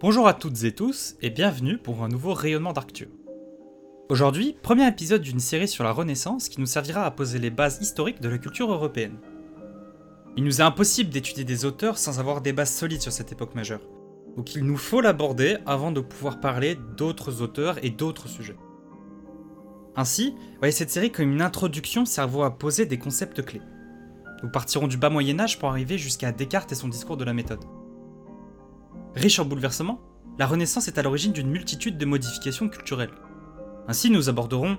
Bonjour 0.00 0.28
à 0.28 0.32
toutes 0.32 0.62
et 0.62 0.70
tous 0.70 1.16
et 1.22 1.28
bienvenue 1.28 1.76
pour 1.76 2.04
un 2.04 2.08
nouveau 2.08 2.32
rayonnement 2.32 2.72
d'Arcture. 2.72 3.08
Aujourd'hui, 4.08 4.56
premier 4.62 4.86
épisode 4.86 5.22
d'une 5.22 5.40
série 5.40 5.66
sur 5.66 5.82
la 5.82 5.90
Renaissance 5.90 6.48
qui 6.48 6.60
nous 6.60 6.66
servira 6.66 7.04
à 7.04 7.10
poser 7.10 7.40
les 7.40 7.50
bases 7.50 7.80
historiques 7.80 8.20
de 8.20 8.28
la 8.28 8.38
culture 8.38 8.70
européenne. 8.70 9.18
Il 10.36 10.44
nous 10.44 10.60
est 10.60 10.64
impossible 10.64 11.10
d'étudier 11.10 11.42
des 11.42 11.64
auteurs 11.64 11.98
sans 11.98 12.20
avoir 12.20 12.42
des 12.42 12.52
bases 12.52 12.72
solides 12.72 13.02
sur 13.02 13.10
cette 13.10 13.32
époque 13.32 13.56
majeure, 13.56 13.80
donc 14.36 14.54
il 14.54 14.64
nous 14.64 14.76
faut 14.76 15.00
l'aborder 15.00 15.56
avant 15.66 15.90
de 15.90 16.00
pouvoir 16.00 16.38
parler 16.38 16.78
d'autres 16.96 17.42
auteurs 17.42 17.84
et 17.84 17.90
d'autres 17.90 18.28
sujets. 18.28 18.56
Ainsi, 19.96 20.36
voyez 20.58 20.70
cette 20.70 20.90
série 20.90 21.10
comme 21.10 21.32
une 21.32 21.42
introduction 21.42 22.04
servant 22.04 22.44
à 22.44 22.52
poser 22.52 22.86
des 22.86 22.98
concepts 22.98 23.44
clés. 23.44 23.62
Nous 24.44 24.48
partirons 24.48 24.86
du 24.86 24.96
bas 24.96 25.10
Moyen 25.10 25.40
Âge 25.40 25.58
pour 25.58 25.70
arriver 25.70 25.98
jusqu'à 25.98 26.30
Descartes 26.30 26.70
et 26.70 26.76
son 26.76 26.86
discours 26.86 27.16
de 27.16 27.24
la 27.24 27.34
méthode. 27.34 27.64
Riche 29.14 29.38
en 29.38 29.44
bouleversements, 29.44 30.00
la 30.38 30.46
Renaissance 30.46 30.86
est 30.86 30.98
à 30.98 31.02
l'origine 31.02 31.32
d'une 31.32 31.50
multitude 31.50 31.98
de 31.98 32.04
modifications 32.04 32.68
culturelles. 32.68 33.10
Ainsi, 33.88 34.10
nous 34.10 34.28
aborderons 34.28 34.78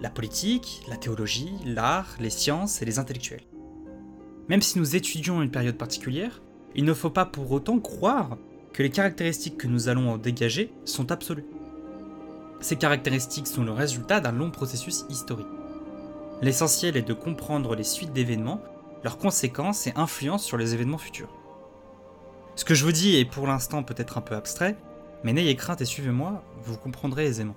la 0.00 0.10
politique, 0.10 0.82
la 0.88 0.96
théologie, 0.96 1.52
l'art, 1.64 2.16
les 2.18 2.30
sciences 2.30 2.82
et 2.82 2.84
les 2.84 2.98
intellectuels. 2.98 3.42
Même 4.48 4.62
si 4.62 4.78
nous 4.78 4.96
étudions 4.96 5.42
une 5.42 5.50
période 5.50 5.76
particulière, 5.76 6.40
il 6.74 6.84
ne 6.84 6.94
faut 6.94 7.10
pas 7.10 7.26
pour 7.26 7.50
autant 7.52 7.78
croire 7.78 8.38
que 8.72 8.82
les 8.82 8.90
caractéristiques 8.90 9.58
que 9.58 9.66
nous 9.66 9.88
allons 9.88 10.10
en 10.10 10.18
dégager 10.18 10.72
sont 10.84 11.12
absolues. 11.12 11.46
Ces 12.60 12.76
caractéristiques 12.76 13.46
sont 13.46 13.64
le 13.64 13.72
résultat 13.72 14.20
d'un 14.20 14.32
long 14.32 14.50
processus 14.50 15.04
historique. 15.08 15.46
L'essentiel 16.42 16.96
est 16.96 17.02
de 17.02 17.12
comprendre 17.12 17.74
les 17.74 17.84
suites 17.84 18.12
d'événements, 18.12 18.62
leurs 19.04 19.18
conséquences 19.18 19.86
et 19.86 19.92
influences 19.96 20.44
sur 20.44 20.56
les 20.56 20.74
événements 20.74 20.98
futurs. 20.98 21.37
Ce 22.58 22.64
que 22.64 22.74
je 22.74 22.84
vous 22.84 22.90
dis 22.90 23.14
est 23.14 23.24
pour 23.24 23.46
l'instant 23.46 23.84
peut-être 23.84 24.18
un 24.18 24.20
peu 24.20 24.34
abstrait, 24.34 24.76
mais 25.22 25.32
n'ayez 25.32 25.54
crainte 25.54 25.80
et 25.80 25.84
suivez-moi, 25.84 26.42
vous 26.64 26.76
comprendrez 26.76 27.26
aisément. 27.26 27.54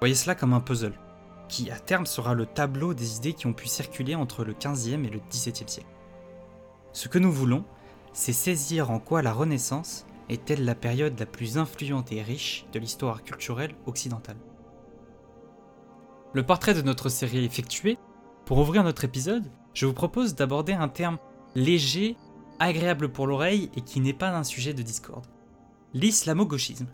Voyez 0.00 0.14
cela 0.14 0.34
comme 0.34 0.54
un 0.54 0.62
puzzle, 0.62 0.98
qui 1.50 1.70
à 1.70 1.78
terme 1.78 2.06
sera 2.06 2.32
le 2.32 2.46
tableau 2.46 2.94
des 2.94 3.18
idées 3.18 3.34
qui 3.34 3.46
ont 3.46 3.52
pu 3.52 3.66
circuler 3.66 4.14
entre 4.14 4.44
le 4.44 4.54
15e 4.54 5.04
et 5.04 5.10
le 5.10 5.18
17e 5.30 5.68
siècle. 5.68 5.90
Ce 6.94 7.08
que 7.08 7.18
nous 7.18 7.30
voulons, 7.30 7.66
c'est 8.14 8.32
saisir 8.32 8.90
en 8.90 8.98
quoi 8.98 9.20
la 9.20 9.34
Renaissance 9.34 10.06
est-elle 10.30 10.64
la 10.64 10.74
période 10.74 11.20
la 11.20 11.26
plus 11.26 11.58
influente 11.58 12.12
et 12.12 12.22
riche 12.22 12.64
de 12.72 12.78
l'histoire 12.78 13.24
culturelle 13.24 13.74
occidentale. 13.84 14.38
Le 16.32 16.46
portrait 16.46 16.72
de 16.72 16.80
notre 16.80 17.10
série 17.10 17.44
effectué, 17.44 17.98
pour 18.46 18.56
ouvrir 18.56 18.84
notre 18.84 19.04
épisode, 19.04 19.44
je 19.74 19.84
vous 19.84 19.92
propose 19.92 20.34
d'aborder 20.34 20.72
un 20.72 20.88
terme 20.88 21.18
léger 21.54 22.16
agréable 22.58 23.10
pour 23.10 23.26
l'oreille 23.26 23.70
et 23.76 23.80
qui 23.80 24.00
n'est 24.00 24.12
pas 24.12 24.36
un 24.36 24.44
sujet 24.44 24.74
de 24.74 24.82
discorde. 24.82 25.26
L'islamo-gauchisme. 25.94 26.88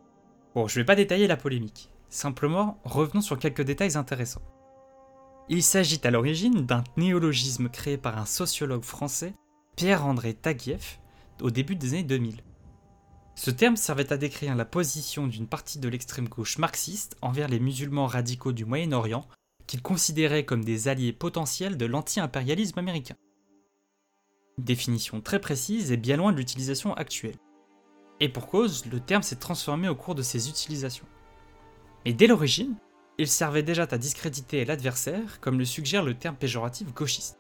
Bon, 0.55 0.69
je 0.69 0.79
vais 0.79 0.85
pas 0.85 0.95
détailler 0.95 1.27
la 1.27 1.37
polémique, 1.37 1.91
simplement 2.09 2.79
revenons 2.85 3.23
sur 3.23 3.39
quelques 3.39 3.63
détails 3.63 3.97
intéressants. 3.97 4.43
Il 5.49 5.63
s'agit 5.63 6.01
à 6.05 6.11
l'origine 6.11 6.67
d'un 6.67 6.85
néologisme 6.97 7.69
créé 7.69 7.97
par 7.97 8.19
un 8.19 8.27
sociologue 8.27 8.85
français, 8.85 9.35
Pierre-André 9.77 10.35
Taguieff, 10.35 11.01
au 11.41 11.51
début 11.51 11.75
des 11.75 11.95
années 11.95 12.03
2000. 12.03 12.43
Ce 13.35 13.51
terme 13.51 13.77
servait 13.77 14.13
à 14.13 14.19
décrire 14.19 14.55
la 14.55 14.65
position 14.65 15.27
d'une 15.27 15.49
partie 15.49 15.79
de 15.79 15.89
l'extrême 15.89 16.29
gauche 16.29 16.59
marxiste 16.59 17.17
envers 17.23 17.49
les 17.49 17.61
musulmans 17.61 18.07
radicaux 18.07 18.53
du 18.53 18.65
Moyen-Orient, 18.65 19.27
qu'il 19.67 19.83
considérait 19.83 20.45
comme 20.45 20.65
des 20.65 20.89
alliés 20.89 21.13
potentiels 21.13 21.77
de 21.77 21.87
l'anti-impérialisme 21.87 22.79
américain 22.79 23.17
définition 24.59 25.21
très 25.21 25.41
précise 25.41 25.93
et 25.93 25.97
bien 25.97 26.17
loin 26.17 26.33
de 26.33 26.37
l'utilisation 26.37 26.95
actuelle. 26.95 27.37
Et 28.21 28.29
pour 28.29 28.47
cause, 28.47 28.87
le 28.87 29.01
terme 29.01 29.23
s'est 29.23 29.37
transformé 29.37 29.89
au 29.89 29.95
cours 29.95 30.15
de 30.15 30.23
ses 30.23 30.49
utilisations. 30.49 31.07
Mais 32.05 32.13
dès 32.13 32.27
l'origine, 32.27 32.77
il 33.19 33.29
servait 33.29 33.63
déjà 33.63 33.87
à 33.91 33.99
discréditer 33.99 34.65
l'adversaire, 34.65 35.41
comme 35.41 35.59
le 35.59 35.65
suggère 35.65 36.03
le 36.03 36.15
terme 36.15 36.37
péjoratif 36.37 36.93
gauchiste. 36.95 37.39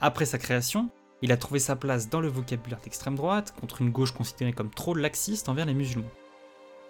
Après 0.00 0.26
sa 0.26 0.38
création, 0.38 0.90
il 1.20 1.32
a 1.32 1.36
trouvé 1.36 1.58
sa 1.58 1.76
place 1.76 2.08
dans 2.08 2.20
le 2.20 2.28
vocabulaire 2.28 2.80
d'extrême 2.80 3.16
droite, 3.16 3.54
contre 3.60 3.82
une 3.82 3.90
gauche 3.90 4.12
considérée 4.12 4.52
comme 4.52 4.70
trop 4.70 4.94
laxiste 4.94 5.48
envers 5.48 5.66
les 5.66 5.74
musulmans. 5.74 6.10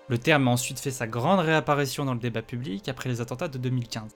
Le 0.08 0.18
terme 0.18 0.48
a 0.48 0.50
ensuite 0.50 0.80
fait 0.80 0.90
sa 0.90 1.06
grande 1.06 1.40
réapparition 1.40 2.04
dans 2.04 2.14
le 2.14 2.20
débat 2.20 2.42
public 2.42 2.88
après 2.88 3.08
les 3.08 3.20
attentats 3.20 3.48
de 3.48 3.58
2015. 3.58 4.14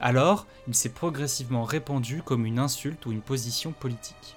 Alors, 0.00 0.46
il 0.68 0.74
s'est 0.74 0.90
progressivement 0.90 1.64
répandu 1.64 2.22
comme 2.22 2.44
une 2.44 2.58
insulte 2.58 3.06
ou 3.06 3.12
une 3.12 3.22
position 3.22 3.72
politique. 3.72 4.36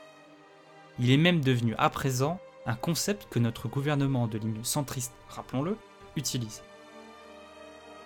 Il 1.00 1.12
est 1.12 1.18
même 1.18 1.42
devenu 1.42 1.76
à 1.78 1.90
présent 1.90 2.40
un 2.66 2.76
concept 2.76 3.28
que 3.30 3.40
notre 3.40 3.68
gouvernement 3.68 4.28
de 4.28 4.38
ligne 4.38 4.64
centriste, 4.64 5.14
rappelons-le, 5.28 5.78
utilise. 6.16 6.62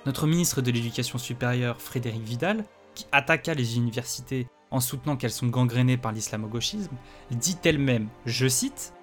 Notre 0.05 0.27
ministre 0.27 0.61
de 0.61 0.71
l'Éducation 0.71 1.17
supérieure, 1.17 1.81
Frédéric 1.81 2.23
Vidal, 2.23 2.65
qui 2.95 3.05
attaqua 3.11 3.53
les 3.53 3.77
universités 3.77 4.47
en 4.71 4.79
soutenant 4.79 5.15
qu'elles 5.15 5.31
sont 5.31 5.47
gangrénées 5.47 5.97
par 5.97 6.11
l'islamo-gauchisme, 6.11 6.95
dit 7.31 7.57
elle-même, 7.63 8.09
je 8.25 8.47
cite, 8.47 8.93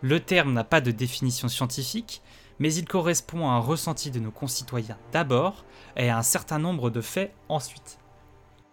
Le 0.00 0.20
terme 0.20 0.52
n'a 0.52 0.64
pas 0.64 0.80
de 0.80 0.90
définition 0.90 1.48
scientifique, 1.48 2.22
mais 2.58 2.72
il 2.74 2.86
correspond 2.86 3.48
à 3.48 3.52
un 3.52 3.58
ressenti 3.58 4.10
de 4.10 4.20
nos 4.20 4.30
concitoyens 4.30 4.98
d'abord 5.12 5.64
et 5.96 6.10
à 6.10 6.18
un 6.18 6.22
certain 6.22 6.58
nombre 6.58 6.90
de 6.90 7.00
faits 7.00 7.34
ensuite. 7.48 7.98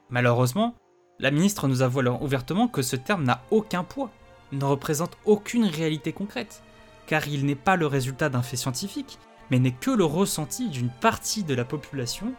Malheureusement, 0.10 0.76
la 1.20 1.32
ministre 1.32 1.68
nous 1.68 1.82
avoue 1.82 2.02
ouvertement 2.22 2.68
que 2.68 2.82
ce 2.82 2.96
terme 2.96 3.24
n'a 3.24 3.42
aucun 3.52 3.84
poids, 3.84 4.10
ne 4.52 4.66
représente 4.66 5.18
aucune 5.26 5.66
réalité 5.66 6.14
concrète, 6.14 6.64
car 7.08 7.28
il 7.28 7.46
n'est 7.46 7.56
pas 7.56 7.76
le 7.76 7.88
résultat 7.88 8.30
d'un 8.30 8.42
fait 8.42 8.58
scientifique, 8.58 9.20
mais 9.52 9.60
n'est 9.60 9.72
que 9.72 9.92
le 9.92 10.06
ressenti 10.06 10.70
d'une 10.70 10.90
partie 10.90 11.44
de 11.44 11.54
la 11.54 11.66
population, 11.66 12.34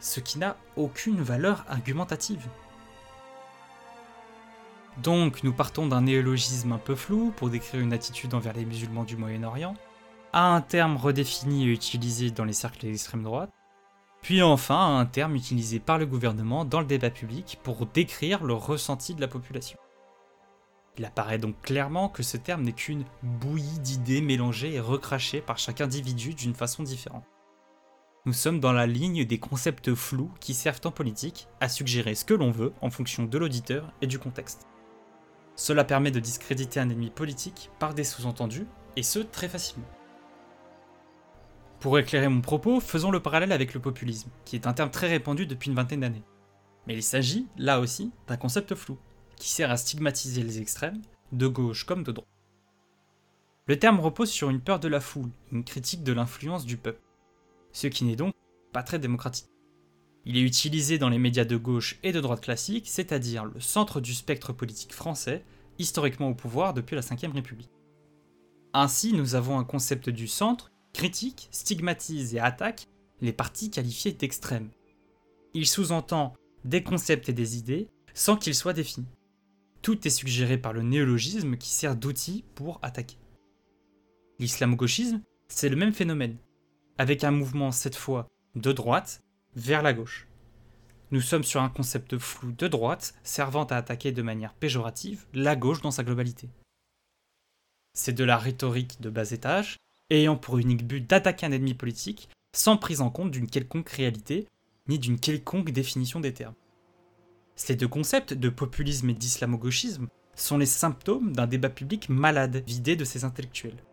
ce 0.00 0.20
qui 0.20 0.38
n'a 0.38 0.56
aucune 0.76 1.22
valeur 1.22 1.64
argumentative. 1.68 2.46
Donc 5.02 5.42
nous 5.44 5.52
partons 5.52 5.86
d'un 5.86 6.02
néologisme 6.02 6.72
un 6.72 6.78
peu 6.78 6.94
flou 6.94 7.32
pour 7.36 7.48
décrire 7.48 7.80
une 7.80 7.92
attitude 7.92 8.34
envers 8.34 8.52
les 8.52 8.64
musulmans 8.64 9.04
du 9.04 9.16
Moyen-Orient, 9.16 9.74
à 10.32 10.54
un 10.54 10.60
terme 10.60 10.96
redéfini 10.96 11.64
et 11.64 11.72
utilisé 11.72 12.30
dans 12.30 12.44
les 12.44 12.52
cercles 12.52 12.86
d'extrême 12.86 13.22
droite, 13.22 13.50
puis 14.22 14.42
enfin 14.42 14.76
à 14.76 15.00
un 15.00 15.06
terme 15.06 15.34
utilisé 15.34 15.80
par 15.80 15.98
le 15.98 16.06
gouvernement 16.06 16.64
dans 16.64 16.80
le 16.80 16.86
débat 16.86 17.10
public 17.10 17.58
pour 17.62 17.86
décrire 17.86 18.44
le 18.44 18.54
ressenti 18.54 19.14
de 19.14 19.20
la 19.20 19.28
population. 19.28 19.78
Il 20.98 21.04
apparaît 21.04 21.38
donc 21.38 21.60
clairement 21.62 22.08
que 22.08 22.22
ce 22.22 22.36
terme 22.36 22.62
n'est 22.62 22.72
qu'une 22.72 23.04
bouillie 23.22 23.78
d'idées 23.78 24.20
mélangées 24.20 24.74
et 24.74 24.80
recrachées 24.80 25.40
par 25.40 25.58
chaque 25.58 25.80
individu 25.80 26.34
d'une 26.34 26.54
façon 26.54 26.82
différente. 26.82 27.24
Nous 28.26 28.34
sommes 28.34 28.60
dans 28.60 28.72
la 28.72 28.86
ligne 28.86 29.24
des 29.24 29.38
concepts 29.38 29.94
flous 29.94 30.30
qui 30.40 30.52
servent 30.52 30.82
en 30.84 30.90
politique 30.90 31.48
à 31.60 31.70
suggérer 31.70 32.14
ce 32.14 32.26
que 32.26 32.34
l'on 32.34 32.50
veut 32.50 32.74
en 32.82 32.90
fonction 32.90 33.24
de 33.24 33.38
l'auditeur 33.38 33.92
et 34.02 34.06
du 34.06 34.18
contexte. 34.18 34.66
Cela 35.56 35.84
permet 35.84 36.10
de 36.10 36.20
discréditer 36.20 36.80
un 36.80 36.90
ennemi 36.90 37.10
politique 37.10 37.70
par 37.78 37.94
des 37.94 38.04
sous-entendus, 38.04 38.66
et 38.96 39.02
ce 39.02 39.20
très 39.20 39.48
facilement. 39.48 39.86
Pour 41.80 41.98
éclairer 41.98 42.28
mon 42.28 42.42
propos, 42.42 42.78
faisons 42.78 43.10
le 43.10 43.20
parallèle 43.20 43.52
avec 43.52 43.72
le 43.72 43.80
populisme, 43.80 44.28
qui 44.44 44.54
est 44.54 44.66
un 44.66 44.74
terme 44.74 44.90
très 44.90 45.08
répandu 45.08 45.46
depuis 45.46 45.70
une 45.70 45.76
vingtaine 45.76 46.00
d'années. 46.00 46.22
Mais 46.86 46.94
il 46.94 47.02
s'agit, 47.02 47.46
là 47.56 47.80
aussi, 47.80 48.12
d'un 48.28 48.36
concept 48.36 48.74
flou, 48.74 48.98
qui 49.36 49.48
sert 49.48 49.70
à 49.70 49.78
stigmatiser 49.78 50.42
les 50.42 50.60
extrêmes, 50.60 51.00
de 51.32 51.46
gauche 51.46 51.84
comme 51.84 52.02
de 52.02 52.12
droite. 52.12 52.28
Le 53.66 53.78
terme 53.78 53.98
repose 53.98 54.30
sur 54.30 54.50
une 54.50 54.60
peur 54.60 54.78
de 54.78 54.88
la 54.88 55.00
foule, 55.00 55.30
une 55.52 55.64
critique 55.64 56.04
de 56.04 56.12
l'influence 56.12 56.66
du 56.66 56.76
peuple, 56.76 57.00
ce 57.72 57.86
qui 57.86 58.04
n'est 58.04 58.16
donc 58.16 58.34
pas 58.74 58.82
très 58.82 58.98
démocratique. 58.98 59.48
Il 60.26 60.36
est 60.36 60.42
utilisé 60.42 60.98
dans 60.98 61.08
les 61.08 61.18
médias 61.18 61.46
de 61.46 61.56
gauche 61.56 61.98
et 62.02 62.12
de 62.12 62.20
droite 62.20 62.42
classique, 62.42 62.88
c'est-à-dire 62.88 63.46
le 63.46 63.58
centre 63.58 64.02
du 64.02 64.12
spectre 64.12 64.52
politique 64.52 64.92
français, 64.92 65.44
historiquement 65.78 66.28
au 66.28 66.34
pouvoir 66.34 66.74
depuis 66.74 66.94
la 66.94 67.00
Ve 67.00 67.32
République. 67.32 67.70
Ainsi, 68.74 69.14
nous 69.14 69.34
avons 69.34 69.58
un 69.58 69.64
concept 69.64 70.10
du 70.10 70.28
centre 70.28 70.70
critique, 70.92 71.48
stigmatise 71.50 72.34
et 72.34 72.40
attaque 72.40 72.88
les 73.20 73.32
partis 73.32 73.70
qualifiés 73.70 74.12
d'extrêmes. 74.12 74.70
Il 75.54 75.66
sous-entend 75.66 76.34
des 76.64 76.82
concepts 76.82 77.28
et 77.28 77.32
des 77.32 77.56
idées 77.56 77.88
sans 78.14 78.36
qu'ils 78.36 78.54
soient 78.54 78.72
définis. 78.72 79.06
Tout 79.82 80.06
est 80.06 80.10
suggéré 80.10 80.58
par 80.58 80.72
le 80.72 80.82
néologisme 80.82 81.56
qui 81.56 81.70
sert 81.70 81.96
d'outil 81.96 82.44
pour 82.54 82.78
attaquer. 82.82 83.16
L'islamo-gauchisme, 84.38 85.22
c'est 85.48 85.68
le 85.68 85.76
même 85.76 85.92
phénomène, 85.92 86.36
avec 86.98 87.24
un 87.24 87.30
mouvement 87.30 87.72
cette 87.72 87.96
fois 87.96 88.28
de 88.54 88.72
droite 88.72 89.20
vers 89.56 89.82
la 89.82 89.92
gauche. 89.92 90.28
Nous 91.10 91.20
sommes 91.20 91.44
sur 91.44 91.60
un 91.60 91.68
concept 91.68 92.18
flou 92.18 92.52
de 92.52 92.68
droite 92.68 93.14
servant 93.24 93.64
à 93.64 93.76
attaquer 93.76 94.12
de 94.12 94.22
manière 94.22 94.54
péjorative 94.54 95.26
la 95.34 95.56
gauche 95.56 95.82
dans 95.82 95.90
sa 95.90 96.04
globalité. 96.04 96.48
C'est 97.94 98.12
de 98.12 98.22
la 98.22 98.38
rhétorique 98.38 99.00
de 99.00 99.10
bas 99.10 99.30
étage 99.32 99.76
ayant 100.10 100.36
pour 100.36 100.58
unique 100.58 100.86
but 100.86 101.08
d'attaquer 101.08 101.46
un 101.46 101.52
ennemi 101.52 101.74
politique 101.74 102.28
sans 102.54 102.76
prise 102.76 103.00
en 103.00 103.10
compte 103.10 103.30
d'une 103.30 103.48
quelconque 103.48 103.90
réalité, 103.90 104.48
ni 104.88 104.98
d'une 104.98 105.20
quelconque 105.20 105.70
définition 105.70 106.20
des 106.20 106.34
termes. 106.34 106.54
Ces 107.54 107.76
deux 107.76 107.88
concepts 107.88 108.34
de 108.34 108.48
populisme 108.48 109.10
et 109.10 109.14
d'islamo-gauchisme 109.14 110.08
sont 110.34 110.58
les 110.58 110.66
symptômes 110.66 111.32
d'un 111.32 111.46
débat 111.46 111.68
public 111.68 112.08
malade, 112.08 112.62
vidé 112.66 112.96
de 112.96 113.04
ses 113.04 113.24
intellectuels. 113.24 113.84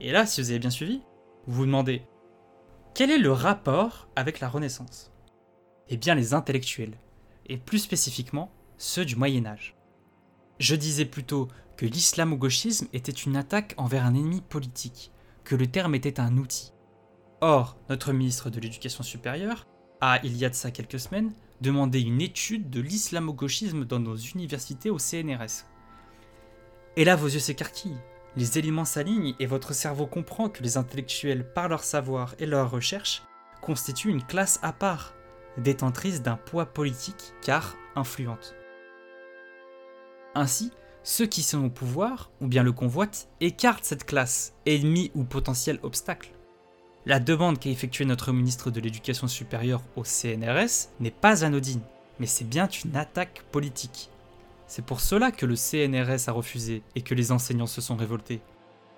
Et 0.00 0.12
là, 0.12 0.26
si 0.26 0.40
vous 0.40 0.50
avez 0.50 0.58
bien 0.58 0.70
suivi, 0.70 1.02
vous 1.46 1.54
vous 1.54 1.66
demandez 1.66 2.02
quel 2.94 3.10
est 3.12 3.18
le 3.18 3.30
rapport 3.30 4.08
avec 4.16 4.40
la 4.40 4.48
Renaissance? 4.48 5.12
Eh 5.88 5.96
bien 5.96 6.16
les 6.16 6.34
intellectuels, 6.34 6.98
et 7.46 7.56
plus 7.56 7.78
spécifiquement 7.78 8.50
ceux 8.76 9.04
du 9.04 9.14
Moyen 9.14 9.46
Âge. 9.46 9.76
Je 10.58 10.74
disais 10.74 11.04
plutôt 11.04 11.48
que 11.78 11.86
l'islamo-gauchisme 11.86 12.88
était 12.92 13.12
une 13.12 13.36
attaque 13.36 13.74
envers 13.76 14.04
un 14.04 14.14
ennemi 14.14 14.40
politique, 14.42 15.12
que 15.44 15.54
le 15.54 15.68
terme 15.68 15.94
était 15.94 16.18
un 16.18 16.36
outil. 16.36 16.72
Or, 17.40 17.78
notre 17.88 18.12
ministre 18.12 18.50
de 18.50 18.58
l'Éducation 18.58 19.04
supérieure 19.04 19.64
a, 20.00 20.18
il 20.24 20.36
y 20.36 20.44
a 20.44 20.50
de 20.50 20.56
ça 20.56 20.72
quelques 20.72 20.98
semaines, 20.98 21.32
demandé 21.60 22.00
une 22.00 22.20
étude 22.20 22.68
de 22.68 22.80
l'islamo-gauchisme 22.80 23.84
dans 23.84 24.00
nos 24.00 24.16
universités 24.16 24.90
au 24.90 24.98
CNRS. 24.98 25.66
Et 26.96 27.04
là, 27.04 27.14
vos 27.14 27.28
yeux 27.28 27.38
s'écarquillent, 27.38 28.02
les 28.34 28.58
éléments 28.58 28.84
s'alignent 28.84 29.36
et 29.38 29.46
votre 29.46 29.72
cerveau 29.72 30.08
comprend 30.08 30.48
que 30.48 30.64
les 30.64 30.78
intellectuels, 30.78 31.52
par 31.52 31.68
leur 31.68 31.84
savoir 31.84 32.34
et 32.40 32.46
leur 32.46 32.72
recherche, 32.72 33.22
constituent 33.62 34.10
une 34.10 34.26
classe 34.26 34.58
à 34.62 34.72
part, 34.72 35.14
détentrice 35.58 36.22
d'un 36.22 36.36
poids 36.36 36.66
politique 36.66 37.34
car 37.40 37.76
influente. 37.94 38.56
Ainsi, 40.34 40.72
ceux 41.02 41.26
qui 41.26 41.42
sont 41.42 41.64
au 41.64 41.70
pouvoir, 41.70 42.30
ou 42.40 42.46
bien 42.46 42.62
le 42.62 42.72
convoitent, 42.72 43.28
écartent 43.40 43.84
cette 43.84 44.04
classe, 44.04 44.54
ennemi 44.66 45.10
ou 45.14 45.24
potentiel 45.24 45.78
obstacle. 45.82 46.32
La 47.06 47.20
demande 47.20 47.58
qu'a 47.58 47.70
effectuée 47.70 48.04
notre 48.04 48.32
ministre 48.32 48.70
de 48.70 48.80
l'Éducation 48.80 49.28
supérieure 49.28 49.82
au 49.96 50.04
CNRS 50.04 50.90
n'est 51.00 51.10
pas 51.10 51.44
anodine, 51.44 51.80
mais 52.20 52.26
c'est 52.26 52.44
bien 52.44 52.68
une 52.84 52.96
attaque 52.96 53.44
politique. 53.50 54.10
C'est 54.66 54.84
pour 54.84 55.00
cela 55.00 55.30
que 55.30 55.46
le 55.46 55.56
CNRS 55.56 56.28
a 56.28 56.32
refusé 56.32 56.82
et 56.94 57.00
que 57.00 57.14
les 57.14 57.32
enseignants 57.32 57.66
se 57.66 57.80
sont 57.80 57.96
révoltés. 57.96 58.42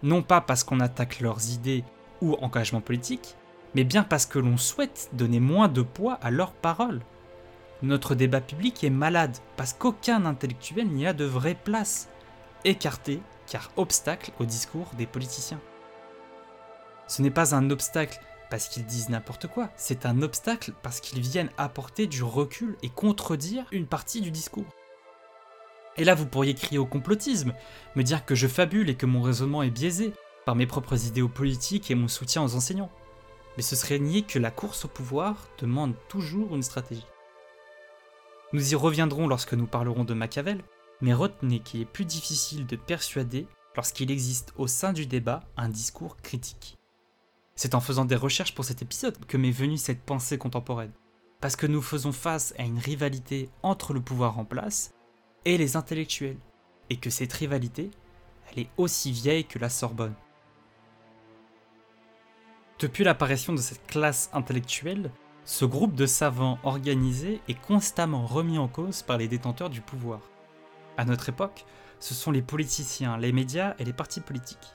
Non 0.03 0.23
pas 0.23 0.41
parce 0.41 0.65
qu'on 0.65 0.81
attaque 0.81 1.21
leurs 1.21 1.51
idées 1.53 1.85
ou 2.21 2.35
engagements 2.41 2.81
politiques, 2.81 3.37
mais 3.77 3.85
bien 3.85 4.03
parce 4.03 4.27
que 4.27 4.41
l'on 4.41 4.57
souhaite 4.57 5.11
donner 5.13 5.39
moins 5.39 5.69
de 5.69 5.83
poids 5.83 6.15
à 6.15 6.31
leurs 6.33 6.53
paroles. 6.53 7.03
Notre 7.83 8.15
débat 8.15 8.43
public 8.43 8.85
est 8.85 8.91
malade 8.91 9.37
parce 9.57 9.73
qu'aucun 9.73 10.27
intellectuel 10.27 10.89
n'y 10.89 11.07
a 11.07 11.15
de 11.15 11.25
vraie 11.25 11.55
place, 11.55 12.11
écarté 12.65 13.23
car 13.47 13.71
obstacle 13.77 14.33
au 14.39 14.45
discours 14.45 14.91
des 14.99 15.07
politiciens. 15.07 15.61
Ce 17.09 17.23
n'est 17.23 17.31
pas 17.31 17.55
un 17.55 17.71
obstacle 17.71 18.21
parce 18.51 18.69
qu'ils 18.69 18.85
disent 18.85 19.09
n'importe 19.09 19.47
quoi, 19.47 19.71
c'est 19.77 20.05
un 20.05 20.21
obstacle 20.21 20.73
parce 20.83 21.01
qu'ils 21.01 21.21
viennent 21.21 21.51
apporter 21.57 22.07
du 22.07 22.23
recul 22.23 22.77
et 22.83 22.91
contredire 22.91 23.65
une 23.73 23.87
partie 23.87 24.21
du 24.21 24.31
discours. 24.31 24.67
Et 25.97 26.05
là, 26.05 26.15
vous 26.15 26.27
pourriez 26.27 26.55
crier 26.55 26.79
au 26.79 26.87
complotisme, 26.87 27.55
me 27.97 28.03
dire 28.03 28.27
que 28.27 28.35
je 28.35 28.47
fabule 28.47 28.91
et 28.91 28.95
que 28.95 29.07
mon 29.07 29.23
raisonnement 29.23 29.63
est 29.63 29.71
biaisé 29.71 30.13
par 30.45 30.55
mes 30.55 30.67
propres 30.67 31.07
idéaux 31.07 31.29
politiques 31.29 31.91
et 31.91 31.95
mon 31.95 32.09
soutien 32.09 32.43
aux 32.43 32.55
enseignants. 32.55 32.93
Mais 33.57 33.63
ce 33.63 33.75
serait 33.75 33.99
nier 33.99 34.23
que 34.23 34.39
la 34.39 34.51
course 34.51 34.85
au 34.85 34.89
pouvoir 34.89 35.49
demande 35.59 35.95
toujours 36.09 36.55
une 36.55 36.63
stratégie. 36.63 37.07
Nous 38.53 38.73
y 38.73 38.75
reviendrons 38.75 39.29
lorsque 39.29 39.55
nous 39.55 39.67
parlerons 39.67 40.03
de 40.03 40.15
Machiavel, 40.15 40.63
mais 41.01 41.15
retenez 41.15 41.61
qu'il 41.61 41.81
est 41.81 41.85
plus 41.85 42.05
difficile 42.05 42.67
de 42.67 42.75
persuader 42.75 43.47
lorsqu'il 43.77 44.11
existe 44.11 44.53
au 44.57 44.67
sein 44.67 44.93
du 44.93 45.07
débat 45.07 45.45
un 45.57 45.69
discours 45.69 46.17
critique. 46.17 46.77
C'est 47.55 47.77
en 47.77 47.81
faisant 47.81 48.05
des 48.05 48.17
recherches 48.17 48.55
pour 48.55 48.65
cet 48.65 48.83
épisode 48.83 49.25
que 49.27 49.37
m'est 49.37 49.53
venue 49.53 49.77
cette 49.77 50.03
pensée 50.03 50.37
contemporaine, 50.37 50.93
parce 51.41 51.55
que 51.55 51.69
nous 51.69 51.81
faisons 51.81 52.11
face 52.11 52.53
à 52.59 52.65
une 52.65 52.79
rivalité 52.79 53.51
entre 53.63 53.93
le 53.93 54.01
pouvoir 54.01 54.39
en 54.39 54.45
place 54.45 54.95
et 55.45 55.57
les 55.57 55.77
intellectuels, 55.77 56.39
et 56.91 56.97
que 56.97 57.11
cette 57.11 57.33
rivalité, 57.33 57.93
elle 58.51 58.65
est 58.65 58.71
aussi 58.77 59.13
vieille 59.13 59.45
que 59.45 59.61
la 59.61 59.69
Sorbonne. 59.69 60.15
Depuis 62.81 63.05
l'apparition 63.05 63.53
de 63.53 63.61
cette 63.61 63.87
classe 63.87 64.29
intellectuelle, 64.33 65.13
ce 65.45 65.65
groupe 65.65 65.95
de 65.95 66.07
savants 66.07 66.59
organisés 66.63 67.41
est 67.49 67.61
constamment 67.61 68.27
remis 68.27 68.59
en 68.59 68.69
cause 68.69 69.03
par 69.03 69.19
les 69.19 69.29
détenteurs 69.29 69.71
du 69.71 69.81
pouvoir. 69.81 70.21
À 70.97 71.05
notre 71.05 71.29
époque, 71.29 71.65
ce 71.99 72.15
sont 72.15 72.31
les 72.31 72.43
politiciens, 72.43 73.19
les 73.19 73.33
médias 73.33 73.75
et 73.79 73.85
les 73.85 73.93
partis 73.93 74.21
politiques. 74.21 74.75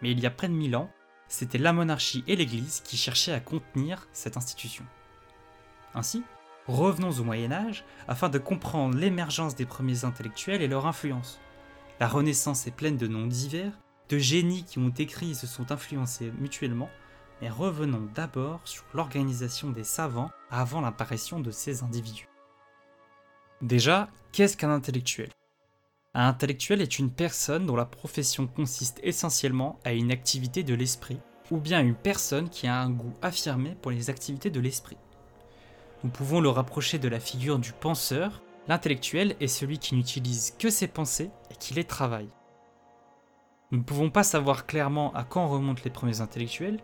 Mais 0.00 0.10
il 0.10 0.20
y 0.20 0.26
a 0.26 0.30
près 0.30 0.48
de 0.48 0.54
mille 0.54 0.76
ans, 0.76 0.90
c'était 1.28 1.58
la 1.58 1.72
monarchie 1.72 2.24
et 2.26 2.36
l'Église 2.36 2.82
qui 2.84 2.96
cherchaient 2.96 3.32
à 3.32 3.40
contenir 3.40 4.06
cette 4.12 4.36
institution. 4.36 4.84
Ainsi, 5.94 6.22
revenons 6.66 7.10
au 7.10 7.24
Moyen 7.24 7.52
Âge 7.52 7.84
afin 8.08 8.28
de 8.28 8.38
comprendre 8.38 8.96
l'émergence 8.96 9.54
des 9.54 9.66
premiers 9.66 10.04
intellectuels 10.04 10.62
et 10.62 10.68
leur 10.68 10.86
influence. 10.86 11.40
La 12.00 12.08
Renaissance 12.08 12.66
est 12.66 12.72
pleine 12.74 12.96
de 12.96 13.06
noms 13.06 13.26
divers, 13.26 13.78
de 14.08 14.18
génies 14.18 14.64
qui 14.64 14.78
ont 14.78 14.90
écrit 14.90 15.30
et 15.30 15.34
se 15.34 15.46
sont 15.46 15.72
influencés 15.72 16.32
mutuellement, 16.38 16.90
revenons 17.50 18.08
d'abord 18.14 18.60
sur 18.64 18.84
l'organisation 18.94 19.70
des 19.70 19.84
savants 19.84 20.30
avant 20.50 20.80
l'apparition 20.80 21.40
de 21.40 21.50
ces 21.50 21.82
individus. 21.82 22.28
Déjà, 23.60 24.08
qu'est-ce 24.32 24.56
qu'un 24.56 24.70
intellectuel? 24.70 25.30
Un 26.14 26.28
intellectuel 26.28 26.80
est 26.80 26.98
une 26.98 27.10
personne 27.10 27.64
dont 27.64 27.76
la 27.76 27.86
profession 27.86 28.46
consiste 28.46 29.00
essentiellement 29.02 29.78
à 29.84 29.92
une 29.92 30.10
activité 30.10 30.62
de 30.62 30.74
l'esprit, 30.74 31.20
ou 31.50 31.58
bien 31.58 31.80
une 31.80 31.94
personne 31.94 32.50
qui 32.50 32.66
a 32.66 32.80
un 32.80 32.90
goût 32.90 33.14
affirmé 33.22 33.76
pour 33.80 33.90
les 33.90 34.10
activités 34.10 34.50
de 34.50 34.60
l'esprit. 34.60 34.98
Nous 36.04 36.10
pouvons 36.10 36.40
le 36.40 36.48
rapprocher 36.48 36.98
de 36.98 37.08
la 37.08 37.20
figure 37.20 37.58
du 37.58 37.72
penseur, 37.72 38.42
l'intellectuel 38.68 39.36
est 39.40 39.46
celui 39.46 39.78
qui 39.78 39.94
n'utilise 39.94 40.54
que 40.58 40.68
ses 40.68 40.88
pensées 40.88 41.30
et 41.50 41.54
qui 41.54 41.74
les 41.74 41.84
travaille. 41.84 42.30
Nous 43.70 43.78
ne 43.78 43.84
pouvons 43.84 44.10
pas 44.10 44.22
savoir 44.22 44.66
clairement 44.66 45.14
à 45.14 45.24
quand 45.24 45.48
remontent 45.48 45.82
les 45.84 45.90
premiers 45.90 46.20
intellectuels, 46.20 46.80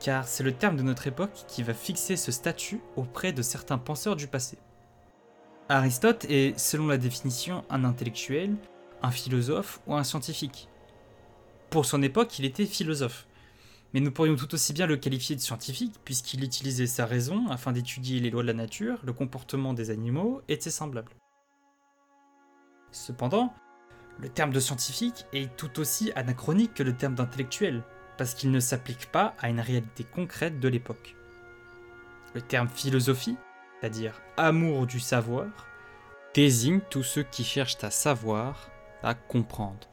car 0.00 0.28
c'est 0.28 0.44
le 0.44 0.52
terme 0.52 0.76
de 0.76 0.82
notre 0.82 1.06
époque 1.06 1.44
qui 1.48 1.62
va 1.62 1.74
fixer 1.74 2.16
ce 2.16 2.32
statut 2.32 2.80
auprès 2.96 3.32
de 3.32 3.42
certains 3.42 3.78
penseurs 3.78 4.16
du 4.16 4.26
passé. 4.26 4.58
Aristote 5.68 6.26
est, 6.26 6.58
selon 6.58 6.86
la 6.86 6.98
définition, 6.98 7.64
un 7.70 7.84
intellectuel, 7.84 8.54
un 9.02 9.10
philosophe 9.10 9.80
ou 9.86 9.94
un 9.94 10.04
scientifique. 10.04 10.68
Pour 11.70 11.86
son 11.86 12.02
époque, 12.02 12.38
il 12.38 12.44
était 12.44 12.66
philosophe, 12.66 13.26
mais 13.92 14.00
nous 14.00 14.12
pourrions 14.12 14.36
tout 14.36 14.54
aussi 14.54 14.72
bien 14.72 14.86
le 14.86 14.96
qualifier 14.96 15.34
de 15.34 15.40
scientifique, 15.40 15.94
puisqu'il 16.04 16.44
utilisait 16.44 16.86
sa 16.86 17.06
raison 17.06 17.48
afin 17.48 17.72
d'étudier 17.72 18.20
les 18.20 18.30
lois 18.30 18.42
de 18.42 18.46
la 18.46 18.52
nature, 18.52 19.00
le 19.04 19.12
comportement 19.12 19.74
des 19.74 19.90
animaux 19.90 20.42
et 20.48 20.56
de 20.56 20.62
ses 20.62 20.70
semblables. 20.70 21.16
Cependant, 22.92 23.52
le 24.18 24.28
terme 24.28 24.52
de 24.52 24.60
scientifique 24.60 25.26
est 25.32 25.54
tout 25.56 25.80
aussi 25.80 26.12
anachronique 26.14 26.74
que 26.74 26.82
le 26.82 26.96
terme 26.96 27.14
d'intellectuel, 27.14 27.82
parce 28.16 28.34
qu'il 28.34 28.50
ne 28.50 28.60
s'applique 28.60 29.06
pas 29.10 29.34
à 29.40 29.48
une 29.48 29.60
réalité 29.60 30.04
concrète 30.04 30.60
de 30.60 30.68
l'époque. 30.68 31.16
Le 32.34 32.42
terme 32.42 32.68
philosophie, 32.68 33.36
c'est-à-dire 33.80 34.20
amour 34.36 34.86
du 34.86 35.00
savoir, 35.00 35.46
désigne 36.34 36.80
tous 36.90 37.02
ceux 37.02 37.22
qui 37.22 37.44
cherchent 37.44 37.82
à 37.82 37.90
savoir, 37.90 38.70
à 39.02 39.14
comprendre. 39.14 39.88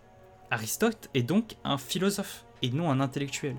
Aristote 0.52 1.10
est 1.14 1.24
donc 1.24 1.56
un 1.64 1.78
philosophe 1.78 2.46
et 2.62 2.70
non 2.70 2.92
un 2.92 3.00
intellectuel, 3.00 3.56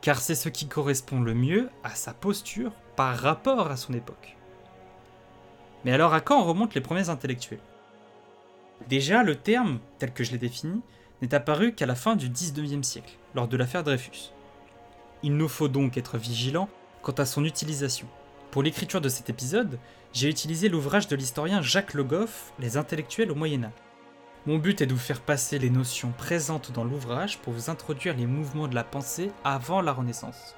car 0.00 0.20
c'est 0.20 0.34
ce 0.34 0.48
qui 0.48 0.68
correspond 0.68 1.20
le 1.20 1.34
mieux 1.34 1.70
à 1.82 1.90
sa 1.90 2.12
posture 2.12 2.72
par 2.94 3.16
rapport 3.18 3.70
à 3.70 3.76
son 3.76 3.94
époque. 3.94 4.36
Mais 5.84 5.92
alors 5.92 6.14
à 6.14 6.20
quand 6.20 6.44
remontent 6.44 6.72
les 6.74 6.80
premiers 6.80 7.08
intellectuels? 7.08 7.60
Déjà, 8.88 9.22
le 9.22 9.36
terme, 9.36 9.78
tel 9.98 10.12
que 10.12 10.24
je 10.24 10.32
l'ai 10.32 10.38
défini, 10.38 10.82
n'est 11.22 11.34
apparu 11.34 11.74
qu'à 11.74 11.86
la 11.86 11.94
fin 11.94 12.16
du 12.16 12.28
XIXe 12.28 12.86
siècle, 12.86 13.16
lors 13.34 13.48
de 13.48 13.56
l'affaire 13.56 13.84
Dreyfus. 13.84 14.32
Il 15.22 15.36
nous 15.36 15.48
faut 15.48 15.68
donc 15.68 15.96
être 15.96 16.18
vigilants 16.18 16.68
quant 17.02 17.12
à 17.12 17.24
son 17.24 17.44
utilisation. 17.44 18.06
Pour 18.50 18.62
l'écriture 18.62 19.00
de 19.00 19.08
cet 19.08 19.30
épisode, 19.30 19.78
j'ai 20.12 20.28
utilisé 20.28 20.68
l'ouvrage 20.68 21.08
de 21.08 21.16
l'historien 21.16 21.62
Jacques 21.62 21.94
Le 21.94 22.04
Goff, 22.04 22.52
Les 22.58 22.76
intellectuels 22.76 23.30
au 23.30 23.34
Moyen 23.34 23.64
Âge. 23.64 23.72
Mon 24.46 24.58
but 24.58 24.80
est 24.80 24.86
de 24.86 24.92
vous 24.92 25.00
faire 25.00 25.20
passer 25.20 25.58
les 25.58 25.70
notions 25.70 26.12
présentes 26.16 26.70
dans 26.72 26.84
l'ouvrage 26.84 27.38
pour 27.38 27.52
vous 27.52 27.68
introduire 27.68 28.16
les 28.16 28.26
mouvements 28.26 28.68
de 28.68 28.74
la 28.74 28.84
pensée 28.84 29.32
avant 29.42 29.80
la 29.80 29.92
Renaissance. 29.92 30.54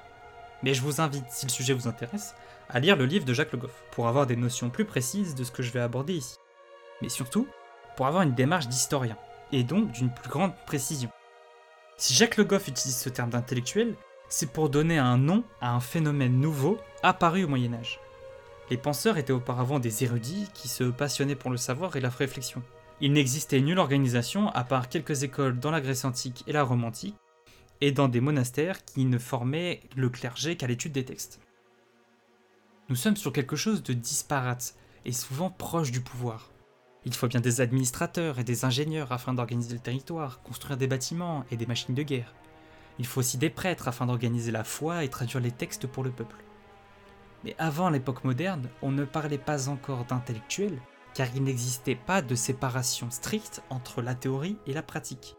Mais 0.61 0.73
je 0.73 0.81
vous 0.81 1.01
invite, 1.01 1.25
si 1.29 1.45
le 1.45 1.51
sujet 1.51 1.73
vous 1.73 1.87
intéresse, 1.87 2.35
à 2.69 2.79
lire 2.79 2.95
le 2.95 3.05
livre 3.05 3.25
de 3.25 3.33
Jacques 3.33 3.51
Le 3.51 3.57
Goff 3.57 3.83
pour 3.91 4.07
avoir 4.07 4.27
des 4.27 4.35
notions 4.35 4.69
plus 4.69 4.85
précises 4.85 5.33
de 5.33 5.43
ce 5.43 5.51
que 5.51 5.63
je 5.63 5.71
vais 5.71 5.79
aborder 5.79 6.13
ici. 6.13 6.37
Mais 7.01 7.09
surtout, 7.09 7.47
pour 7.95 8.05
avoir 8.05 8.23
une 8.23 8.35
démarche 8.35 8.67
d'historien 8.67 9.17
et 9.51 9.63
donc 9.63 9.91
d'une 9.91 10.11
plus 10.11 10.29
grande 10.29 10.55
précision. 10.65 11.09
Si 11.97 12.13
Jacques 12.13 12.37
Le 12.37 12.43
Goff 12.43 12.67
utilise 12.67 12.97
ce 12.97 13.09
terme 13.09 13.29
d'intellectuel, 13.29 13.95
c'est 14.29 14.51
pour 14.51 14.69
donner 14.69 14.97
un 14.97 15.17
nom 15.17 15.43
à 15.59 15.73
un 15.73 15.79
phénomène 15.79 16.39
nouveau 16.39 16.77
apparu 17.03 17.43
au 17.43 17.47
Moyen 17.47 17.73
Âge. 17.73 17.99
Les 18.69 18.77
penseurs 18.77 19.17
étaient 19.17 19.33
auparavant 19.33 19.79
des 19.79 20.03
érudits 20.03 20.47
qui 20.53 20.67
se 20.67 20.83
passionnaient 20.83 21.35
pour 21.35 21.49
le 21.49 21.57
savoir 21.57 21.95
et 21.95 22.01
la 22.01 22.09
réflexion. 22.09 22.61
Il 23.01 23.13
n'existait 23.13 23.61
nulle 23.61 23.79
organisation 23.79 24.49
à 24.49 24.63
part 24.63 24.89
quelques 24.89 25.23
écoles 25.23 25.59
dans 25.59 25.71
la 25.71 25.81
Grèce 25.81 26.05
antique 26.05 26.43
et 26.47 26.53
la 26.53 26.63
Rome 26.63 26.83
antique, 26.83 27.15
et 27.81 27.91
dans 27.91 28.07
des 28.07 28.21
monastères 28.21 28.83
qui 28.83 29.05
ne 29.05 29.17
formaient 29.17 29.81
le 29.95 30.09
clergé 30.09 30.57
qu'à 30.57 30.67
l'étude 30.67 30.91
des 30.91 31.05
textes. 31.05 31.39
Nous 32.89 32.95
sommes 32.95 33.17
sur 33.17 33.31
quelque 33.31 33.55
chose 33.55 33.83
de 33.83 33.93
disparate 33.93 34.75
et 35.05 35.11
souvent 35.11 35.49
proche 35.49 35.91
du 35.91 36.01
pouvoir. 36.01 36.49
Il 37.05 37.13
faut 37.13 37.27
bien 37.27 37.39
des 37.39 37.61
administrateurs 37.61 38.39
et 38.39 38.43
des 38.43 38.65
ingénieurs 38.65 39.11
afin 39.11 39.33
d'organiser 39.33 39.73
le 39.73 39.79
territoire, 39.79 40.41
construire 40.41 40.77
des 40.77 40.87
bâtiments 40.87 41.45
et 41.49 41.57
des 41.57 41.65
machines 41.65 41.95
de 41.95 42.03
guerre. 42.03 42.33
Il 42.99 43.05
faut 43.05 43.21
aussi 43.21 43.37
des 43.37 43.49
prêtres 43.49 43.87
afin 43.87 44.05
d'organiser 44.05 44.51
la 44.51 44.65
foi 44.65 45.03
et 45.03 45.09
traduire 45.09 45.41
les 45.41 45.51
textes 45.51 45.87
pour 45.87 46.03
le 46.03 46.11
peuple. 46.11 46.35
Mais 47.45 47.55
avant 47.57 47.89
l'époque 47.89 48.25
moderne, 48.25 48.69
on 48.81 48.91
ne 48.91 49.05
parlait 49.05 49.37
pas 49.37 49.69
encore 49.69 50.03
d'intellectuels, 50.03 50.81
car 51.13 51.27
il 51.33 51.43
n'existait 51.43 51.95
pas 51.95 52.21
de 52.21 52.35
séparation 52.35 53.09
stricte 53.09 53.63
entre 53.69 54.01
la 54.01 54.15
théorie 54.15 54.57
et 54.67 54.73
la 54.73 54.83
pratique. 54.83 55.37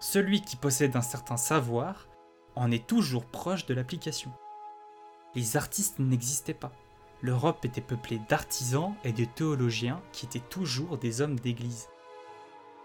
Celui 0.00 0.42
qui 0.42 0.56
possède 0.56 0.96
un 0.96 1.02
certain 1.02 1.36
savoir 1.36 2.08
en 2.56 2.72
est 2.72 2.86
toujours 2.86 3.26
proche 3.26 3.66
de 3.66 3.74
l'application. 3.74 4.32
Les 5.36 5.56
artistes 5.56 6.00
n'existaient 6.00 6.54
pas. 6.54 6.72
L'Europe 7.24 7.64
était 7.64 7.80
peuplée 7.80 8.20
d'artisans 8.28 8.92
et 9.02 9.14
de 9.14 9.24
théologiens 9.24 10.02
qui 10.12 10.26
étaient 10.26 10.40
toujours 10.40 10.98
des 10.98 11.22
hommes 11.22 11.40
d'église. 11.40 11.88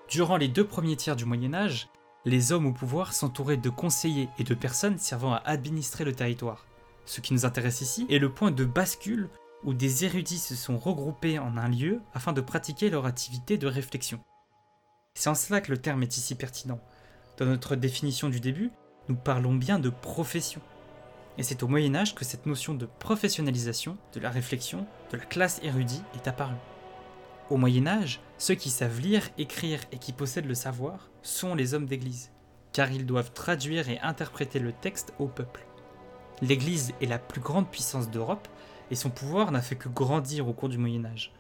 Durant 0.08 0.38
les 0.38 0.48
deux 0.48 0.66
premiers 0.66 0.96
tiers 0.96 1.18
du 1.18 1.26
Moyen 1.26 1.54
Âge, 1.54 1.90
les 2.24 2.54
hommes 2.54 2.66
au 2.66 2.72
pouvoir 2.72 3.12
s'entouraient 3.12 3.58
de 3.58 3.70
conseillers 3.70 4.30
et 4.40 4.46
de 4.46 4.54
personnes 4.54 4.98
servant 4.98 5.34
à 5.34 5.42
administrer 5.44 6.06
le 6.06 6.14
territoire. 6.14 6.66
Ce 7.04 7.20
qui 7.20 7.34
nous 7.34 7.46
intéresse 7.46 7.82
ici 7.82 8.06
est 8.10 8.18
le 8.18 8.34
point 8.34 8.52
de 8.52 8.64
bascule 8.64 9.28
où 9.66 9.74
des 9.74 10.06
érudits 10.06 10.38
se 10.38 10.56
sont 10.56 10.78
regroupés 10.78 11.38
en 11.38 11.58
un 11.58 11.68
lieu 11.68 12.00
afin 12.14 12.32
de 12.32 12.40
pratiquer 12.40 12.90
leur 12.90 13.06
activité 13.06 13.58
de 13.58 13.68
réflexion. 13.68 14.22
C'est 15.16 15.30
en 15.30 15.36
cela 15.36 15.60
que 15.60 15.72
le 15.72 15.82
terme 15.82 16.04
est 16.04 16.16
ici 16.16 16.36
pertinent. 16.36 16.80
Dans 17.40 17.46
notre 17.46 17.76
définition 17.76 18.30
du 18.30 18.40
début, 18.40 18.72
nous 19.10 19.18
parlons 19.18 19.54
bien 19.54 19.80
de 19.80 19.90
profession. 19.90 20.62
Et 21.40 21.44
c'est 21.44 21.64
au 21.64 21.70
Moyen 21.70 21.96
Âge 21.96 22.16
que 22.16 22.26
cette 22.26 22.46
notion 22.46 22.74
de 22.74 22.86
professionnalisation, 22.86 23.98
de 24.12 24.20
la 24.20 24.30
réflexion, 24.30 24.86
de 25.10 25.16
la 25.16 25.24
classe 25.24 25.62
érudite 25.64 26.04
est 26.14 26.28
apparue. 26.28 26.58
Au 27.50 27.56
Moyen 27.56 27.88
Âge, 27.88 28.20
ceux 28.38 28.56
qui 28.56 28.70
savent 28.70 29.00
lire, 29.00 29.24
écrire 29.38 29.80
et 29.94 30.00
qui 30.00 30.12
possèdent 30.12 30.48
le 30.48 30.54
savoir 30.54 31.10
sont 31.22 31.56
les 31.56 31.74
hommes 31.74 31.86
d'Église, 31.86 32.34
car 32.74 32.92
ils 32.92 33.06
doivent 33.06 33.32
traduire 33.32 33.88
et 33.88 34.02
interpréter 34.02 34.60
le 34.60 34.74
texte 34.74 35.14
au 35.18 35.28
peuple. 35.28 35.66
L'Église 36.42 36.94
est 37.02 37.06
la 37.06 37.20
plus 37.20 37.40
grande 37.40 37.72
puissance 37.72 38.12
d'Europe 38.12 38.50
et 38.92 38.96
son 38.96 39.10
pouvoir 39.10 39.54
n'a 39.54 39.62
fait 39.62 39.78
que 39.78 39.88
grandir 39.88 40.46
au 40.46 40.52
cours 40.52 40.68
du 40.68 40.78
Moyen 40.78 41.06
Âge. 41.06 41.32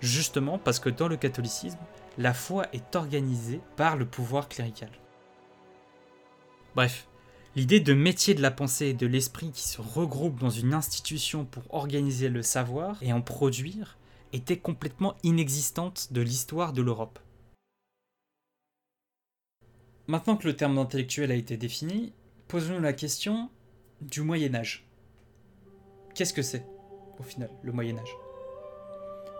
Justement 0.00 0.58
parce 0.58 0.80
que 0.80 0.90
dans 0.90 1.06
le 1.06 1.16
catholicisme, 1.16 1.78
la 2.18 2.34
foi 2.34 2.66
est 2.72 2.96
organisée 2.96 3.60
par 3.76 3.96
le 3.96 4.04
pouvoir 4.04 4.48
clérical. 4.48 4.90
Bref, 6.74 7.06
l'idée 7.56 7.80
de 7.80 7.94
métier 7.94 8.34
de 8.34 8.42
la 8.42 8.50
pensée 8.50 8.86
et 8.86 8.94
de 8.94 9.06
l'esprit 9.06 9.50
qui 9.50 9.62
se 9.62 9.80
regroupent 9.80 10.40
dans 10.40 10.50
une 10.50 10.74
institution 10.74 11.44
pour 11.44 11.62
organiser 11.72 12.28
le 12.28 12.42
savoir 12.42 13.00
et 13.02 13.12
en 13.12 13.20
produire 13.20 13.96
était 14.32 14.58
complètement 14.58 15.14
inexistante 15.22 16.12
de 16.12 16.20
l'histoire 16.20 16.72
de 16.72 16.82
l'Europe. 16.82 17.20
Maintenant 20.08 20.36
que 20.36 20.48
le 20.48 20.56
terme 20.56 20.74
d'intellectuel 20.74 21.30
a 21.30 21.36
été 21.36 21.56
défini, 21.56 22.12
posons-nous 22.48 22.80
la 22.80 22.92
question 22.92 23.48
du 24.00 24.20
Moyen 24.22 24.54
Âge. 24.54 24.86
Qu'est-ce 26.14 26.34
que 26.34 26.42
c'est, 26.42 26.66
au 27.18 27.22
final, 27.22 27.50
le 27.62 27.72
Moyen 27.72 27.96
Âge? 27.96 28.16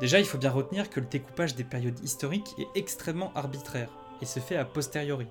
Déjà, 0.00 0.20
il 0.20 0.24
faut 0.24 0.38
bien 0.38 0.50
retenir 0.50 0.88
que 0.88 1.00
le 1.00 1.06
découpage 1.06 1.54
des 1.54 1.64
périodes 1.64 2.02
historiques 2.02 2.54
est 2.58 2.78
extrêmement 2.78 3.32
arbitraire 3.34 3.90
et 4.22 4.26
se 4.26 4.40
fait 4.40 4.56
a 4.56 4.64
posteriori. 4.64 5.26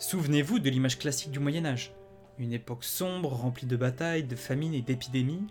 Souvenez-vous 0.00 0.60
de 0.60 0.70
l'image 0.70 0.98
classique 0.98 1.30
du 1.30 1.40
Moyen 1.40 1.66
Âge, 1.66 1.92
une 2.38 2.54
époque 2.54 2.84
sombre, 2.84 3.34
remplie 3.34 3.66
de 3.66 3.76
batailles, 3.76 4.24
de 4.24 4.34
famines 4.34 4.72
et 4.72 4.80
d'épidémies, 4.80 5.46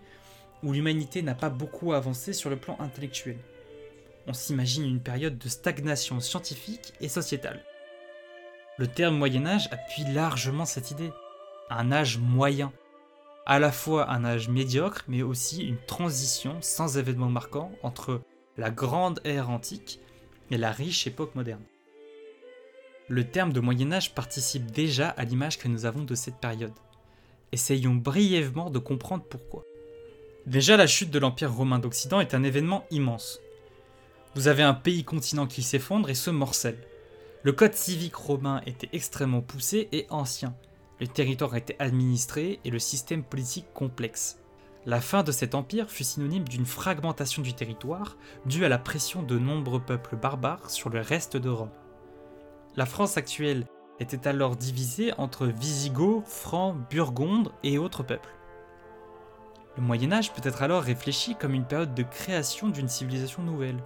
où 0.64 0.72
l'humanité 0.72 1.22
n'a 1.22 1.36
pas 1.36 1.50
beaucoup 1.50 1.92
avancé 1.92 2.32
sur 2.32 2.50
le 2.50 2.56
plan 2.56 2.76
intellectuel. 2.80 3.38
On 4.26 4.32
s'imagine 4.32 4.84
une 4.84 5.00
période 5.00 5.38
de 5.38 5.48
stagnation 5.48 6.18
scientifique 6.18 6.94
et 7.00 7.08
sociétale. 7.08 7.64
Le 8.76 8.88
terme 8.88 9.16
Moyen 9.16 9.46
Âge 9.46 9.68
appuie 9.70 10.12
largement 10.12 10.64
cette 10.64 10.90
idée 10.90 11.12
un 11.70 11.92
âge 11.92 12.18
moyen. 12.18 12.72
À 13.46 13.60
la 13.60 13.70
fois 13.70 14.10
un 14.10 14.24
âge 14.24 14.48
médiocre, 14.48 15.04
mais 15.06 15.22
aussi 15.22 15.62
une 15.62 15.78
transition 15.86 16.56
sans 16.60 16.98
événement 16.98 17.30
marquant 17.30 17.70
entre 17.84 18.20
la 18.56 18.72
grande 18.72 19.20
ère 19.22 19.48
antique 19.48 20.00
et 20.50 20.58
la 20.58 20.72
riche 20.72 21.06
époque 21.06 21.36
moderne. 21.36 21.62
Le 23.10 23.24
terme 23.24 23.52
de 23.52 23.58
Moyen 23.58 23.90
Âge 23.90 24.14
participe 24.14 24.70
déjà 24.70 25.08
à 25.08 25.24
l'image 25.24 25.58
que 25.58 25.66
nous 25.66 25.84
avons 25.84 26.04
de 26.04 26.14
cette 26.14 26.36
période. 26.36 26.72
Essayons 27.50 27.96
brièvement 27.96 28.70
de 28.70 28.78
comprendre 28.78 29.24
pourquoi. 29.28 29.64
Déjà, 30.46 30.76
la 30.76 30.86
chute 30.86 31.10
de 31.10 31.18
l'Empire 31.18 31.52
romain 31.52 31.80
d'Occident 31.80 32.20
est 32.20 32.34
un 32.34 32.44
événement 32.44 32.84
immense. 32.92 33.40
Vous 34.36 34.46
avez 34.46 34.62
un 34.62 34.74
pays-continent 34.74 35.48
qui 35.48 35.64
s'effondre 35.64 36.08
et 36.08 36.14
se 36.14 36.30
morcelle. 36.30 36.78
Le 37.42 37.50
code 37.50 37.74
civique 37.74 38.14
romain 38.14 38.62
était 38.64 38.90
extrêmement 38.92 39.42
poussé 39.42 39.88
et 39.90 40.06
ancien, 40.10 40.54
le 41.00 41.08
territoire 41.08 41.56
était 41.56 41.74
administré 41.80 42.60
et 42.64 42.70
le 42.70 42.78
système 42.78 43.24
politique 43.24 43.72
complexe. 43.74 44.38
La 44.86 45.00
fin 45.00 45.24
de 45.24 45.32
cet 45.32 45.56
empire 45.56 45.90
fut 45.90 46.04
synonyme 46.04 46.48
d'une 46.48 46.64
fragmentation 46.64 47.42
du 47.42 47.54
territoire 47.54 48.16
due 48.46 48.64
à 48.64 48.68
la 48.68 48.78
pression 48.78 49.24
de 49.24 49.36
nombreux 49.36 49.80
peuples 49.80 50.14
barbares 50.14 50.70
sur 50.70 50.90
le 50.90 51.00
reste 51.00 51.36
d'Europe. 51.36 51.74
La 52.76 52.86
France 52.86 53.16
actuelle 53.16 53.66
était 53.98 54.28
alors 54.28 54.54
divisée 54.54 55.12
entre 55.18 55.46
Visigoths, 55.46 56.24
Francs, 56.24 56.76
Burgondes 56.88 57.50
et 57.64 57.78
autres 57.78 58.04
peuples. 58.04 58.30
Le 59.76 59.82
Moyen 59.82 60.12
Âge 60.12 60.32
peut 60.32 60.48
être 60.48 60.62
alors 60.62 60.82
réfléchi 60.82 61.34
comme 61.34 61.54
une 61.54 61.64
période 61.64 61.94
de 61.94 62.04
création 62.04 62.68
d'une 62.68 62.88
civilisation 62.88 63.42
nouvelle. 63.42 63.82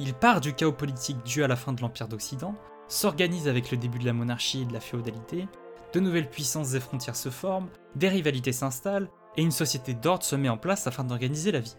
Il 0.00 0.14
part 0.14 0.40
du 0.40 0.52
chaos 0.52 0.72
politique 0.72 1.22
dû 1.24 1.44
à 1.44 1.48
la 1.48 1.54
fin 1.54 1.72
de 1.72 1.80
l'Empire 1.80 2.08
d'Occident, 2.08 2.56
s'organise 2.88 3.46
avec 3.46 3.70
le 3.70 3.76
début 3.76 4.00
de 4.00 4.06
la 4.06 4.12
monarchie 4.12 4.62
et 4.62 4.66
de 4.66 4.72
la 4.72 4.80
féodalité, 4.80 5.46
de 5.92 6.00
nouvelles 6.00 6.28
puissances 6.28 6.74
et 6.74 6.80
frontières 6.80 7.16
se 7.16 7.30
forment, 7.30 7.68
des 7.94 8.08
rivalités 8.08 8.52
s'installent, 8.52 9.08
et 9.36 9.42
une 9.42 9.52
société 9.52 9.94
d'ordre 9.94 10.24
se 10.24 10.34
met 10.34 10.48
en 10.48 10.56
place 10.56 10.88
afin 10.88 11.04
d'organiser 11.04 11.52
la 11.52 11.60
vie. 11.60 11.76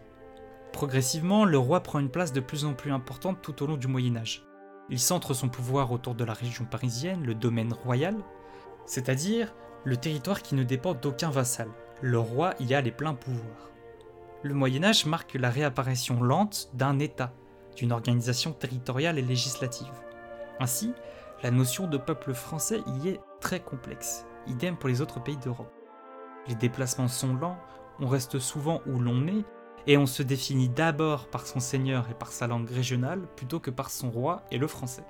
Progressivement, 0.72 1.44
le 1.44 1.58
roi 1.58 1.82
prend 1.82 1.98
une 1.98 2.10
place 2.10 2.32
de 2.32 2.40
plus 2.40 2.64
en 2.64 2.72
plus 2.72 2.92
importante 2.92 3.42
tout 3.42 3.62
au 3.62 3.66
long 3.66 3.76
du 3.76 3.88
Moyen 3.88 4.16
Âge. 4.16 4.42
Il 4.90 4.98
centre 4.98 5.34
son 5.34 5.48
pouvoir 5.48 5.92
autour 5.92 6.16
de 6.16 6.24
la 6.24 6.32
région 6.32 6.64
parisienne, 6.64 7.24
le 7.24 7.34
domaine 7.34 7.72
royal, 7.72 8.16
c'est-à-dire 8.86 9.54
le 9.84 9.96
territoire 9.96 10.42
qui 10.42 10.56
ne 10.56 10.64
dépend 10.64 10.94
d'aucun 10.94 11.30
vassal. 11.30 11.68
Le 12.02 12.18
roi 12.18 12.54
y 12.58 12.74
a 12.74 12.80
les 12.80 12.90
pleins 12.90 13.14
pouvoirs. 13.14 13.70
Le 14.42 14.52
Moyen 14.52 14.82
Âge 14.82 15.06
marque 15.06 15.34
la 15.34 15.50
réapparition 15.50 16.22
lente 16.22 16.70
d'un 16.74 16.98
État, 16.98 17.32
d'une 17.76 17.92
organisation 17.92 18.52
territoriale 18.52 19.18
et 19.18 19.22
législative. 19.22 19.92
Ainsi, 20.58 20.92
la 21.42 21.50
notion 21.50 21.86
de 21.86 21.96
peuple 21.96 22.34
français 22.34 22.80
y 22.86 23.10
est 23.10 23.20
très 23.40 23.60
complexe, 23.60 24.26
idem 24.46 24.76
pour 24.76 24.88
les 24.88 25.00
autres 25.00 25.22
pays 25.22 25.36
d'Europe. 25.36 25.72
Les 26.48 26.54
déplacements 26.54 27.08
sont 27.08 27.34
lents, 27.34 27.58
on 28.00 28.08
reste 28.08 28.38
souvent 28.38 28.80
où 28.86 28.98
l'on 28.98 29.26
est, 29.26 29.44
et 29.86 29.96
on 29.96 30.06
se 30.06 30.22
définit 30.22 30.68
d'abord 30.68 31.28
par 31.28 31.46
son 31.46 31.60
seigneur 31.60 32.08
et 32.10 32.14
par 32.14 32.32
sa 32.32 32.46
langue 32.46 32.70
régionale 32.70 33.26
plutôt 33.36 33.60
que 33.60 33.70
par 33.70 33.90
son 33.90 34.10
roi 34.10 34.42
et 34.50 34.58
le 34.58 34.66
français. 34.66 35.04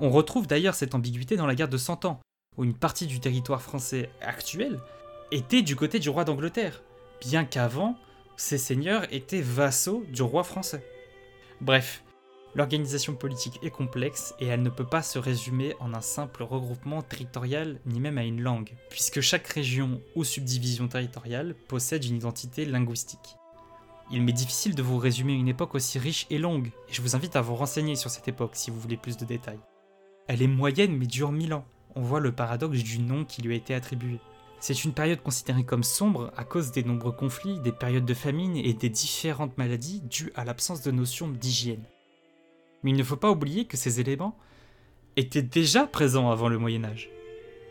On 0.00 0.10
retrouve 0.10 0.46
d'ailleurs 0.46 0.74
cette 0.74 0.94
ambiguïté 0.94 1.36
dans 1.36 1.46
la 1.46 1.54
guerre 1.54 1.68
de 1.68 1.76
Cent 1.76 2.04
Ans, 2.04 2.20
où 2.56 2.64
une 2.64 2.74
partie 2.74 3.06
du 3.06 3.20
territoire 3.20 3.62
français 3.62 4.10
actuel 4.20 4.78
était 5.30 5.62
du 5.62 5.76
côté 5.76 5.98
du 5.98 6.08
roi 6.08 6.24
d'Angleterre, 6.24 6.82
bien 7.20 7.44
qu'avant, 7.44 7.96
ces 8.36 8.58
seigneurs 8.58 9.06
étaient 9.12 9.40
vassaux 9.40 10.04
du 10.12 10.22
roi 10.22 10.44
français. 10.44 10.84
Bref, 11.60 12.02
L'organisation 12.56 13.14
politique 13.14 13.60
est 13.62 13.70
complexe 13.70 14.34
et 14.40 14.46
elle 14.46 14.62
ne 14.62 14.70
peut 14.70 14.86
pas 14.86 15.02
se 15.02 15.18
résumer 15.18 15.74
en 15.78 15.92
un 15.92 16.00
simple 16.00 16.42
regroupement 16.42 17.02
territorial 17.02 17.78
ni 17.84 18.00
même 18.00 18.16
à 18.16 18.24
une 18.24 18.40
langue, 18.40 18.72
puisque 18.88 19.20
chaque 19.20 19.46
région 19.46 20.00
ou 20.14 20.24
subdivision 20.24 20.88
territoriale 20.88 21.54
possède 21.68 22.06
une 22.06 22.16
identité 22.16 22.64
linguistique. 22.64 23.36
Il 24.10 24.22
m'est 24.22 24.32
difficile 24.32 24.74
de 24.74 24.82
vous 24.82 24.98
résumer 24.98 25.32
une 25.32 25.48
époque 25.48 25.74
aussi 25.74 25.98
riche 25.98 26.26
et 26.30 26.38
longue, 26.38 26.68
et 26.88 26.92
je 26.92 27.02
vous 27.02 27.16
invite 27.16 27.34
à 27.34 27.40
vous 27.40 27.56
renseigner 27.56 27.96
sur 27.96 28.10
cette 28.10 28.28
époque 28.28 28.52
si 28.54 28.70
vous 28.70 28.78
voulez 28.78 28.96
plus 28.96 29.16
de 29.16 29.24
détails. 29.24 29.58
Elle 30.28 30.42
est 30.42 30.48
moyenne 30.48 30.96
mais 30.96 31.06
dure 31.06 31.32
mille 31.32 31.54
ans. 31.54 31.66
On 31.96 32.02
voit 32.02 32.20
le 32.20 32.32
paradoxe 32.32 32.82
du 32.82 33.00
nom 33.00 33.24
qui 33.24 33.42
lui 33.42 33.54
a 33.54 33.56
été 33.56 33.74
attribué. 33.74 34.18
C'est 34.60 34.84
une 34.84 34.92
période 34.92 35.22
considérée 35.22 35.64
comme 35.64 35.82
sombre 35.82 36.32
à 36.36 36.44
cause 36.44 36.72
des 36.72 36.84
nombreux 36.84 37.12
conflits, 37.12 37.60
des 37.60 37.72
périodes 37.72 38.04
de 38.04 38.14
famine 38.14 38.56
et 38.56 38.74
des 38.74 38.88
différentes 38.88 39.58
maladies 39.58 40.02
dues 40.02 40.32
à 40.34 40.44
l'absence 40.44 40.82
de 40.82 40.90
notions 40.90 41.28
d'hygiène. 41.28 41.84
Mais 42.82 42.90
il 42.90 42.96
ne 42.96 43.02
faut 43.02 43.16
pas 43.16 43.30
oublier 43.30 43.66
que 43.66 43.76
ces 43.76 44.00
éléments 44.00 44.36
étaient 45.16 45.42
déjà 45.42 45.86
présents 45.86 46.30
avant 46.30 46.48
le 46.48 46.58
Moyen 46.58 46.84
Âge. 46.84 47.10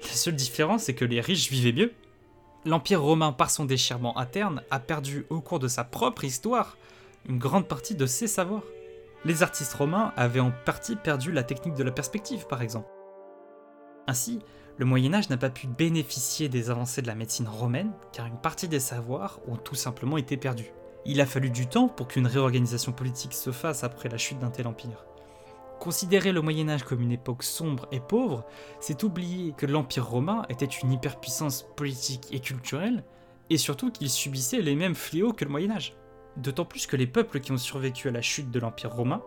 La 0.01 0.09
seule 0.09 0.35
différence 0.35 0.83
c'est 0.83 0.95
que 0.95 1.05
les 1.05 1.21
riches 1.21 1.49
vivaient 1.49 1.71
mieux. 1.71 1.93
L'Empire 2.65 3.03
romain, 3.03 3.31
par 3.31 3.51
son 3.51 3.65
déchirement 3.65 4.17
interne, 4.17 4.63
a 4.71 4.79
perdu 4.79 5.27
au 5.29 5.39
cours 5.39 5.59
de 5.59 5.67
sa 5.67 5.83
propre 5.83 6.23
histoire 6.23 6.77
une 7.29 7.37
grande 7.37 7.67
partie 7.67 7.93
de 7.93 8.07
ses 8.07 8.27
savoirs. 8.27 8.63
Les 9.23 9.43
artistes 9.43 9.73
romains 9.73 10.13
avaient 10.17 10.39
en 10.39 10.51
partie 10.65 10.95
perdu 10.95 11.31
la 11.31 11.43
technique 11.43 11.75
de 11.75 11.83
la 11.83 11.91
perspective, 11.91 12.47
par 12.47 12.63
exemple. 12.63 12.89
Ainsi, 14.07 14.39
le 14.77 14.85
Moyen 14.85 15.13
Âge 15.13 15.29
n'a 15.29 15.37
pas 15.37 15.51
pu 15.51 15.67
bénéficier 15.67 16.49
des 16.49 16.71
avancées 16.71 17.03
de 17.03 17.07
la 17.07 17.13
médecine 17.13 17.47
romaine, 17.47 17.91
car 18.11 18.25
une 18.25 18.41
partie 18.41 18.67
des 18.67 18.79
savoirs 18.79 19.39
ont 19.47 19.57
tout 19.57 19.75
simplement 19.75 20.17
été 20.17 20.35
perdus. 20.35 20.71
Il 21.05 21.21
a 21.21 21.27
fallu 21.27 21.51
du 21.51 21.67
temps 21.67 21.87
pour 21.87 22.07
qu'une 22.07 22.25
réorganisation 22.25 22.91
politique 22.91 23.33
se 23.33 23.51
fasse 23.51 23.83
après 23.83 24.09
la 24.09 24.17
chute 24.17 24.39
d'un 24.39 24.49
tel 24.49 24.65
empire. 24.65 25.05
Considérer 25.79 26.31
le 26.31 26.41
Moyen 26.41 26.69
Âge 26.69 26.83
comme 26.83 27.01
une 27.01 27.11
époque 27.11 27.43
sombre 27.43 27.87
et 27.91 27.99
pauvre, 27.99 28.45
c'est 28.79 29.03
oublier 29.03 29.53
que 29.53 29.65
l'Empire 29.65 30.07
romain 30.07 30.43
était 30.49 30.65
une 30.65 30.91
hyperpuissance 30.91 31.63
politique 31.75 32.27
et 32.31 32.39
culturelle, 32.39 33.03
et 33.49 33.57
surtout 33.57 33.91
qu'il 33.91 34.09
subissait 34.09 34.61
les 34.61 34.75
mêmes 34.75 34.95
fléaux 34.95 35.33
que 35.33 35.45
le 35.45 35.51
Moyen 35.51 35.71
Âge. 35.71 35.95
D'autant 36.37 36.65
plus 36.65 36.87
que 36.87 36.95
les 36.95 37.07
peuples 37.07 37.39
qui 37.39 37.51
ont 37.51 37.57
survécu 37.57 38.07
à 38.07 38.11
la 38.11 38.21
chute 38.21 38.51
de 38.51 38.59
l'Empire 38.59 38.93
romain 38.93 39.21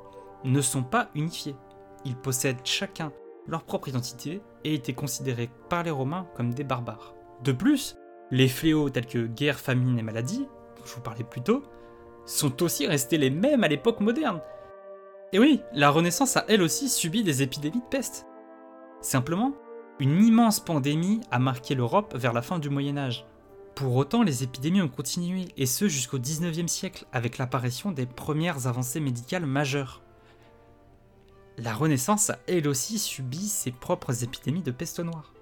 ne 0.44 0.60
sont 0.60 0.82
pas 0.82 1.10
unifiés. 1.14 1.56
Ils 2.04 2.16
possèdent 2.16 2.64
chacun 2.64 3.12
leur 3.46 3.64
propre 3.64 3.88
identité 3.88 4.40
et 4.64 4.74
étaient 4.74 4.92
considérés 4.92 5.50
par 5.68 5.82
les 5.82 5.90
Romains 5.90 6.26
comme 6.36 6.52
des 6.52 6.64
barbares. 6.64 7.14
De 7.42 7.52
plus, 7.52 7.96
les 8.30 8.48
fléaux 8.48 8.90
tels 8.90 9.06
que 9.06 9.26
guerre, 9.26 9.58
famine 9.58 9.98
et 9.98 10.02
maladie, 10.02 10.46
dont 10.76 10.84
je 10.84 10.94
vous 10.94 11.00
parlais 11.00 11.24
plus 11.24 11.40
tôt, 11.40 11.62
sont 12.26 12.62
aussi 12.62 12.86
restés 12.86 13.16
les 13.16 13.30
mêmes 13.30 13.64
à 13.64 13.68
l'époque 13.68 14.00
moderne. 14.00 14.40
Et 15.32 15.38
oui, 15.38 15.60
la 15.74 15.90
Renaissance 15.90 16.38
a 16.38 16.44
elle 16.48 16.62
aussi 16.62 16.88
subi 16.88 17.22
des 17.22 17.42
épidémies 17.42 17.80
de 17.80 17.90
peste. 17.90 18.26
Simplement, 19.02 19.52
une 20.00 20.22
immense 20.24 20.58
pandémie 20.60 21.20
a 21.30 21.38
marqué 21.38 21.74
l'Europe 21.74 22.14
vers 22.16 22.32
la 22.32 22.40
fin 22.40 22.58
du 22.58 22.70
Moyen 22.70 22.96
Âge. 22.96 23.26
Pour 23.74 23.94
autant, 23.96 24.22
les 24.22 24.42
épidémies 24.42 24.80
ont 24.80 24.88
continué, 24.88 25.48
et 25.56 25.66
ce 25.66 25.86
jusqu'au 25.86 26.18
19e 26.18 26.66
siècle, 26.66 27.04
avec 27.12 27.36
l'apparition 27.36 27.92
des 27.92 28.06
premières 28.06 28.66
avancées 28.66 29.00
médicales 29.00 29.44
majeures. 29.44 30.02
La 31.58 31.74
Renaissance 31.74 32.30
a 32.30 32.38
elle 32.48 32.66
aussi 32.66 32.98
subi 32.98 33.48
ses 33.48 33.70
propres 33.70 34.24
épidémies 34.24 34.62
de 34.62 34.70
peste 34.70 35.00
noire. 35.00 35.34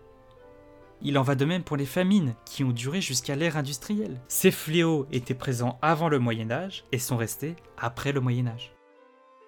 Il 1.01 1.17
en 1.17 1.23
va 1.23 1.35
de 1.35 1.45
même 1.45 1.63
pour 1.63 1.77
les 1.77 1.87
famines, 1.87 2.35
qui 2.45 2.65
ont 2.65 2.73
duré 2.73 3.01
jusqu'à 3.01 3.37
l'ère 3.37 3.57
industrielle. 3.57 4.21
Ces 4.29 4.51
fléaux 4.51 5.07
étaient 5.13 5.35
présents 5.35 5.79
avant 5.81 6.09
le 6.09 6.19
Moyen 6.19 6.51
Âge 6.51 6.85
et 6.91 6.99
sont 6.99 7.17
restés 7.17 7.55
après 7.79 8.13
le 8.13 8.21
Moyen 8.21 8.49
Âge. 8.49 8.76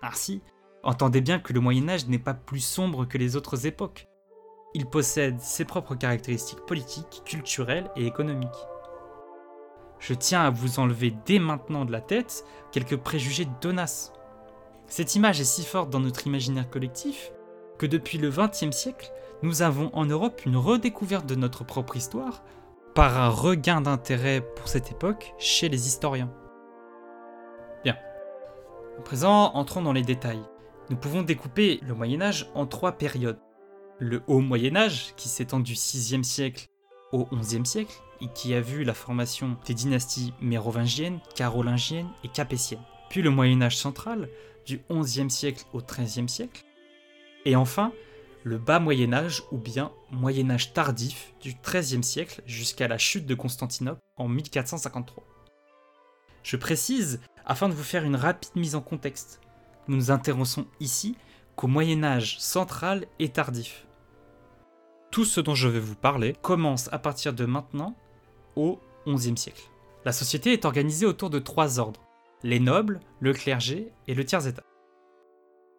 Ainsi, 0.02 0.42
entendez 0.82 1.20
bien 1.20 1.38
que 1.38 1.52
le 1.52 1.60
Moyen 1.60 1.88
Âge 1.88 2.06
n'est 2.06 2.18
pas 2.18 2.34
plus 2.34 2.60
sombre 2.60 3.04
que 3.04 3.18
les 3.18 3.36
autres 3.36 3.66
époques. 3.66 4.08
Il 4.74 4.86
possède 4.86 5.40
ses 5.40 5.64
propres 5.64 5.94
caractéristiques 5.94 6.66
politiques, 6.66 7.22
culturelles 7.24 7.90
et 7.96 8.06
économiques 8.06 8.66
je 9.98 10.14
tiens 10.14 10.42
à 10.42 10.50
vous 10.50 10.78
enlever 10.78 11.14
dès 11.26 11.38
maintenant 11.38 11.84
de 11.84 11.92
la 11.92 12.00
tête 12.00 12.44
quelques 12.72 12.96
préjugés 12.96 13.48
Donas. 13.60 14.12
Cette 14.86 15.16
image 15.16 15.40
est 15.40 15.44
si 15.44 15.64
forte 15.64 15.90
dans 15.90 16.00
notre 16.00 16.26
imaginaire 16.26 16.70
collectif 16.70 17.32
que 17.78 17.86
depuis 17.86 18.18
le 18.18 18.30
XXe 18.30 18.70
siècle, 18.70 19.12
nous 19.42 19.62
avons 19.62 19.90
en 19.92 20.04
Europe 20.04 20.42
une 20.46 20.56
redécouverte 20.56 21.26
de 21.26 21.34
notre 21.34 21.64
propre 21.64 21.96
histoire 21.96 22.42
par 22.94 23.18
un 23.18 23.28
regain 23.28 23.80
d'intérêt 23.80 24.40
pour 24.40 24.68
cette 24.68 24.90
époque 24.90 25.34
chez 25.38 25.68
les 25.68 25.86
historiens. 25.86 26.32
À 28.98 29.00
présent, 29.00 29.54
entrons 29.54 29.80
dans 29.80 29.92
les 29.92 30.02
détails. 30.02 30.42
Nous 30.90 30.96
pouvons 30.96 31.22
découper 31.22 31.78
le 31.86 31.94
Moyen 31.94 32.20
Âge 32.20 32.50
en 32.56 32.66
trois 32.66 32.92
périodes. 32.92 33.38
Le 34.00 34.22
Haut 34.26 34.40
Moyen 34.40 34.74
Âge, 34.74 35.14
qui 35.16 35.28
s'étend 35.28 35.60
du 35.60 35.74
VIe 35.74 36.24
siècle 36.24 36.66
au 37.12 37.24
XIe 37.26 37.64
siècle, 37.64 37.94
et 38.20 38.26
qui 38.34 38.54
a 38.54 38.60
vu 38.60 38.82
la 38.82 38.94
formation 38.94 39.56
des 39.66 39.74
dynasties 39.74 40.34
mérovingiennes, 40.40 41.20
carolingiennes 41.36 42.10
et 42.24 42.28
capétiennes. 42.28 42.82
Puis 43.08 43.22
le 43.22 43.30
Moyen 43.30 43.62
Âge 43.62 43.76
central, 43.76 44.28
du 44.66 44.82
XIe 44.90 45.30
siècle 45.30 45.64
au 45.72 45.80
XIIIe 45.80 46.28
siècle. 46.28 46.64
Et 47.44 47.54
enfin, 47.54 47.92
le 48.42 48.58
bas 48.58 48.80
Moyen 48.80 49.12
Âge 49.12 49.44
ou 49.52 49.58
bien 49.58 49.92
Moyen 50.10 50.50
Âge 50.50 50.72
tardif 50.72 51.32
du 51.40 51.54
XIIIe 51.54 52.02
siècle 52.02 52.42
jusqu'à 52.46 52.88
la 52.88 52.98
chute 52.98 53.26
de 53.26 53.36
Constantinople 53.36 54.00
en 54.16 54.26
1453. 54.26 55.22
Je 56.42 56.56
précise, 56.56 57.20
afin 57.48 57.68
de 57.68 57.74
vous 57.74 57.82
faire 57.82 58.04
une 58.04 58.14
rapide 58.14 58.54
mise 58.54 58.76
en 58.76 58.82
contexte, 58.82 59.40
nous 59.88 59.96
nous 59.96 60.10
intéressons 60.10 60.66
ici 60.80 61.16
qu'au 61.56 61.66
Moyen 61.66 62.04
Âge 62.04 62.38
central 62.38 63.06
et 63.18 63.30
tardif. 63.30 63.86
Tout 65.10 65.24
ce 65.24 65.40
dont 65.40 65.54
je 65.54 65.66
vais 65.66 65.80
vous 65.80 65.96
parler 65.96 66.34
commence 66.42 66.92
à 66.92 66.98
partir 66.98 67.32
de 67.32 67.46
maintenant 67.46 67.96
au 68.54 68.78
XIe 69.06 69.36
siècle. 69.36 69.70
La 70.04 70.12
société 70.12 70.52
est 70.52 70.66
organisée 70.66 71.06
autour 71.06 71.30
de 71.30 71.38
trois 71.38 71.80
ordres, 71.80 72.02
les 72.42 72.60
nobles, 72.60 73.00
le 73.18 73.32
clergé 73.32 73.92
et 74.06 74.14
le 74.14 74.24
tiers-état. 74.24 74.62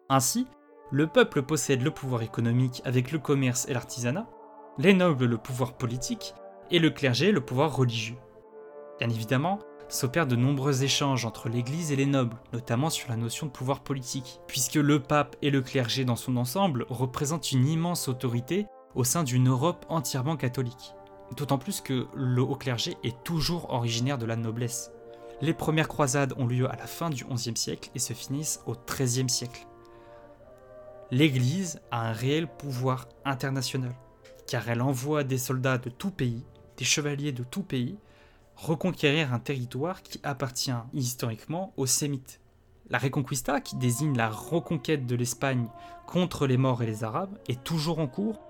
Ainsi, 0.08 0.46
le 0.90 1.06
peuple 1.06 1.42
possède 1.42 1.82
le 1.82 1.92
pouvoir 1.92 2.22
économique 2.22 2.82
avec 2.84 3.12
le 3.12 3.20
commerce 3.20 3.68
et 3.68 3.74
l'artisanat, 3.74 4.28
les 4.76 4.92
nobles 4.92 5.26
le 5.26 5.38
pouvoir 5.38 5.74
politique 5.74 6.34
et 6.72 6.80
le 6.80 6.90
clergé 6.90 7.30
le 7.30 7.40
pouvoir 7.40 7.76
religieux. 7.76 8.18
Bien 8.98 9.08
évidemment, 9.08 9.60
s'opèrent 9.90 10.26
de 10.26 10.36
nombreux 10.36 10.82
échanges 10.82 11.24
entre 11.24 11.48
l'Église 11.48 11.92
et 11.92 11.96
les 11.96 12.06
nobles, 12.06 12.36
notamment 12.52 12.90
sur 12.90 13.08
la 13.10 13.16
notion 13.16 13.46
de 13.46 13.52
pouvoir 13.52 13.80
politique, 13.80 14.40
puisque 14.46 14.76
le 14.76 15.00
pape 15.00 15.36
et 15.42 15.50
le 15.50 15.60
clergé 15.60 16.04
dans 16.04 16.16
son 16.16 16.36
ensemble 16.36 16.86
représentent 16.88 17.52
une 17.52 17.68
immense 17.68 18.08
autorité 18.08 18.66
au 18.94 19.04
sein 19.04 19.22
d'une 19.22 19.48
Europe 19.48 19.84
entièrement 19.88 20.36
catholique. 20.36 20.94
D'autant 21.36 21.58
plus 21.58 21.80
que 21.80 22.06
le 22.14 22.42
haut 22.42 22.56
clergé 22.56 22.96
est 23.04 23.22
toujours 23.24 23.70
originaire 23.72 24.18
de 24.18 24.26
la 24.26 24.36
noblesse. 24.36 24.92
Les 25.40 25.54
premières 25.54 25.88
croisades 25.88 26.34
ont 26.36 26.46
lieu 26.46 26.70
à 26.70 26.76
la 26.76 26.86
fin 26.86 27.08
du 27.08 27.24
XIe 27.24 27.56
siècle 27.56 27.90
et 27.94 27.98
se 27.98 28.12
finissent 28.12 28.60
au 28.66 28.74
XIIIe 28.74 29.30
siècle. 29.30 29.66
L'Église 31.10 31.80
a 31.90 32.08
un 32.08 32.12
réel 32.12 32.46
pouvoir 32.46 33.08
international, 33.24 33.94
car 34.46 34.68
elle 34.68 34.82
envoie 34.82 35.24
des 35.24 35.38
soldats 35.38 35.78
de 35.78 35.90
tout 35.90 36.10
pays, 36.10 36.44
des 36.76 36.84
chevaliers 36.84 37.32
de 37.32 37.42
tout 37.42 37.62
pays, 37.62 37.98
reconquérir 38.60 39.32
un 39.32 39.38
territoire 39.38 40.02
qui 40.02 40.20
appartient 40.22 40.70
historiquement 40.92 41.72
aux 41.76 41.86
Sémites. 41.86 42.40
La 42.88 42.98
Reconquista, 42.98 43.60
qui 43.60 43.76
désigne 43.76 44.16
la 44.16 44.28
reconquête 44.28 45.06
de 45.06 45.14
l'Espagne 45.14 45.68
contre 46.06 46.46
les 46.46 46.56
Morts 46.56 46.82
et 46.82 46.86
les 46.86 47.04
Arabes, 47.04 47.38
est 47.48 47.62
toujours 47.62 48.00
en 48.00 48.08
cours 48.08 48.40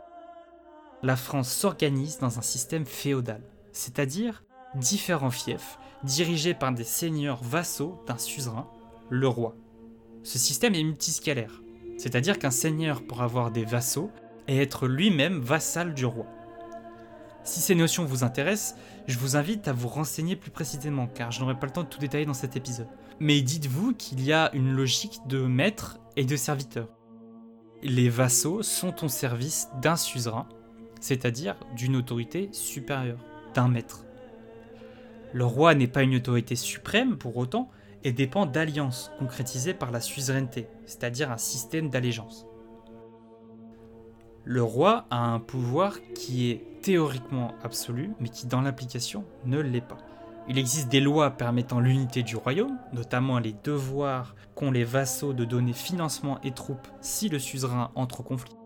la 1.03 1.17
France 1.17 1.51
s'organise 1.51 2.19
dans 2.19 2.39
un 2.39 2.43
système 2.43 2.85
féodal, 2.85 3.41
c'est-à-dire 3.73 4.45
différents 4.75 5.31
fiefs 5.31 5.79
dirigés 6.05 6.55
par 6.55 6.73
des 6.73 6.85
seigneurs 6.85 7.43
vassaux 7.43 8.03
d'un 8.07 8.19
suzerain, 8.19 8.69
le 9.09 9.27
roi. 9.27 9.57
Ce 10.23 10.39
système 10.39 10.75
est 10.75 10.85
multiscalaire, 10.85 11.63
c'est-à-dire 11.97 12.39
qu'un 12.39 12.51
seigneur 12.51 13.03
pourra 13.03 13.25
avoir 13.25 13.51
des 13.51 13.65
vassaux 13.65 14.11
et 14.47 14.59
être 14.59 14.87
lui-même 14.87 15.41
vassal 15.41 15.95
du 15.95 16.05
roi. 16.05 16.27
Si 17.43 17.61
ces 17.61 17.75
notions 17.75 18.05
vous 18.05 18.25
intéressent, 18.25 18.77
je 19.07 19.19
vous 19.19 19.37
invite 19.37 19.67
à 19.69 19.73
vous 19.73 19.89
renseigner 19.89 20.37
plus 20.37 20.51
précisément 20.51 21.07
car 21.07 21.31
je 21.31 21.41
n'aurai 21.41 21.59
pas 21.59 21.67
le 21.67 21.73
temps 21.73 21.83
de 21.83 21.89
tout 21.89 21.99
détailler 21.99 22.27
dans 22.27 22.35
cet 22.35 22.57
épisode. 22.57 22.89
Mais 23.19 23.41
dites-vous 23.41 23.95
qu'il 23.95 24.23
y 24.23 24.33
a 24.33 24.51
une 24.55 24.73
logique 24.73 25.21
de 25.27 25.41
maître 25.41 25.99
et 26.17 26.25
de 26.25 26.37
serviteur. 26.37 26.89
Les 27.83 28.09
vassaux 28.09 28.63
sont 28.63 29.05
au 29.05 29.09
service 29.09 29.69
d'un 29.81 29.97
suzerain 29.97 30.47
c'est-à-dire 31.01 31.57
d'une 31.75 31.97
autorité 31.97 32.51
supérieure, 32.53 33.19
d'un 33.55 33.69
maître. 33.69 34.05
Le 35.33 35.45
roi 35.45 35.75
n'est 35.75 35.89
pas 35.89 36.03
une 36.03 36.15
autorité 36.15 36.55
suprême 36.55 37.17
pour 37.17 37.37
autant 37.37 37.71
et 38.05 38.13
dépend 38.13 38.47
d'alliances 38.47 39.11
concrétisées 39.19 39.75
par 39.75 39.91
la 39.91 40.01
suzeraineté, 40.01 40.69
c'est-à-dire 40.87 41.31
un 41.31 41.39
système 41.39 41.91
d'allégeance. 41.91 42.47
Le 44.45 44.63
roi 44.63 45.05
a 45.11 45.19
un 45.19 45.39
pouvoir 45.39 45.99
qui 46.15 46.51
est 46.51 46.81
théoriquement 46.81 47.53
absolu, 47.63 48.13
mais 48.21 48.31
qui 48.31 48.47
dans 48.47 48.63
l'application 48.63 49.25
ne 49.45 49.59
l'est 49.61 49.83
pas. 49.83 49.99
Il 50.49 50.59
existe 50.59 50.89
des 50.89 51.01
lois 51.01 51.31
permettant 51.31 51.79
l'unité 51.79 52.23
du 52.23 52.37
royaume, 52.37 52.79
notamment 52.93 53.39
les 53.39 53.55
devoirs 53.63 54.35
qu'ont 54.55 54.71
les 54.71 54.85
vassaux 54.85 55.35
de 55.35 55.45
donner 55.45 55.75
financement 55.75 56.41
et 56.43 56.53
troupes 56.53 56.89
si 57.03 57.29
le 57.29 57.39
suzerain 57.39 57.91
entre 57.95 58.21
au 58.21 58.23
conflit. 58.23 58.57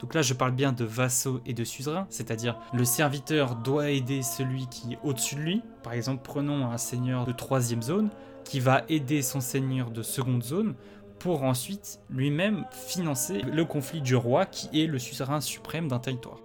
Donc 0.00 0.14
là, 0.14 0.22
je 0.22 0.34
parle 0.34 0.52
bien 0.52 0.72
de 0.72 0.84
vassaux 0.84 1.40
et 1.46 1.52
de 1.52 1.64
suzerains, 1.64 2.06
c'est-à-dire 2.08 2.58
le 2.72 2.84
serviteur 2.84 3.56
doit 3.56 3.90
aider 3.90 4.22
celui 4.22 4.66
qui 4.68 4.94
est 4.94 4.98
au-dessus 5.04 5.36
de 5.36 5.40
lui. 5.40 5.62
Par 5.82 5.92
exemple, 5.92 6.22
prenons 6.24 6.66
un 6.66 6.78
seigneur 6.78 7.26
de 7.26 7.32
troisième 7.32 7.82
zone 7.82 8.08
qui 8.44 8.58
va 8.58 8.84
aider 8.88 9.22
son 9.22 9.40
seigneur 9.40 9.90
de 9.90 10.02
seconde 10.02 10.42
zone 10.42 10.74
pour 11.24 11.42
ensuite 11.42 12.00
lui-même 12.10 12.66
financer 12.70 13.40
le 13.40 13.64
conflit 13.64 14.02
du 14.02 14.14
roi 14.14 14.44
qui 14.44 14.68
est 14.78 14.86
le 14.86 14.98
suzerain 14.98 15.40
suprême 15.40 15.88
d'un 15.88 15.98
territoire. 15.98 16.42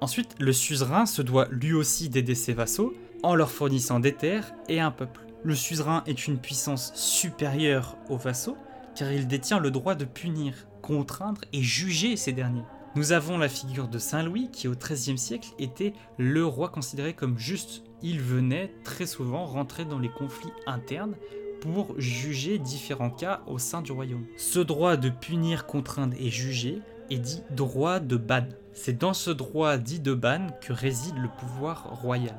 Ensuite, 0.00 0.36
le 0.38 0.52
suzerain 0.52 1.06
se 1.06 1.22
doit 1.22 1.48
lui 1.50 1.72
aussi 1.72 2.08
d'aider 2.08 2.36
ses 2.36 2.52
vassaux 2.52 2.94
en 3.24 3.34
leur 3.34 3.50
fournissant 3.50 3.98
des 3.98 4.14
terres 4.14 4.54
et 4.68 4.78
un 4.78 4.92
peuple. 4.92 5.22
Le 5.42 5.56
suzerain 5.56 6.04
est 6.06 6.28
une 6.28 6.38
puissance 6.38 6.94
supérieure 6.94 7.96
aux 8.08 8.16
vassaux 8.16 8.56
car 8.94 9.10
il 9.10 9.26
détient 9.26 9.58
le 9.58 9.72
droit 9.72 9.96
de 9.96 10.04
punir 10.04 10.54
contraindre 10.80 11.40
et 11.52 11.62
juger 11.62 12.14
ces 12.14 12.32
derniers. 12.32 12.62
Nous 12.94 13.10
avons 13.10 13.38
la 13.38 13.48
figure 13.48 13.88
de 13.88 13.98
Saint 13.98 14.22
Louis 14.22 14.50
qui 14.52 14.68
au 14.68 14.76
XIIIe 14.76 15.18
siècle 15.18 15.48
était 15.58 15.94
le 16.16 16.46
roi 16.46 16.68
considéré 16.68 17.12
comme 17.12 17.38
juste. 17.38 17.82
Il 18.02 18.20
venait 18.20 18.72
très 18.84 19.06
souvent 19.06 19.46
rentrer 19.46 19.84
dans 19.84 19.98
les 19.98 20.10
conflits 20.10 20.52
internes 20.68 21.16
pour 21.62 21.94
juger 21.96 22.58
différents 22.58 23.10
cas 23.10 23.40
au 23.46 23.58
sein 23.58 23.82
du 23.82 23.92
royaume. 23.92 24.26
Ce 24.36 24.58
droit 24.58 24.96
de 24.96 25.10
punir, 25.10 25.64
contraindre 25.64 26.16
et 26.18 26.28
juger 26.28 26.80
est 27.08 27.18
dit 27.18 27.42
droit 27.50 28.00
de 28.00 28.16
ban. 28.16 28.46
C'est 28.72 28.98
dans 28.98 29.14
ce 29.14 29.30
droit 29.30 29.76
dit 29.76 30.00
de 30.00 30.12
ban 30.12 30.48
que 30.60 30.72
réside 30.72 31.16
le 31.18 31.28
pouvoir 31.28 32.00
royal. 32.02 32.34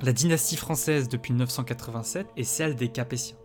La 0.00 0.12
dynastie 0.12 0.56
française 0.56 1.08
depuis 1.08 1.34
987 1.34 2.28
est 2.36 2.44
celle 2.44 2.76
des 2.76 2.88
Capétiens. 2.88 3.36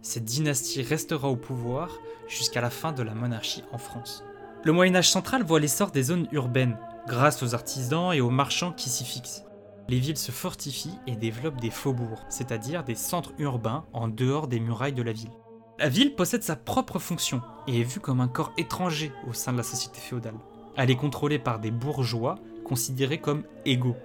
Cette 0.00 0.24
dynastie 0.24 0.82
restera 0.82 1.28
au 1.28 1.36
pouvoir 1.36 1.90
jusqu'à 2.28 2.60
la 2.60 2.70
fin 2.70 2.92
de 2.92 3.02
la 3.02 3.14
monarchie 3.14 3.64
en 3.72 3.78
France. 3.78 4.22
Le 4.62 4.72
Moyen 4.72 4.94
Âge 4.94 5.10
central 5.10 5.42
voit 5.42 5.58
l'essor 5.58 5.90
des 5.90 6.04
zones 6.04 6.28
urbaines, 6.30 6.78
grâce 7.08 7.42
aux 7.42 7.54
artisans 7.56 8.12
et 8.12 8.20
aux 8.20 8.30
marchands 8.30 8.72
qui 8.72 8.90
s'y 8.90 9.04
fixent. 9.04 9.42
Les 9.88 9.98
villes 9.98 10.18
se 10.18 10.32
fortifient 10.32 10.98
et 11.06 11.16
développent 11.16 11.60
des 11.60 11.70
faubourgs, 11.70 12.22
c'est-à-dire 12.28 12.84
des 12.84 12.94
centres 12.94 13.32
urbains 13.38 13.86
en 13.94 14.06
dehors 14.06 14.46
des 14.46 14.60
murailles 14.60 14.92
de 14.92 15.02
la 15.02 15.12
ville. 15.12 15.30
La 15.78 15.88
ville 15.88 16.14
possède 16.14 16.42
sa 16.42 16.56
propre 16.56 16.98
fonction 16.98 17.40
et 17.66 17.80
est 17.80 17.84
vue 17.84 18.00
comme 18.00 18.20
un 18.20 18.28
corps 18.28 18.52
étranger 18.58 19.12
au 19.26 19.32
sein 19.32 19.52
de 19.52 19.56
la 19.56 19.62
société 19.62 19.98
féodale. 19.98 20.34
Elle 20.76 20.90
est 20.90 20.96
contrôlée 20.96 21.38
par 21.38 21.58
des 21.58 21.70
bourgeois 21.70 22.38
considérés 22.64 23.18
comme 23.18 23.44
égaux. 23.64 23.96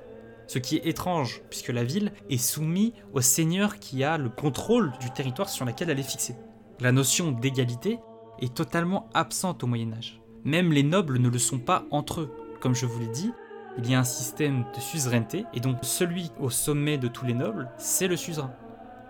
Ce 0.47 0.57
qui 0.57 0.77
est 0.77 0.87
étrange, 0.87 1.41
puisque 1.49 1.69
la 1.69 1.83
ville 1.83 2.13
est 2.29 2.37
soumise 2.37 2.93
au 3.13 3.19
seigneur 3.19 3.79
qui 3.79 4.03
a 4.03 4.17
le 4.17 4.29
contrôle 4.29 4.93
du 5.01 5.11
territoire 5.11 5.49
sur 5.49 5.65
lequel 5.65 5.89
elle 5.89 5.99
est 5.99 6.03
fixée. 6.03 6.35
La 6.79 6.91
notion 6.91 7.31
d'égalité 7.31 7.99
est 8.39 8.53
totalement 8.53 9.09
absente 9.13 9.63
au 9.63 9.67
Moyen 9.67 9.91
Âge. 9.93 10.21
Même 10.45 10.71
les 10.71 10.83
nobles 10.83 11.17
ne 11.19 11.29
le 11.29 11.39
sont 11.39 11.59
pas 11.59 11.85
entre 11.91 12.21
eux. 12.21 12.33
Comme 12.61 12.75
je 12.75 12.85
vous 12.85 12.99
l'ai 12.99 13.07
dit, 13.07 13.31
il 13.77 13.89
y 13.89 13.95
a 13.95 13.99
un 13.99 14.03
système 14.03 14.65
de 14.75 14.79
suzeraineté, 14.79 15.45
et 15.53 15.59
donc 15.59 15.77
celui 15.81 16.31
au 16.39 16.49
sommet 16.49 16.97
de 16.97 17.07
tous 17.07 17.25
les 17.25 17.33
nobles, 17.33 17.69
c'est 17.77 18.07
le 18.07 18.15
suzerain. 18.15 18.53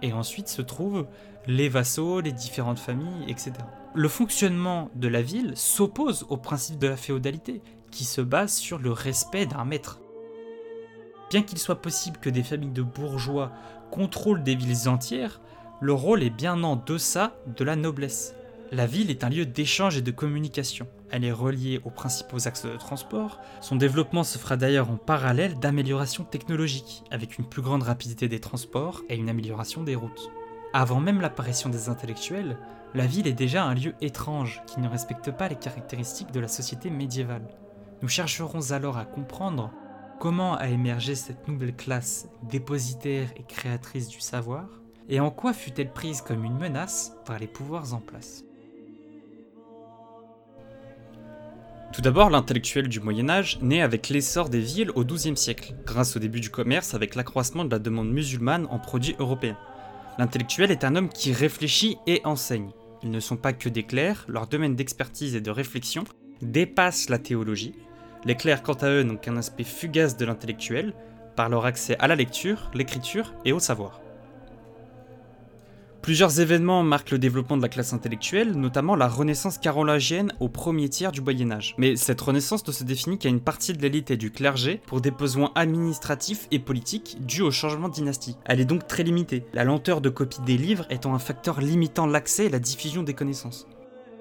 Et 0.02 0.14
ensuite 0.14 0.48
se 0.48 0.62
trouvent 0.62 1.08
les 1.48 1.70
vassaux, 1.70 2.22
les 2.22 2.32
différentes 2.32 2.80
familles, 2.80 3.26
etc. 3.28 3.54
Le 3.94 4.08
fonctionnement 4.08 4.90
de 4.96 5.08
la 5.08 5.22
ville 5.22 5.54
s'oppose 5.56 6.26
au 6.30 6.38
principe 6.38 6.80
de 6.80 6.88
la 6.88 6.98
féodalité, 6.98 7.62
qui 7.92 8.06
se 8.06 8.22
base 8.22 8.54
sur 8.54 8.80
le 8.80 8.92
respect 8.92 9.46
d'un 9.46 9.66
maître. 9.66 10.00
Bien 11.30 11.44
qu'il 11.44 11.58
soit 11.58 11.82
possible 11.82 12.18
que 12.18 12.30
des 12.30 12.44
familles 12.44 12.72
de 12.72 12.82
bourgeois 12.82 13.52
contrôlent 13.92 14.44
des 14.44 14.56
villes 14.56 14.88
entières, 14.88 15.42
le 15.80 15.94
rôle 15.94 16.24
est 16.24 16.30
bien 16.30 16.64
en 16.64 16.76
deçà 16.76 17.36
de 17.46 17.64
la 17.64 17.76
noblesse. 17.76 18.36
La 18.72 18.88
ville 18.88 19.12
est 19.12 19.24
un 19.24 19.30
lieu 19.30 19.46
d'échange 19.46 19.98
et 19.98 20.02
de 20.02 20.12
communication. 20.12 20.88
Elle 21.14 21.26
est 21.26 21.32
reliée 21.32 21.80
aux 21.86 21.92
principaux 21.92 22.48
axes 22.48 22.66
de 22.66 22.76
transport. 22.76 23.40
Son 23.62 23.76
développement 23.76 24.24
se 24.24 24.40
fera 24.40 24.58
d'ailleurs 24.58 24.90
en 24.90 24.96
parallèle 24.96 25.60
d'améliorations 25.60 26.24
technologiques, 26.24 27.04
avec 27.12 27.38
une 27.38 27.46
plus 27.46 27.62
grande 27.62 27.84
rapidité 27.84 28.28
des 28.28 28.40
transports 28.40 29.04
et 29.10 29.16
une 29.16 29.30
amélioration 29.30 29.84
des 29.84 29.94
routes. 29.94 30.32
Avant 30.74 31.00
même 31.00 31.22
l'apparition 31.22 31.70
des 31.70 31.88
intellectuels, 31.88 32.58
la 32.96 33.06
ville 33.06 33.28
est 33.28 33.34
déjà 33.34 33.64
un 33.64 33.76
lieu 33.76 33.94
étrange 34.02 34.64
qui 34.66 34.80
ne 34.80 34.90
respecte 34.90 35.30
pas 35.30 35.48
les 35.48 35.56
caractéristiques 35.56 36.32
de 36.32 36.40
la 36.40 36.48
société 36.48 36.90
médiévale. 36.90 37.48
Nous 38.02 38.08
chercherons 38.08 38.72
alors 38.72 38.98
à 38.98 39.06
comprendre 39.06 39.72
Comment 40.20 40.56
a 40.56 40.70
émergé 40.70 41.14
cette 41.14 41.48
nouvelle 41.48 41.76
classe 41.76 42.28
dépositaire 42.42 43.30
et 43.36 43.44
créatrice 43.44 44.08
du 44.08 44.20
savoir 44.20 44.66
Et 45.10 45.20
en 45.20 45.30
quoi 45.30 45.54
fut-elle 45.54 45.94
prise 45.94 46.24
comme 46.24 46.44
une 46.44 46.58
menace 46.58 47.16
par 47.24 47.38
les 47.38 47.46
pouvoirs 47.48 47.94
en 47.94 48.00
place 48.00 48.46
Tout 51.94 52.02
d'abord, 52.02 52.32
l'intellectuel 52.32 52.88
du 52.88 53.00
Moyen 53.00 53.30
Âge 53.30 53.60
naît 53.62 53.82
avec 53.82 54.10
l'essor 54.10 54.50
des 54.50 54.60
villes 54.60 54.90
au 54.96 55.06
XIIe 55.06 55.38
siècle, 55.38 55.76
grâce 55.86 56.16
au 56.16 56.20
début 56.20 56.40
du 56.40 56.50
commerce 56.50 56.96
avec 56.96 57.14
l'accroissement 57.14 57.66
de 57.66 57.72
la 57.72 57.80
demande 57.80 58.12
musulmane 58.12 58.68
en 58.72 58.80
produits 58.80 59.16
européens. 59.20 59.58
L'intellectuel 60.18 60.72
est 60.72 60.84
un 60.84 60.96
homme 60.96 61.10
qui 61.10 61.32
réfléchit 61.32 61.98
et 62.08 62.22
enseigne. 62.24 62.72
Ils 63.04 63.12
ne 63.12 63.20
sont 63.20 63.38
pas 63.38 63.54
que 63.54 63.70
des 63.70 63.84
clercs, 63.84 64.26
leur 64.28 64.48
domaine 64.48 64.76
d'expertise 64.76 65.36
et 65.36 65.42
de 65.42 65.52
réflexion 65.52 66.04
dépasse 66.42 67.10
la 67.10 67.20
théologie, 67.20 67.76
les 68.26 68.36
clercs, 68.36 68.64
quant 68.64 68.74
à 68.74 68.90
eux, 68.90 69.04
n'ont 69.04 69.18
qu'un 69.18 69.38
aspect 69.38 69.66
fugace 69.66 70.16
de 70.16 70.26
l'intellectuel, 70.26 70.94
par 71.36 71.50
leur 71.50 71.66
accès 71.66 71.98
à 72.00 72.08
la 72.08 72.16
lecture, 72.16 72.72
l'écriture 72.74 73.34
et 73.44 73.52
au 73.52 73.60
savoir. 73.60 74.03
Plusieurs 76.04 76.42
événements 76.42 76.84
marquent 76.84 77.12
le 77.12 77.18
développement 77.18 77.56
de 77.56 77.62
la 77.62 77.70
classe 77.70 77.94
intellectuelle, 77.94 78.52
notamment 78.52 78.98
la 78.98 79.08
renaissance 79.08 79.58
carolingienne 79.58 80.34
au 80.42 80.50
premier 80.50 80.90
tiers 80.90 81.14
du 81.14 81.22
Moyen 81.22 81.50
Âge. 81.50 81.76
Mais 81.78 81.96
cette 81.96 82.20
renaissance 82.20 82.68
ne 82.68 82.74
se 82.74 82.84
définit 82.84 83.18
qu'à 83.18 83.30
une 83.30 83.40
partie 83.40 83.72
de 83.72 83.82
l'élite 83.82 84.12
et 84.12 84.18
du 84.18 84.30
clergé 84.30 84.82
pour 84.86 85.00
des 85.00 85.12
besoins 85.12 85.54
administratifs 85.56 86.50
et 86.52 86.60
politiques 86.60 87.26
dus 87.26 87.42
au 87.42 87.52
changement 87.52 87.88
de 87.88 87.94
dynastie. 87.94 88.36
Elle 88.44 88.60
est 88.60 88.66
donc 88.66 88.86
très 88.86 89.04
limitée, 89.04 89.46
la 89.54 89.64
lenteur 89.64 90.02
de 90.02 90.10
copie 90.10 90.42
des 90.42 90.58
livres 90.58 90.86
étant 90.90 91.16
un 91.16 91.20
facteur 91.20 91.62
limitant 91.62 92.06
l'accès 92.06 92.48
et 92.48 92.50
la 92.50 92.60
diffusion 92.60 93.02
des 93.02 93.14
connaissances. 93.14 93.66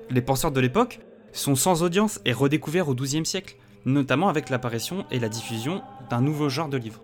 Les 0.09 0.23
penseurs 0.23 0.53
de 0.53 0.61
l'époque 0.61 1.01
sont 1.33 1.57
sans 1.57 1.83
audience 1.83 2.21
et 2.25 2.33
redécouverts 2.33 2.89
au 2.89 2.95
XIIe 2.95 3.27
siècle 3.27 3.57
notamment 3.85 4.29
avec 4.29 4.51
l'apparition 4.51 5.05
et 5.11 5.19
la 5.19 5.29
diffusion 5.29 5.83
d'un 6.11 6.21
nouveau 6.21 6.49
genre 6.49 6.69
de 6.69 6.77
livre. 6.77 7.03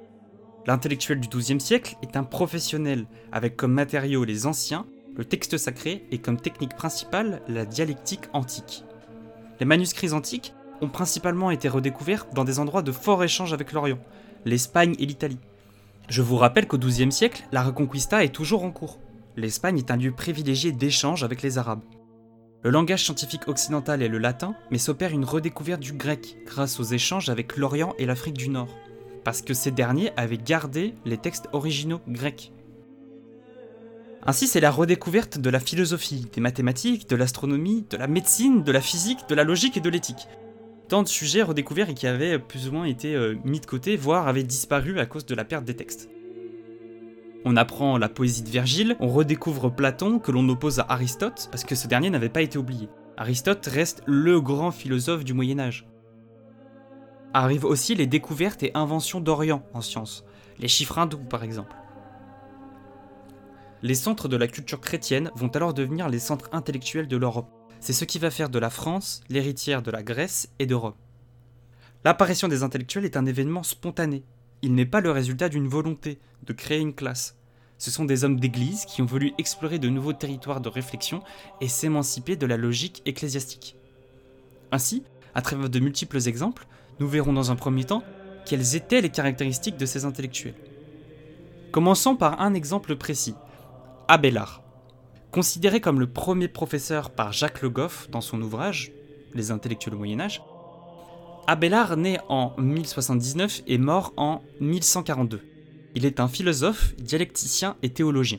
L'intellectuel 0.68 1.18
du 1.18 1.28
XIIe 1.28 1.62
siècle 1.62 1.96
est 2.02 2.14
un 2.14 2.24
professionnel, 2.24 3.06
avec 3.32 3.56
comme 3.56 3.72
matériaux 3.72 4.24
les 4.24 4.44
anciens, 4.44 4.84
le 5.16 5.24
texte 5.24 5.56
sacré 5.56 6.04
et 6.10 6.18
comme 6.18 6.38
technique 6.38 6.76
principale 6.76 7.40
la 7.48 7.64
dialectique 7.64 8.28
antique. 8.34 8.84
Les 9.60 9.64
manuscrits 9.64 10.12
antiques 10.12 10.52
ont 10.82 10.90
principalement 10.90 11.50
été 11.50 11.70
redécouverts 11.70 12.26
dans 12.34 12.44
des 12.44 12.58
endroits 12.58 12.82
de 12.82 12.92
fort 12.92 13.24
échange 13.24 13.54
avec 13.54 13.72
l'Orient, 13.72 13.98
l'Espagne 14.44 14.94
et 14.98 15.06
l'Italie. 15.06 15.40
Je 16.10 16.20
vous 16.20 16.36
rappelle 16.36 16.66
qu'au 16.66 16.76
XIIe 16.76 17.12
siècle, 17.12 17.44
la 17.50 17.62
Reconquista 17.62 18.22
est 18.22 18.34
toujours 18.34 18.62
en 18.62 18.70
cours. 18.70 18.98
L'Espagne 19.36 19.78
est 19.78 19.90
un 19.90 19.96
lieu 19.96 20.12
privilégié 20.12 20.72
d'échange 20.72 21.24
avec 21.24 21.40
les 21.40 21.56
Arabes. 21.56 21.80
Le 22.62 22.68
langage 22.68 23.04
scientifique 23.04 23.48
occidental 23.48 24.02
est 24.02 24.08
le 24.08 24.18
latin, 24.18 24.54
mais 24.70 24.76
s'opère 24.76 25.12
une 25.12 25.24
redécouverte 25.24 25.80
du 25.80 25.94
grec 25.94 26.36
grâce 26.44 26.78
aux 26.78 26.84
échanges 26.84 27.30
avec 27.30 27.56
l'Orient 27.56 27.94
et 27.96 28.04
l'Afrique 28.04 28.36
du 28.36 28.50
Nord, 28.50 28.68
parce 29.24 29.42
que 29.42 29.54
ces 29.54 29.70
derniers 29.70 30.12
avaient 30.16 30.38
gardé 30.38 30.94
les 31.04 31.18
textes 31.18 31.48
originaux 31.52 32.00
grecs. 32.08 32.52
Ainsi, 34.24 34.46
c'est 34.46 34.60
la 34.60 34.70
redécouverte 34.70 35.38
de 35.38 35.50
la 35.50 35.60
philosophie, 35.60 36.26
des 36.32 36.40
mathématiques, 36.40 37.08
de 37.08 37.16
l'astronomie, 37.16 37.86
de 37.88 37.96
la 37.96 38.08
médecine, 38.08 38.62
de 38.62 38.72
la 38.72 38.80
physique, 38.80 39.20
de 39.28 39.34
la 39.34 39.44
logique 39.44 39.76
et 39.76 39.80
de 39.80 39.88
l'éthique. 39.88 40.28
Tant 40.88 41.02
de 41.02 41.08
sujets 41.08 41.42
redécouverts 41.42 41.90
et 41.90 41.94
qui 41.94 42.06
avaient 42.06 42.38
plus 42.38 42.68
ou 42.68 42.72
moins 42.72 42.84
été 42.84 43.14
euh, 43.14 43.36
mis 43.44 43.60
de 43.60 43.66
côté, 43.66 43.96
voire 43.96 44.26
avaient 44.26 44.42
disparu 44.42 44.98
à 44.98 45.06
cause 45.06 45.26
de 45.26 45.34
la 45.34 45.44
perte 45.44 45.64
des 45.64 45.76
textes. 45.76 46.10
On 47.44 47.56
apprend 47.56 47.98
la 47.98 48.08
poésie 48.08 48.42
de 48.42 48.48
Virgile, 48.48 48.96
on 48.98 49.08
redécouvre 49.08 49.70
Platon 49.70 50.18
que 50.18 50.32
l'on 50.32 50.48
oppose 50.48 50.80
à 50.80 50.86
Aristote 50.88 51.48
parce 51.50 51.64
que 51.64 51.74
ce 51.74 51.86
dernier 51.86 52.10
n'avait 52.10 52.28
pas 52.28 52.42
été 52.42 52.58
oublié. 52.58 52.88
Aristote 53.16 53.64
reste 53.66 54.02
le 54.06 54.40
grand 54.40 54.70
philosophe 54.72 55.24
du 55.24 55.34
Moyen 55.34 55.58
Âge. 55.58 55.86
Arrivent 57.34 57.64
aussi 57.64 57.94
les 57.94 58.06
découvertes 58.06 58.62
et 58.62 58.70
inventions 58.74 59.20
d'Orient 59.20 59.62
en 59.74 59.80
sciences, 59.80 60.24
les 60.58 60.68
chiffres 60.68 60.98
hindous 60.98 61.18
par 61.18 61.44
exemple. 61.44 61.76
Les 63.82 63.94
centres 63.94 64.28
de 64.28 64.36
la 64.36 64.48
culture 64.48 64.80
chrétienne 64.80 65.30
vont 65.34 65.48
alors 65.48 65.74
devenir 65.74 66.08
les 66.08 66.18
centres 66.18 66.48
intellectuels 66.52 67.06
de 67.06 67.16
l'Europe. 67.16 67.50
C'est 67.80 67.92
ce 67.92 68.04
qui 68.04 68.18
va 68.18 68.30
faire 68.30 68.48
de 68.50 68.58
la 68.58 68.70
France 68.70 69.20
l'héritière 69.28 69.82
de 69.82 69.90
la 69.90 70.02
Grèce 70.02 70.48
et 70.58 70.66
de 70.66 70.74
Rome. 70.74 70.94
L'apparition 72.04 72.48
des 72.48 72.62
intellectuels 72.62 73.04
est 73.04 73.16
un 73.16 73.26
événement 73.26 73.62
spontané, 73.62 74.24
il 74.62 74.74
n'est 74.74 74.86
pas 74.86 75.00
le 75.00 75.10
résultat 75.10 75.48
d'une 75.48 75.68
volonté 75.68 76.18
de 76.44 76.52
créer 76.52 76.80
une 76.80 76.94
classe. 76.94 77.36
Ce 77.76 77.92
sont 77.92 78.04
des 78.04 78.24
hommes 78.24 78.40
d'église 78.40 78.84
qui 78.86 79.02
ont 79.02 79.06
voulu 79.06 79.32
explorer 79.38 79.78
de 79.78 79.88
nouveaux 79.88 80.12
territoires 80.12 80.60
de 80.60 80.68
réflexion 80.68 81.22
et 81.60 81.68
s'émanciper 81.68 82.34
de 82.34 82.46
la 82.46 82.56
logique 82.56 83.02
ecclésiastique. 83.06 83.76
Ainsi, 84.72 85.04
à 85.34 85.42
travers 85.42 85.70
de 85.70 85.78
multiples 85.78 86.26
exemples, 86.26 86.66
nous 87.00 87.08
verrons 87.08 87.32
dans 87.32 87.50
un 87.50 87.56
premier 87.56 87.84
temps 87.84 88.02
quelles 88.44 88.76
étaient 88.76 89.00
les 89.00 89.10
caractéristiques 89.10 89.76
de 89.76 89.86
ces 89.86 90.04
intellectuels. 90.04 90.54
Commençons 91.70 92.16
par 92.16 92.40
un 92.40 92.54
exemple 92.54 92.96
précis, 92.96 93.34
Abélard. 94.08 94.62
Considéré 95.30 95.80
comme 95.80 96.00
le 96.00 96.06
premier 96.06 96.48
professeur 96.48 97.10
par 97.10 97.32
Jacques 97.32 97.60
Le 97.60 97.68
Goff 97.68 98.08
dans 98.10 98.22
son 98.22 98.40
ouvrage 98.40 98.92
Les 99.34 99.50
intellectuels 99.50 99.94
au 99.94 99.98
Moyen 99.98 100.20
Âge, 100.20 100.40
Abélard 101.46 101.96
naît 101.96 102.20
en 102.28 102.54
1079 102.58 103.62
et 103.66 103.78
mort 103.78 104.12
en 104.16 104.42
1142. 104.60 105.40
Il 105.94 106.04
est 106.04 106.20
un 106.20 106.28
philosophe, 106.28 106.94
dialecticien 106.96 107.76
et 107.82 107.90
théologien. 107.90 108.38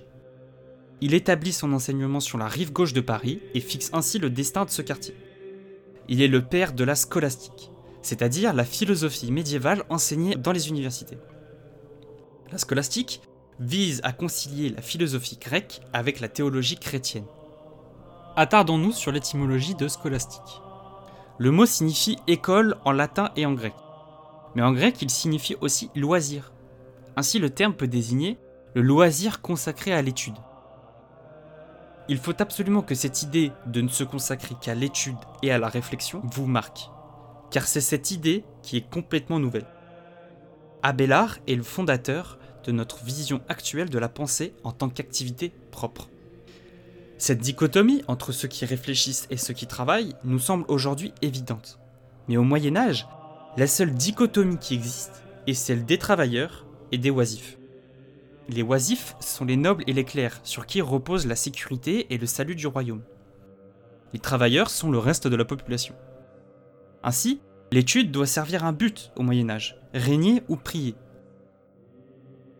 Il 1.01 1.13
établit 1.13 1.53
son 1.53 1.73
enseignement 1.73 2.19
sur 2.19 2.37
la 2.37 2.47
rive 2.47 2.71
gauche 2.71 2.93
de 2.93 3.01
Paris 3.01 3.39
et 3.53 3.61
fixe 3.61 3.89
ainsi 3.93 4.19
le 4.19 4.29
destin 4.29 4.65
de 4.65 4.69
ce 4.69 4.81
quartier. 4.81 5.15
Il 6.07 6.21
est 6.21 6.27
le 6.27 6.43
père 6.43 6.73
de 6.73 6.83
la 6.83 6.95
scolastique, 6.95 7.71
c'est-à-dire 8.01 8.53
la 8.53 8.65
philosophie 8.65 9.31
médiévale 9.31 9.83
enseignée 9.89 10.35
dans 10.35 10.51
les 10.51 10.69
universités. 10.69 11.17
La 12.51 12.57
scolastique 12.57 13.21
vise 13.59 14.01
à 14.03 14.13
concilier 14.13 14.69
la 14.69 14.81
philosophie 14.81 15.37
grecque 15.37 15.81
avec 15.93 16.19
la 16.19 16.29
théologie 16.29 16.77
chrétienne. 16.77 17.25
Attardons-nous 18.35 18.93
sur 18.93 19.11
l'étymologie 19.11 19.75
de 19.75 19.87
scolastique. 19.87 20.61
Le 21.37 21.51
mot 21.51 21.65
signifie 21.65 22.17
école 22.27 22.77
en 22.85 22.91
latin 22.91 23.31
et 23.35 23.45
en 23.45 23.53
grec. 23.53 23.73
Mais 24.55 24.61
en 24.61 24.71
grec, 24.71 25.01
il 25.01 25.09
signifie 25.09 25.55
aussi 25.61 25.89
loisir. 25.95 26.53
Ainsi, 27.15 27.39
le 27.39 27.49
terme 27.49 27.73
peut 27.73 27.87
désigner 27.87 28.37
le 28.75 28.81
loisir 28.81 29.41
consacré 29.41 29.93
à 29.93 30.01
l'étude. 30.01 30.35
Il 32.07 32.17
faut 32.17 32.41
absolument 32.41 32.81
que 32.81 32.95
cette 32.95 33.21
idée 33.21 33.51
de 33.67 33.81
ne 33.81 33.87
se 33.87 34.03
consacrer 34.03 34.55
qu'à 34.59 34.73
l'étude 34.73 35.17
et 35.43 35.51
à 35.51 35.59
la 35.59 35.67
réflexion 35.67 36.21
vous 36.23 36.47
marque, 36.47 36.89
car 37.51 37.67
c'est 37.67 37.81
cette 37.81 38.11
idée 38.11 38.43
qui 38.61 38.77
est 38.77 38.89
complètement 38.89 39.39
nouvelle. 39.39 39.67
Abélard 40.83 41.37
est 41.47 41.55
le 41.55 41.63
fondateur 41.63 42.39
de 42.63 42.71
notre 42.71 43.03
vision 43.03 43.41
actuelle 43.49 43.89
de 43.89 43.99
la 43.99 44.09
pensée 44.09 44.53
en 44.63 44.71
tant 44.71 44.89
qu'activité 44.89 45.51
propre. 45.71 46.09
Cette 47.17 47.39
dichotomie 47.39 48.03
entre 48.07 48.31
ceux 48.31 48.47
qui 48.47 48.65
réfléchissent 48.65 49.27
et 49.29 49.37
ceux 49.37 49.53
qui 49.53 49.67
travaillent 49.67 50.15
nous 50.23 50.39
semble 50.39 50.65
aujourd'hui 50.67 51.13
évidente. 51.21 51.79
Mais 52.27 52.37
au 52.37 52.43
Moyen 52.43 52.77
Âge, 52.77 53.07
la 53.57 53.67
seule 53.67 53.93
dichotomie 53.93 54.57
qui 54.57 54.75
existe 54.75 55.23
est 55.47 55.53
celle 55.53 55.85
des 55.85 55.97
travailleurs 55.97 56.65
et 56.91 56.97
des 56.97 57.09
oisifs. 57.09 57.57
Les 58.47 58.63
oisifs 58.63 59.15
sont 59.19 59.45
les 59.45 59.57
nobles 59.57 59.83
et 59.85 59.93
les 59.93 60.05
clercs 60.05 60.39
sur 60.43 60.65
qui 60.65 60.81
repose 60.81 61.27
la 61.27 61.35
sécurité 61.35 62.07
et 62.13 62.17
le 62.17 62.25
salut 62.25 62.55
du 62.55 62.67
royaume. 62.67 63.03
Les 64.13 64.19
travailleurs 64.19 64.69
sont 64.69 64.89
le 64.89 64.97
reste 64.97 65.27
de 65.27 65.35
la 65.35 65.45
population. 65.45 65.95
Ainsi, 67.03 67.41
l'étude 67.71 68.11
doit 68.11 68.25
servir 68.25 68.65
un 68.65 68.73
but 68.73 69.11
au 69.15 69.21
Moyen 69.21 69.49
Âge, 69.49 69.79
régner 69.93 70.43
ou 70.49 70.55
prier. 70.55 70.95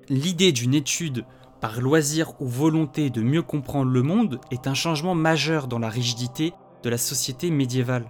L'idée 0.08 0.52
d'une 0.52 0.73
étude 0.73 1.25
par 1.62 1.82
loisir 1.82 2.39
ou 2.41 2.47
volonté 2.47 3.10
de 3.10 3.21
mieux 3.21 3.41
comprendre 3.41 3.91
le 3.91 4.02
monde 4.02 4.39
est 4.49 4.67
un 4.67 4.73
changement 4.73 5.15
majeur 5.15 5.67
dans 5.67 5.80
la 5.80 5.89
rigidité 5.89 6.54
de 6.84 6.89
la 6.89 6.97
société 6.97 7.52
médiévale, 7.52 8.06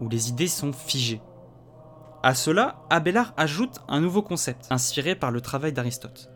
où 0.00 0.08
les 0.08 0.30
idées 0.30 0.48
sont 0.48 0.72
figées. 0.72 1.20
À 2.22 2.34
cela, 2.34 2.82
Abélard 2.90 3.34
ajoute 3.36 3.78
un 3.88 4.00
nouveau 4.00 4.22
concept, 4.22 4.66
inspiré 4.70 5.14
par 5.14 5.30
le 5.30 5.40
travail 5.40 5.72
d'Aristote, 5.72 6.30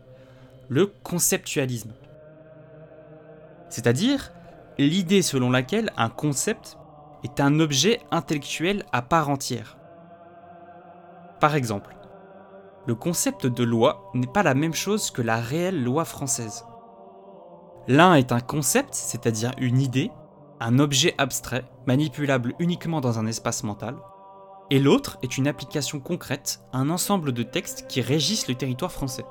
le 0.69 0.87
conceptualisme. 1.03 1.93
C'est-à-dire 3.69 4.31
l'idée 4.77 5.21
selon 5.21 5.49
laquelle 5.49 5.91
un 5.97 6.09
concept 6.09 6.77
est 7.23 7.39
un 7.39 7.59
objet 7.59 8.01
intellectuel 8.11 8.85
à 8.91 9.01
part 9.01 9.29
entière. 9.29 9.77
Par 11.39 11.55
exemple, 11.55 11.95
le 12.85 12.95
concept 12.95 13.47
de 13.47 13.63
loi 13.63 14.11
n'est 14.13 14.27
pas 14.27 14.43
la 14.43 14.53
même 14.53 14.73
chose 14.73 15.09
que 15.09 15.21
la 15.21 15.37
réelle 15.37 15.83
loi 15.83 16.05
française. 16.05 16.65
L'un 17.87 18.15
est 18.15 18.31
un 18.31 18.39
concept, 18.39 18.93
c'est-à-dire 18.93 19.51
une 19.57 19.79
idée, 19.79 20.11
un 20.59 20.79
objet 20.79 21.15
abstrait, 21.17 21.65
manipulable 21.85 22.53
uniquement 22.59 23.01
dans 23.01 23.19
un 23.19 23.27
espace 23.27 23.63
mental, 23.63 23.95
et 24.69 24.79
l'autre 24.79 25.17
est 25.21 25.37
une 25.37 25.47
application 25.47 25.99
concrète, 25.99 26.61
un 26.71 26.89
ensemble 26.89 27.31
de 27.31 27.43
textes 27.43 27.87
qui 27.87 28.01
régissent 28.01 28.47
le 28.47 28.55
territoire 28.55 28.91
français. 28.91 29.25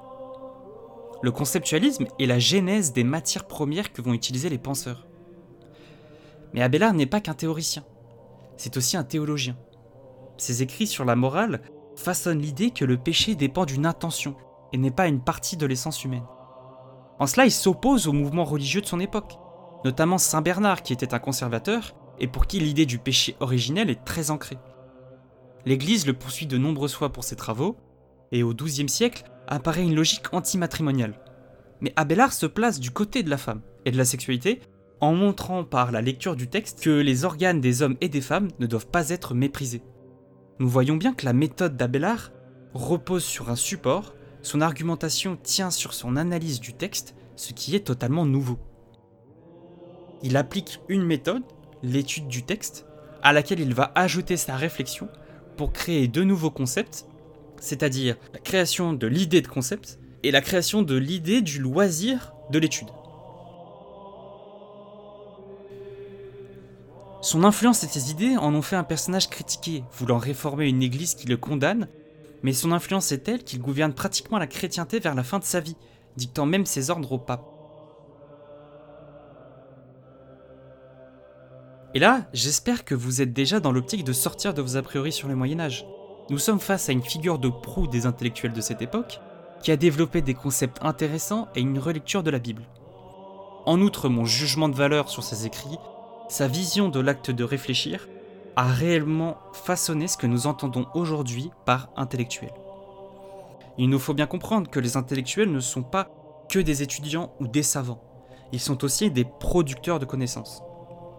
Le 1.23 1.31
conceptualisme 1.31 2.07
est 2.19 2.27
la 2.27 2.39
genèse 2.39 2.93
des 2.93 3.05
matières 3.05 3.47
premières 3.47 3.93
que 3.93 4.03
vont 4.03 4.13
utiliser 4.13 4.49
les 4.49 4.59
penseurs. 4.59 5.07
Mais 6.55 6.63
Abélard 6.63 6.95
n'est 6.95 7.07
pas 7.07 7.21
qu'un 7.21 7.35
théoricien, 7.35 7.85
c'est 8.57 8.77
aussi 8.77 8.97
un 8.97 9.05
théologien. 9.05 9.57
Ses 10.37 10.63
écrits 10.63 10.87
sur 10.87 11.05
la 11.05 11.17
morale 11.17 11.63
façonnent 11.97 12.41
l'idée 12.41 12.71
que 12.71 12.85
le 12.85 12.97
péché 12.97 13.35
dépend 13.35 13.65
d'une 13.65 13.87
intention 13.87 14.37
et 14.73 14.79
n'est 14.79 14.91
pas 14.91 15.09
une 15.09 15.21
partie 15.21 15.57
de 15.57 15.67
l'essence 15.67 16.05
humaine. 16.05 16.27
En 17.19 17.27
cela, 17.27 17.45
il 17.45 17.53
s'oppose 17.53 18.09
au 18.09 18.13
mouvement 18.13 18.45
religieux 18.45 18.81
de 18.81 18.87
son 18.87 19.01
époque, 19.01 19.39
notamment 19.85 20.19
Saint 20.19 20.43
Bernard 20.43 20.83
qui 20.83 20.93
était 20.93 21.15
un 21.15 21.19
conservateur 21.19 21.95
et 22.19 22.29
pour 22.29 22.47
qui 22.47 22.61
l'idée 22.61 22.87
du 22.87 22.99
péché 22.99 23.37
originel 23.41 23.91
est 23.91 24.05
très 24.05 24.31
ancrée. 24.31 24.59
L'Église 25.67 26.07
le 26.07 26.13
poursuit 26.13 26.47
de 26.47 26.59
nombreuses 26.59 26.95
fois 26.95 27.13
pour 27.13 27.25
ses 27.25 27.37
travaux, 27.37 27.77
et 28.33 28.43
au 28.43 28.55
XIIe 28.55 28.89
siècle 28.89 29.25
apparaît 29.47 29.83
une 29.83 29.95
logique 29.95 30.33
antimatrimoniale. 30.33 31.21
Mais 31.81 31.93
Abélard 31.97 32.33
se 32.33 32.47
place 32.47 32.81
du 32.81 32.91
côté 32.91 33.23
de 33.23 33.31
la 33.31 33.37
femme 33.37 33.61
et 33.85 33.91
de 33.91 33.99
la 33.99 34.05
sexualité 34.05 34.61
en 35.03 35.15
montrant 35.15 35.65
par 35.65 35.91
la 35.91 36.01
lecture 36.01 36.37
du 36.37 36.49
texte 36.49 36.81
que 36.81 36.91
les 36.91 37.25
organes 37.25 37.61
des 37.61 37.83
hommes 37.83 37.97
et 38.01 38.09
des 38.09 38.21
femmes 38.21 38.49
ne 38.61 38.67
doivent 38.67 38.87
pas 38.87 39.11
être 39.11 39.35
méprisés. 39.35 39.83
Nous 40.61 40.69
voyons 40.69 40.97
bien 40.97 41.13
que 41.13 41.25
la 41.25 41.33
méthode 41.33 41.77
d'Abélard 41.77 42.31
repose 42.73 43.25
sur 43.25 43.51
un 43.51 43.57
support, 43.57 44.15
son 44.43 44.61
argumentation 44.61 45.37
tient 45.43 45.73
sur 45.73 45.93
son 45.93 46.15
analyse 46.15 46.61
du 46.61 46.73
texte, 46.73 47.17
ce 47.35 47.53
qui 47.53 47.75
est 47.75 47.85
totalement 47.85 48.25
nouveau. 48.25 48.61
Il 50.23 50.37
applique 50.37 50.79
une 50.89 51.05
méthode, 51.05 51.43
l'étude 51.83 52.29
du 52.29 52.45
texte, 52.45 52.87
à 53.25 53.33
laquelle 53.33 53.59
il 53.59 53.75
va 53.75 53.91
ajouter 53.97 54.37
sa 54.37 54.55
réflexion 54.55 55.09
pour 55.57 55.73
créer 55.73 56.07
de 56.07 56.23
nouveaux 56.23 56.53
concepts, 56.53 57.07
c'est-à-dire 57.61 58.17
la 58.33 58.39
création 58.39 58.93
de 58.93 59.09
l'idée 59.09 59.43
de 59.43 59.49
concept 59.49 59.99
et 60.23 60.31
la 60.31 60.41
création 60.41 60.83
de 60.83 60.95
l'idée 60.95 61.43
du 61.43 61.59
loisir 61.59 62.35
de 62.53 62.61
l'étude. 62.61 62.89
Son 67.23 67.45
influence 67.45 67.85
et 67.85 67.87
ses 67.87 68.11
idées 68.11 68.37
en 68.37 68.53
ont 68.53 68.63
fait 68.63 68.75
un 68.75 68.83
personnage 68.83 69.31
critiqué, 69.31 69.85
voulant 69.93 70.19
réformer 70.19 70.69
une 70.69 70.83
église 70.83 71.15
qui 71.15 71.29
le 71.29 71.37
condamne, 71.37 71.87
mais 72.43 72.53
son 72.53 72.73
influence 72.73 73.13
est 73.13 73.19
telle 73.19 73.45
qu'il 73.45 73.61
gouverne 73.61 73.93
pratiquement 73.93 74.39
la 74.39 74.49
chrétienté 74.49 74.99
vers 74.99 75.15
la 75.15 75.23
fin 75.23 75.39
de 75.39 75.45
sa 75.45 75.61
vie, 75.61 75.77
dictant 76.17 76.47
même 76.47 76.67
ses 76.67 76.91
ordres 76.91 77.13
au 77.13 77.19
pape. 77.19 77.47
Et 81.95 82.01
là, 82.01 82.27
j'espère 82.33 82.85
que 82.85 82.97
vous 82.97 83.23
êtes 83.23 83.33
déjà 83.33 83.61
dans 83.61 83.71
l'optique 83.71 84.03
de 84.03 84.13
sortir 84.13 84.53
de 84.53 84.61
vos 84.61 84.77
a 84.77 84.83
priori 84.83 85.13
sur 85.13 85.29
le 85.29 85.37
Moyen 85.37 85.61
Âge. 85.61 85.87
Nous 86.29 86.39
sommes 86.39 86.59
face 86.59 86.89
à 86.89 86.93
une 86.93 87.03
figure 87.03 87.39
de 87.39 87.51
proue 87.51 87.87
des 87.87 88.05
intellectuels 88.05 88.53
de 88.53 88.61
cette 88.61 88.83
époque, 88.83 89.21
qui 89.63 89.71
a 89.71 89.77
développé 89.77 90.23
des 90.23 90.35
concepts 90.35 90.79
intéressants 90.83 91.47
et 91.55 91.61
une 91.61 91.79
relecture 91.79 92.25
de 92.25 92.31
la 92.31 92.41
Bible. 92.41 92.65
En 93.65 93.81
outre, 93.81 94.09
mon 94.09 94.25
jugement 94.25 94.69
de 94.69 94.75
valeur 94.75 95.09
sur 95.09 95.23
ses 95.23 95.47
écrits 95.47 95.79
sa 96.33 96.49
vision 96.49 96.89
de 96.89 96.99
l'acte 96.99 97.31
de 97.31 97.45
réfléchir 97.45 98.09
a 98.57 98.65
réellement 98.65 99.37
façonné 99.53 100.09
ce 100.09 100.17
que 100.17 100.27
nous 100.27 100.47
entendons 100.47 100.87
aujourd'hui 100.95 101.51
par 101.67 101.91
intellectuel. 101.95 102.55
Il 103.77 103.91
nous 103.91 103.99
faut 103.99 104.15
bien 104.15 104.27
comprendre 104.27 104.71
que 104.71 104.81
les 104.81 104.97
intellectuels 104.97 105.53
ne 105.53 105.61
sont 105.61 105.83
pas 105.83 106.09
que 106.49 106.59
des 106.59 106.83
étudiants 106.83 107.35
ou 107.39 107.49
des 107.49 107.63
savants, 107.63 108.03
ils 108.51 108.61
sont 108.61 108.83
aussi 108.83 109.11
des 109.11 109.27
producteurs 109.27 109.99
de 109.99 110.07
connaissances. 110.07 110.63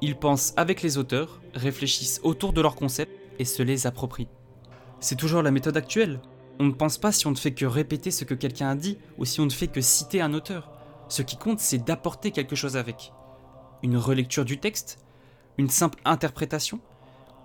Ils 0.01 0.15
pensent 0.15 0.53
avec 0.57 0.81
les 0.81 0.97
auteurs, 0.97 1.43
réfléchissent 1.53 2.19
autour 2.23 2.51
de 2.51 2.61
leurs 2.61 2.75
concepts 2.75 3.15
et 3.37 3.45
se 3.45 3.61
les 3.61 3.85
approprient. 3.85 4.29
C'est 4.99 5.15
toujours 5.15 5.43
la 5.43 5.51
méthode 5.51 5.77
actuelle. 5.77 6.21
On 6.59 6.63
ne 6.63 6.71
pense 6.71 6.97
pas 6.97 7.11
si 7.11 7.27
on 7.27 7.31
ne 7.31 7.35
fait 7.35 7.53
que 7.53 7.67
répéter 7.67 8.09
ce 8.09 8.25
que 8.25 8.33
quelqu'un 8.33 8.69
a 8.69 8.75
dit 8.75 8.97
ou 9.19 9.25
si 9.25 9.41
on 9.41 9.45
ne 9.45 9.51
fait 9.51 9.67
que 9.67 9.79
citer 9.79 10.21
un 10.21 10.33
auteur. 10.33 10.71
Ce 11.07 11.21
qui 11.21 11.37
compte, 11.37 11.59
c'est 11.59 11.85
d'apporter 11.85 12.31
quelque 12.31 12.55
chose 12.55 12.77
avec. 12.77 13.13
Une 13.83 13.97
relecture 13.97 14.45
du 14.45 14.59
texte, 14.59 15.02
une 15.57 15.69
simple 15.69 15.99
interprétation, 16.05 16.79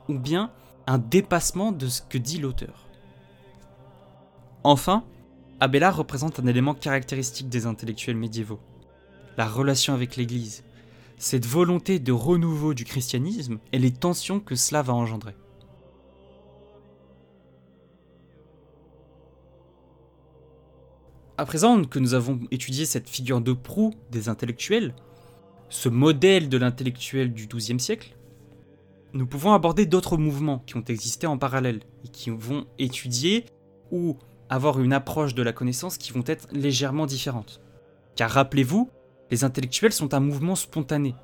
ou 0.09 0.19
bien 0.19 0.53
un 0.87 0.99
dépassement 0.99 1.73
de 1.73 1.89
ce 1.89 2.03
que 2.03 2.19
dit 2.19 2.39
l'auteur. 2.39 2.87
Enfin, 4.65 5.05
Abélard 5.61 5.97
représente 5.97 6.41
un 6.41 6.47
élément 6.47 6.75
caractéristique 6.75 7.49
des 7.49 7.67
intellectuels 7.67 8.17
médiévaux, 8.17 8.61
la 9.37 9.47
relation 9.47 9.93
avec 9.93 10.17
l'Église, 10.17 10.65
cette 11.17 11.47
volonté 11.47 11.99
de 11.99 12.13
renouveau 12.13 12.75
du 12.75 12.85
christianisme 12.85 13.59
et 13.73 13.79
les 13.79 13.93
tensions 13.93 14.41
que 14.41 14.55
cela 14.55 14.83
va 14.83 14.95
engendrer. 14.95 15.35
À 21.37 21.45
présent 21.45 21.85
que 21.85 21.99
nous 22.01 22.15
avons 22.15 22.41
étudié 22.51 22.85
cette 22.85 23.09
figure 23.09 23.41
de 23.41 23.53
proue 23.53 23.95
des 24.11 24.29
intellectuels, 24.29 24.95
ce 25.69 25.89
modèle 25.89 26.49
de 26.49 26.59
l'intellectuel 26.59 27.33
du 27.33 27.47
XIIe 27.47 27.81
siècle, 27.81 28.17
nous 29.13 29.27
pouvons 29.27 29.53
aborder 29.53 29.87
d'autres 29.87 30.17
mouvements 30.17 30.63
qui 30.67 30.77
ont 30.77 30.85
existé 30.85 31.27
en 31.27 31.39
parallèle 31.39 31.81
et 32.05 32.09
qui 32.09 32.31
vont 32.31 32.67
étudier 32.79 33.47
ou 33.91 34.17
avoir 34.49 34.81
une 34.81 34.93
approche 34.93 35.35
de 35.35 35.43
la 35.43 35.53
connaissance 35.53 35.99
qui 35.99 36.13
vont 36.13 36.25
être 36.27 36.49
légèrement 36.53 37.07
différentes. 37.07 37.61
Car 38.17 38.31
rappelez-vous, 38.31 38.91
les 39.31 39.45
intellectuels 39.45 39.93
sont 39.93 40.15
un 40.15 40.21
mouvement 40.21 40.55
spontané. 40.55 41.15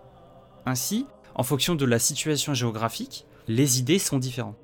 Ainsi, 0.66 1.06
en 1.34 1.42
fonction 1.42 1.74
de 1.74 1.84
la 1.84 1.98
situation 1.98 2.54
géographique, 2.54 3.26
les 3.48 3.78
idées 3.78 3.98
sont 3.98 4.18
différentes. 4.18 4.58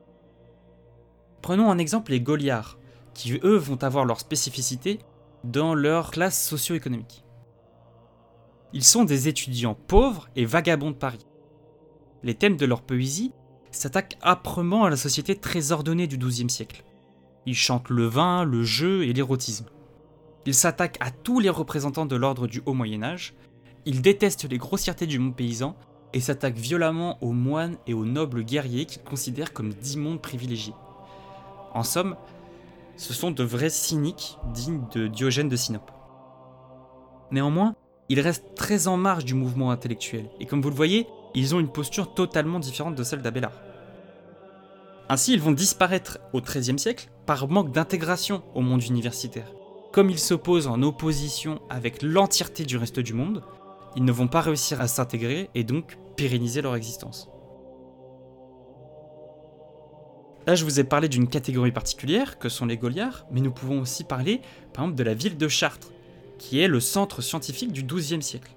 Prenons 1.42 1.70
un 1.70 1.78
exemple 1.78 2.12
les 2.12 2.20
Gauliards, 2.20 2.78
qui 3.14 3.38
eux 3.42 3.56
vont 3.56 3.82
avoir 3.82 4.04
leur 4.04 4.20
spécificité 4.20 5.00
dans 5.44 5.74
leur 5.74 6.10
classe 6.10 6.42
socio-économique. 6.42 7.24
Ils 8.72 8.84
sont 8.84 9.04
des 9.04 9.28
étudiants 9.28 9.74
pauvres 9.74 10.28
et 10.36 10.44
vagabonds 10.44 10.90
de 10.90 10.96
Paris. 10.96 11.26
Les 12.22 12.34
thèmes 12.34 12.56
de 12.56 12.66
leur 12.66 12.82
poésie 12.82 13.32
s'attaquent 13.72 14.18
âprement 14.22 14.84
à 14.84 14.90
la 14.90 14.96
société 14.96 15.36
très 15.36 15.72
ordonnée 15.72 16.06
du 16.06 16.18
XIIe 16.18 16.50
siècle. 16.50 16.84
Ils 17.46 17.54
chantent 17.54 17.90
le 17.90 18.06
vin, 18.06 18.44
le 18.44 18.62
jeu 18.62 19.04
et 19.04 19.12
l'érotisme. 19.12 19.66
Ils 20.46 20.54
s'attaquent 20.54 20.98
à 21.00 21.10
tous 21.10 21.40
les 21.40 21.50
représentants 21.50 22.06
de 22.06 22.16
l'ordre 22.16 22.46
du 22.46 22.62
Haut 22.66 22.74
Moyen 22.74 23.02
Âge, 23.02 23.34
ils 23.86 24.02
détestent 24.02 24.48
les 24.48 24.58
grossièretés 24.58 25.06
du 25.06 25.18
monde 25.18 25.34
paysan 25.34 25.74
et 26.12 26.20
s'attaquent 26.20 26.58
violemment 26.58 27.22
aux 27.22 27.32
moines 27.32 27.76
et 27.86 27.94
aux 27.94 28.04
nobles 28.04 28.42
guerriers 28.42 28.84
qu'ils 28.84 29.02
considèrent 29.02 29.52
comme 29.52 29.72
d'immondes 29.72 30.20
privilégiés. 30.20 30.74
En 31.72 31.82
somme, 31.82 32.16
ce 32.96 33.14
sont 33.14 33.30
de 33.30 33.44
vrais 33.44 33.70
cyniques 33.70 34.38
dignes 34.52 34.84
de 34.92 35.06
Diogène 35.06 35.48
de 35.48 35.56
Sinope. 35.56 35.90
Néanmoins, 37.30 37.74
ils 38.10 38.20
restent 38.20 38.56
très 38.56 38.88
en 38.88 38.96
marge 38.96 39.24
du 39.24 39.34
mouvement 39.34 39.70
intellectuel, 39.70 40.28
et 40.40 40.44
comme 40.44 40.60
vous 40.60 40.68
le 40.68 40.74
voyez, 40.74 41.06
ils 41.36 41.54
ont 41.54 41.60
une 41.60 41.70
posture 41.70 42.12
totalement 42.12 42.58
différente 42.58 42.96
de 42.96 43.04
celle 43.04 43.22
d'Abélard. 43.22 43.62
Ainsi, 45.08 45.32
ils 45.32 45.40
vont 45.40 45.52
disparaître 45.52 46.18
au 46.32 46.40
XIIIe 46.40 46.78
siècle 46.78 47.08
par 47.24 47.48
manque 47.48 47.70
d'intégration 47.70 48.42
au 48.56 48.62
monde 48.62 48.82
universitaire. 48.82 49.52
Comme 49.92 50.10
ils 50.10 50.18
s'opposent 50.18 50.66
en 50.66 50.82
opposition 50.82 51.60
avec 51.70 52.02
l'entièreté 52.02 52.64
du 52.64 52.76
reste 52.76 52.98
du 52.98 53.14
monde, 53.14 53.44
ils 53.94 54.04
ne 54.04 54.12
vont 54.12 54.28
pas 54.28 54.40
réussir 54.40 54.80
à 54.80 54.88
s'intégrer 54.88 55.48
et 55.54 55.62
donc 55.62 55.96
pérenniser 56.16 56.62
leur 56.62 56.74
existence. 56.74 57.28
Là, 60.48 60.56
je 60.56 60.64
vous 60.64 60.80
ai 60.80 60.84
parlé 60.84 61.08
d'une 61.08 61.28
catégorie 61.28 61.70
particulière, 61.70 62.40
que 62.40 62.48
sont 62.48 62.66
les 62.66 62.76
Gauliards, 62.76 63.26
mais 63.30 63.40
nous 63.40 63.52
pouvons 63.52 63.80
aussi 63.80 64.02
parler, 64.02 64.40
par 64.72 64.82
exemple, 64.84 64.98
de 64.98 65.04
la 65.04 65.14
ville 65.14 65.38
de 65.38 65.46
Chartres, 65.46 65.92
qui 66.40 66.58
est 66.58 66.68
le 66.68 66.80
centre 66.80 67.20
scientifique 67.20 67.70
du 67.70 67.84
XIIe 67.84 68.22
siècle. 68.22 68.56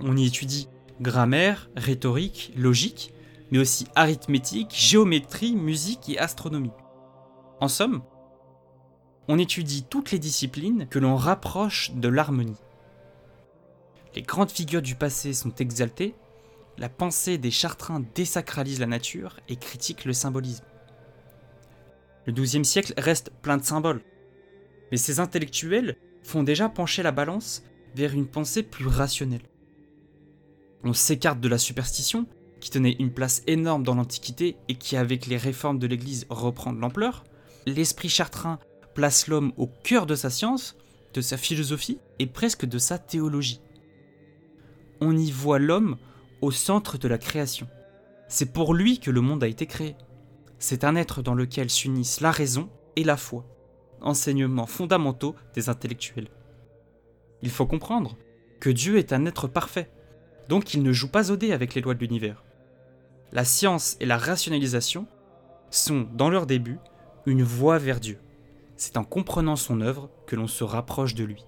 On 0.00 0.16
y 0.16 0.26
étudie 0.26 0.68
grammaire, 1.00 1.68
rhétorique, 1.76 2.52
logique, 2.56 3.12
mais 3.50 3.58
aussi 3.58 3.86
arithmétique, 3.94 4.74
géométrie, 4.74 5.54
musique 5.54 6.08
et 6.08 6.18
astronomie. 6.18 6.72
En 7.60 7.68
somme, 7.68 8.02
on 9.28 9.38
étudie 9.38 9.84
toutes 9.84 10.12
les 10.12 10.18
disciplines 10.18 10.88
que 10.88 10.98
l'on 10.98 11.14
rapproche 11.14 11.92
de 11.92 12.08
l'harmonie. 12.08 12.56
Les 14.14 14.22
grandes 14.22 14.50
figures 14.50 14.82
du 14.82 14.94
passé 14.94 15.34
sont 15.34 15.54
exaltées, 15.56 16.14
la 16.78 16.88
pensée 16.88 17.36
des 17.36 17.50
Chartrains 17.50 18.02
désacralise 18.14 18.80
la 18.80 18.86
nature 18.86 19.38
et 19.48 19.56
critique 19.56 20.06
le 20.06 20.14
symbolisme. 20.14 20.64
Le 22.26 22.32
XIIe 22.32 22.64
siècle 22.64 22.94
reste 22.96 23.30
plein 23.42 23.58
de 23.58 23.64
symboles, 23.64 24.02
mais 24.90 24.96
ces 24.96 25.20
intellectuels 25.20 25.96
font 26.24 26.42
déjà 26.42 26.68
pencher 26.68 27.02
la 27.02 27.12
balance 27.12 27.62
vers 27.94 28.12
une 28.12 28.26
pensée 28.26 28.64
plus 28.64 28.88
rationnelle. 28.88 29.48
On 30.82 30.92
s'écarte 30.92 31.40
de 31.40 31.48
la 31.48 31.58
superstition, 31.58 32.26
qui 32.60 32.70
tenait 32.70 32.96
une 32.98 33.12
place 33.12 33.42
énorme 33.46 33.84
dans 33.84 33.94
l'Antiquité 33.94 34.56
et 34.68 34.74
qui, 34.74 34.96
avec 34.96 35.26
les 35.26 35.36
réformes 35.36 35.78
de 35.78 35.86
l'Église, 35.86 36.26
reprend 36.30 36.72
de 36.72 36.80
l'ampleur. 36.80 37.24
L'esprit 37.66 38.08
chartrain 38.08 38.58
place 38.94 39.26
l'homme 39.26 39.52
au 39.56 39.66
cœur 39.66 40.06
de 40.06 40.14
sa 40.14 40.30
science, 40.30 40.76
de 41.12 41.20
sa 41.20 41.36
philosophie 41.36 41.98
et 42.18 42.26
presque 42.26 42.64
de 42.64 42.78
sa 42.78 42.98
théologie. 42.98 43.60
On 45.00 45.16
y 45.16 45.30
voit 45.30 45.58
l'homme 45.58 45.96
au 46.40 46.50
centre 46.50 46.98
de 46.98 47.08
la 47.08 47.18
création. 47.18 47.68
C'est 48.28 48.52
pour 48.52 48.74
lui 48.74 48.98
que 48.98 49.10
le 49.10 49.20
monde 49.20 49.44
a 49.44 49.48
été 49.48 49.66
créé. 49.66 49.96
C'est 50.58 50.84
un 50.84 50.96
être 50.96 51.22
dans 51.22 51.34
lequel 51.34 51.70
s'unissent 51.70 52.20
la 52.20 52.30
raison 52.30 52.70
et 52.96 53.04
la 53.04 53.16
foi, 53.16 53.44
enseignements 54.04 54.66
fondamentaux 54.66 55.34
des 55.54 55.68
intellectuels. 55.68 56.28
Il 57.42 57.50
faut 57.50 57.66
comprendre 57.66 58.16
que 58.60 58.70
Dieu 58.70 58.98
est 58.98 59.12
un 59.12 59.26
être 59.26 59.48
parfait, 59.48 59.90
donc 60.48 60.74
il 60.74 60.82
ne 60.82 60.92
joue 60.92 61.10
pas 61.10 61.30
au 61.30 61.36
dé 61.36 61.52
avec 61.52 61.74
les 61.74 61.80
lois 61.80 61.94
de 61.94 62.00
l'univers. 62.00 62.44
La 63.32 63.44
science 63.44 63.96
et 64.00 64.06
la 64.06 64.18
rationalisation 64.18 65.06
sont, 65.70 66.06
dans 66.14 66.30
leur 66.30 66.46
début, 66.46 66.78
une 67.26 67.42
voie 67.42 67.78
vers 67.78 68.00
Dieu. 68.00 68.18
C'est 68.76 68.96
en 68.96 69.04
comprenant 69.04 69.56
son 69.56 69.80
œuvre 69.80 70.10
que 70.26 70.36
l'on 70.36 70.46
se 70.46 70.64
rapproche 70.64 71.14
de 71.14 71.24
lui. 71.24 71.44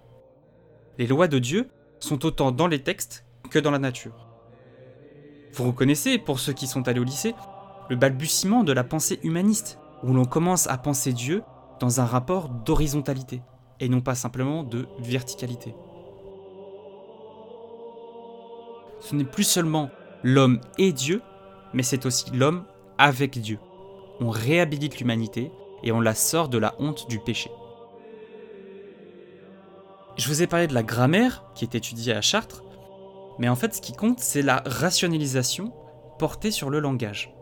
Les 0.98 1.06
lois 1.06 1.28
de 1.28 1.38
Dieu 1.38 1.68
sont 2.00 2.24
autant 2.24 2.52
dans 2.52 2.66
les 2.66 2.82
textes 2.82 3.24
que 3.50 3.58
dans 3.58 3.70
la 3.70 3.78
nature. 3.78 4.26
Vous 5.52 5.64
reconnaissez, 5.64 6.18
pour 6.18 6.40
ceux 6.40 6.52
qui 6.52 6.66
sont 6.66 6.88
allés 6.88 7.00
au 7.00 7.04
lycée, 7.04 7.34
le 7.88 7.96
balbutiement 7.96 8.64
de 8.64 8.72
la 8.72 8.84
pensée 8.84 9.20
humaniste, 9.22 9.78
où 10.02 10.12
l'on 10.12 10.24
commence 10.24 10.66
à 10.66 10.76
penser 10.76 11.12
Dieu 11.12 11.42
dans 11.80 12.00
un 12.00 12.04
rapport 12.04 12.48
d'horizontalité, 12.48 13.42
et 13.80 13.88
non 13.88 14.00
pas 14.00 14.14
simplement 14.14 14.62
de 14.62 14.86
verticalité. 14.98 15.74
Ce 19.00 19.14
n'est 19.14 19.24
plus 19.24 19.44
seulement 19.44 19.90
l'homme 20.22 20.60
et 20.78 20.92
Dieu, 20.92 21.22
mais 21.74 21.82
c'est 21.82 22.06
aussi 22.06 22.30
l'homme 22.32 22.64
avec 22.98 23.38
Dieu. 23.40 23.58
On 24.20 24.30
réhabilite 24.30 24.98
l'humanité 24.98 25.52
et 25.82 25.92
on 25.92 26.00
la 26.00 26.14
sort 26.14 26.48
de 26.48 26.58
la 26.58 26.74
honte 26.78 27.08
du 27.08 27.18
péché. 27.18 27.50
Je 30.16 30.28
vous 30.28 30.42
ai 30.42 30.46
parlé 30.46 30.66
de 30.66 30.74
la 30.74 30.82
grammaire 30.82 31.44
qui 31.54 31.64
est 31.64 31.74
étudiée 31.74 32.14
à 32.14 32.22
Chartres, 32.22 32.64
mais 33.38 33.50
en 33.50 33.54
fait 33.54 33.74
ce 33.74 33.82
qui 33.82 33.92
compte 33.92 34.18
c'est 34.18 34.40
la 34.40 34.62
rationalisation 34.64 35.72
portée 36.18 36.50
sur 36.50 36.70
le 36.70 36.80
langage. 36.80 37.34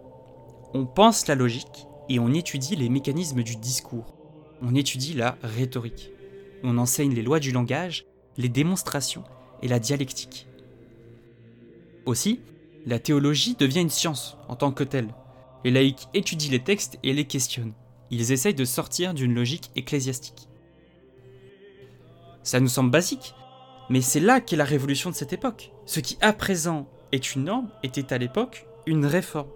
On 0.74 0.84
pense 0.84 1.28
la 1.28 1.36
logique 1.36 1.86
et 2.08 2.18
on 2.18 2.32
étudie 2.32 2.74
les 2.74 2.88
mécanismes 2.88 3.44
du 3.44 3.54
discours. 3.54 4.23
On 4.62 4.74
étudie 4.74 5.14
la 5.14 5.36
rhétorique. 5.42 6.10
On 6.62 6.78
enseigne 6.78 7.14
les 7.14 7.22
lois 7.22 7.40
du 7.40 7.52
langage, 7.52 8.06
les 8.36 8.48
démonstrations 8.48 9.24
et 9.62 9.68
la 9.68 9.78
dialectique. 9.78 10.46
Aussi, 12.06 12.40
la 12.86 12.98
théologie 12.98 13.54
devient 13.54 13.80
une 13.80 13.90
science 13.90 14.36
en 14.48 14.56
tant 14.56 14.72
que 14.72 14.84
telle. 14.84 15.14
Les 15.64 15.70
laïcs 15.70 16.08
étudient 16.12 16.50
les 16.50 16.62
textes 16.62 16.98
et 17.02 17.12
les 17.12 17.24
questionnent. 17.24 17.72
Ils 18.10 18.32
essayent 18.32 18.54
de 18.54 18.64
sortir 18.64 19.14
d'une 19.14 19.34
logique 19.34 19.70
ecclésiastique. 19.76 20.48
Ça 22.42 22.60
nous 22.60 22.68
semble 22.68 22.90
basique, 22.90 23.34
mais 23.88 24.02
c'est 24.02 24.20
là 24.20 24.40
qu'est 24.40 24.56
la 24.56 24.64
révolution 24.64 25.10
de 25.10 25.14
cette 25.14 25.32
époque. 25.32 25.72
Ce 25.86 26.00
qui 26.00 26.18
à 26.20 26.32
présent 26.32 26.88
est 27.12 27.34
une 27.34 27.44
norme 27.44 27.70
était 27.82 28.12
à 28.12 28.18
l'époque 28.18 28.66
une 28.86 29.06
réforme. 29.06 29.48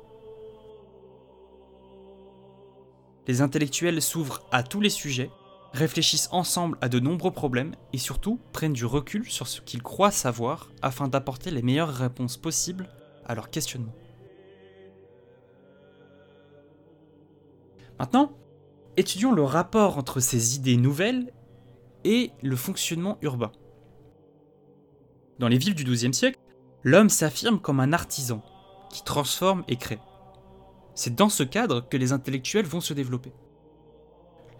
Les 3.29 3.43
intellectuels 3.43 4.01
s'ouvrent 4.01 4.43
à 4.51 4.62
tous 4.62 4.81
les 4.81 4.88
sujets, 4.88 5.31
réfléchissent 5.75 6.31
ensemble 6.33 6.79
à 6.81 6.88
de 6.88 6.99
nombreux 6.99 7.31
problèmes 7.31 7.75
et 7.93 7.99
surtout 7.99 8.41
prennent 8.53 8.73
du 8.73 8.87
recul 8.87 9.31
sur 9.31 9.47
ce 9.47 9.61
qu'ils 9.61 9.83
croient 9.83 10.11
savoir 10.11 10.71
afin 10.81 11.09
d'apporter 11.09 11.51
les 11.51 11.61
meilleures 11.61 11.93
réponses 11.93 12.38
possibles 12.38 12.88
à 13.27 13.35
leurs 13.35 13.51
questionnements. 13.51 13.95
Maintenant, 17.99 18.33
étudions 18.97 19.33
le 19.33 19.43
rapport 19.43 19.99
entre 19.99 20.21
ces 20.21 20.57
idées 20.57 20.79
nouvelles 20.79 21.31
et 22.05 22.31
le 22.43 22.57
fonctionnement 22.57 23.19
urbain. 23.21 23.53
Dans 25.38 25.49
les 25.49 25.59
villes 25.59 25.75
du 25.75 25.85
XIIe 25.85 26.14
siècle, 26.14 26.38
l'homme 26.83 27.11
s'affirme 27.11 27.61
comme 27.61 27.81
un 27.81 27.93
artisan 27.93 28.43
qui 28.88 29.05
transforme 29.05 29.64
et 29.69 29.77
crée. 29.77 29.99
C'est 30.98 31.14
dans 31.14 31.28
ce 31.28 31.44
cadre 31.44 31.88
que 31.88 31.96
les 31.96 32.11
intellectuels 32.11 32.66
vont 32.66 32.80
se 32.80 32.92
développer. 32.92 33.32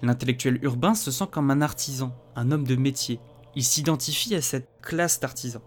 L'intellectuel 0.03 0.61
urbain 0.63 0.95
se 0.95 1.11
sent 1.11 1.25
comme 1.33 1.51
un 1.51 1.61
artisan, 1.61 2.15
un 2.37 2.53
homme 2.53 2.65
de 2.65 2.77
métier. 2.77 3.19
Il 3.57 3.65
s'identifie 3.65 4.37
à 4.37 4.41
cette 4.41 4.69
classe 4.81 5.19
d'artisans. 5.19 5.65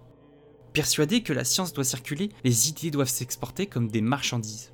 Persuadé 0.71 1.23
que 1.23 1.33
la 1.33 1.43
science 1.43 1.73
doit 1.73 1.83
circuler, 1.83 2.29
les 2.45 2.69
idées 2.69 2.89
doivent 2.89 3.09
s'exporter 3.09 3.67
comme 3.67 3.89
des 3.89 3.99
marchandises. 3.99 4.71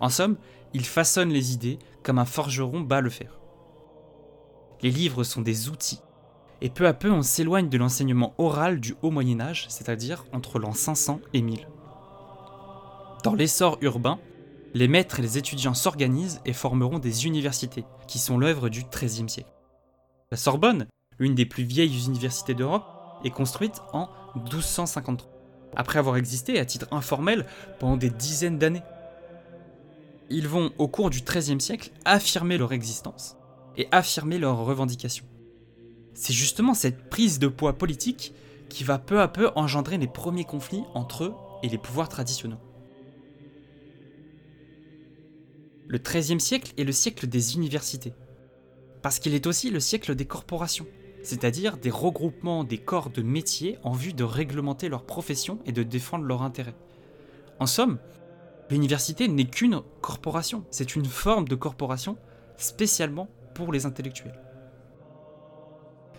En 0.00 0.08
somme, 0.08 0.38
il 0.72 0.86
façonne 0.86 1.28
les 1.28 1.52
idées 1.52 1.78
comme 2.02 2.18
un 2.18 2.24
forgeron 2.24 2.80
bat 2.80 3.02
le 3.02 3.10
fer. 3.10 3.38
Les 4.80 4.90
livres 4.90 5.24
sont 5.24 5.42
des 5.42 5.68
outils, 5.68 6.00
et 6.62 6.70
peu 6.70 6.86
à 6.86 6.94
peu 6.94 7.10
on 7.10 7.20
s'éloigne 7.20 7.68
de 7.68 7.76
l'enseignement 7.76 8.32
oral 8.38 8.80
du 8.80 8.94
haut 9.02 9.10
Moyen 9.10 9.40
Âge, 9.40 9.66
c'est-à-dire 9.68 10.24
entre 10.32 10.58
l'an 10.58 10.72
500 10.72 11.20
et 11.34 11.42
1000. 11.42 11.68
Dans 13.24 13.34
l'essor 13.34 13.76
urbain, 13.82 14.18
les 14.78 14.86
maîtres 14.86 15.18
et 15.18 15.22
les 15.22 15.36
étudiants 15.38 15.74
s'organisent 15.74 16.40
et 16.44 16.52
formeront 16.52 17.00
des 17.00 17.26
universités, 17.26 17.84
qui 18.06 18.20
sont 18.20 18.38
l'œuvre 18.38 18.68
du 18.68 18.84
XIIIe 18.84 19.28
siècle. 19.28 19.50
La 20.30 20.36
Sorbonne, 20.36 20.86
l'une 21.18 21.34
des 21.34 21.46
plus 21.46 21.64
vieilles 21.64 22.06
universités 22.06 22.54
d'Europe, 22.54 22.86
est 23.24 23.30
construite 23.30 23.82
en 23.92 24.08
1253, 24.36 25.28
après 25.74 25.98
avoir 25.98 26.16
existé 26.16 26.60
à 26.60 26.64
titre 26.64 26.86
informel 26.92 27.44
pendant 27.80 27.96
des 27.96 28.08
dizaines 28.08 28.58
d'années. 28.58 28.84
Ils 30.30 30.46
vont, 30.46 30.70
au 30.78 30.86
cours 30.86 31.10
du 31.10 31.22
XIIIe 31.22 31.60
siècle, 31.60 31.90
affirmer 32.04 32.56
leur 32.56 32.72
existence 32.72 33.36
et 33.76 33.88
affirmer 33.90 34.38
leurs 34.38 34.58
revendications. 34.58 35.26
C'est 36.14 36.32
justement 36.32 36.74
cette 36.74 37.10
prise 37.10 37.40
de 37.40 37.48
poids 37.48 37.76
politique 37.76 38.32
qui 38.68 38.84
va 38.84 38.98
peu 38.98 39.20
à 39.20 39.26
peu 39.26 39.50
engendrer 39.56 39.98
les 39.98 40.06
premiers 40.06 40.44
conflits 40.44 40.84
entre 40.94 41.24
eux 41.24 41.34
et 41.64 41.68
les 41.68 41.78
pouvoirs 41.78 42.08
traditionnels. 42.08 42.58
Le 45.90 45.96
XIIIe 45.96 46.38
siècle 46.38 46.74
est 46.76 46.84
le 46.84 46.92
siècle 46.92 47.26
des 47.26 47.54
universités, 47.56 48.12
parce 49.00 49.18
qu'il 49.18 49.34
est 49.34 49.46
aussi 49.46 49.70
le 49.70 49.80
siècle 49.80 50.14
des 50.14 50.26
corporations, 50.26 50.86
c'est-à-dire 51.22 51.78
des 51.78 51.88
regroupements 51.88 52.62
des 52.62 52.76
corps 52.76 53.08
de 53.08 53.22
métiers 53.22 53.78
en 53.82 53.92
vue 53.92 54.12
de 54.12 54.22
réglementer 54.22 54.90
leur 54.90 55.06
profession 55.06 55.60
et 55.64 55.72
de 55.72 55.82
défendre 55.82 56.26
leurs 56.26 56.42
intérêts. 56.42 56.76
En 57.58 57.64
somme, 57.64 57.98
l'université 58.68 59.28
n'est 59.28 59.46
qu'une 59.46 59.80
corporation, 60.02 60.66
c'est 60.70 60.94
une 60.94 61.06
forme 61.06 61.48
de 61.48 61.54
corporation 61.54 62.18
spécialement 62.58 63.28
pour 63.54 63.72
les 63.72 63.86
intellectuels. 63.86 64.38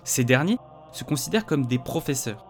Ces 0.04 0.24
derniers 0.24 0.58
se 0.94 1.04
considèrent 1.04 1.46
comme 1.46 1.68
des 1.68 1.78
professeurs. 1.78 2.48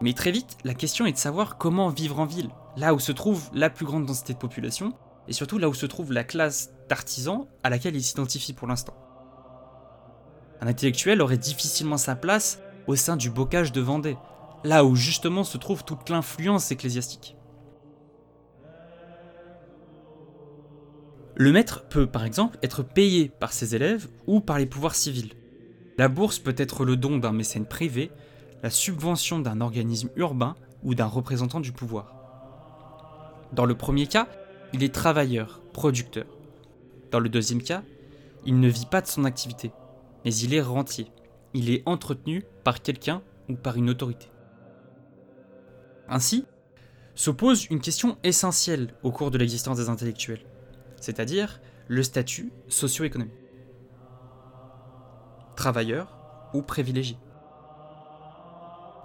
Mais 0.00 0.14
très 0.14 0.30
vite, 0.30 0.56
la 0.64 0.72
question 0.72 1.04
est 1.04 1.12
de 1.12 1.18
savoir 1.18 1.58
comment 1.58 1.90
vivre 1.90 2.18
en 2.18 2.24
ville, 2.24 2.48
là 2.78 2.94
où 2.94 2.98
se 2.98 3.12
trouve 3.12 3.50
la 3.52 3.68
plus 3.68 3.84
grande 3.84 4.06
densité 4.06 4.32
de 4.32 4.38
population, 4.38 4.94
et 5.28 5.32
surtout 5.32 5.58
là 5.58 5.68
où 5.68 5.74
se 5.74 5.86
trouve 5.86 6.12
la 6.12 6.24
classe 6.24 6.72
d'artisans 6.88 7.46
à 7.62 7.70
laquelle 7.70 7.96
il 7.96 8.02
s'identifie 8.02 8.52
pour 8.52 8.68
l'instant. 8.68 8.94
Un 10.60 10.66
intellectuel 10.66 11.22
aurait 11.22 11.38
difficilement 11.38 11.96
sa 11.96 12.14
place 12.14 12.60
au 12.86 12.96
sein 12.96 13.16
du 13.16 13.30
bocage 13.30 13.72
de 13.72 13.80
Vendée, 13.80 14.16
là 14.64 14.84
où 14.84 14.94
justement 14.94 15.44
se 15.44 15.58
trouve 15.58 15.84
toute 15.84 16.08
l'influence 16.08 16.70
ecclésiastique. 16.70 17.36
Le 21.34 21.50
maître 21.50 21.84
peut 21.88 22.06
par 22.06 22.24
exemple 22.24 22.58
être 22.62 22.82
payé 22.82 23.28
par 23.28 23.52
ses 23.52 23.74
élèves 23.74 24.08
ou 24.26 24.40
par 24.40 24.58
les 24.58 24.66
pouvoirs 24.66 24.94
civils. 24.94 25.32
La 25.98 26.08
bourse 26.08 26.38
peut 26.38 26.54
être 26.56 26.84
le 26.84 26.96
don 26.96 27.18
d'un 27.18 27.32
mécène 27.32 27.66
privé, 27.66 28.10
la 28.62 28.70
subvention 28.70 29.38
d'un 29.38 29.60
organisme 29.60 30.10
urbain 30.16 30.54
ou 30.82 30.94
d'un 30.94 31.06
représentant 31.06 31.60
du 31.60 31.72
pouvoir. 31.72 32.14
Dans 33.52 33.66
le 33.66 33.74
premier 33.74 34.06
cas, 34.06 34.28
il 34.72 34.82
est 34.82 34.94
travailleur, 34.94 35.60
producteur. 35.72 36.26
Dans 37.10 37.20
le 37.20 37.28
deuxième 37.28 37.62
cas, 37.62 37.82
il 38.44 38.58
ne 38.58 38.68
vit 38.68 38.86
pas 38.86 39.00
de 39.00 39.06
son 39.06 39.24
activité, 39.24 39.72
mais 40.24 40.34
il 40.34 40.54
est 40.54 40.62
rentier. 40.62 41.08
Il 41.54 41.70
est 41.70 41.82
entretenu 41.86 42.42
par 42.64 42.80
quelqu'un 42.80 43.22
ou 43.48 43.54
par 43.54 43.76
une 43.76 43.90
autorité. 43.90 44.30
Ainsi, 46.08 46.46
s'oppose 47.14 47.66
une 47.66 47.80
question 47.80 48.16
essentielle 48.24 48.94
au 49.02 49.12
cours 49.12 49.30
de 49.30 49.38
l'existence 49.38 49.76
des 49.76 49.90
intellectuels, 49.90 50.46
c'est-à-dire 50.96 51.60
le 51.88 52.02
statut 52.02 52.52
socio-économique. 52.68 53.34
Travailleur 55.56 56.16
ou 56.54 56.62
privilégié? 56.62 57.18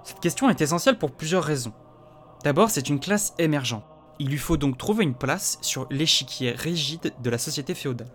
Cette 0.04 0.22
question 0.22 0.50
est 0.50 0.62
essentielle 0.62 0.98
pour 0.98 1.12
plusieurs 1.12 1.44
raisons. 1.44 1.74
D'abord, 2.44 2.70
c'est 2.70 2.88
une 2.88 3.02
classe 3.02 3.34
émergente. 3.38 3.84
Il 4.20 4.30
lui 4.30 4.38
faut 4.38 4.58
donc 4.58 4.78
trouver 4.78 5.04
une 5.04 5.14
place 5.14 5.60
sur 5.62 5.88
l'échiquier 5.92 6.52
rigide 6.52 7.14
de 7.22 7.30
la 7.30 7.38
société 7.38 7.76
féodale. 7.76 8.12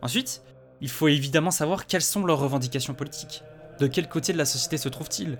Ensuite, 0.00 0.42
il 0.80 0.88
faut 0.88 1.08
évidemment 1.08 1.50
savoir 1.50 1.86
quelles 1.86 2.02
sont 2.02 2.24
leurs 2.24 2.38
revendications 2.38 2.94
politiques. 2.94 3.42
De 3.80 3.86
quel 3.86 4.08
côté 4.08 4.32
de 4.32 4.38
la 4.38 4.44
société 4.44 4.78
se 4.78 4.88
trouvent-ils? 4.88 5.38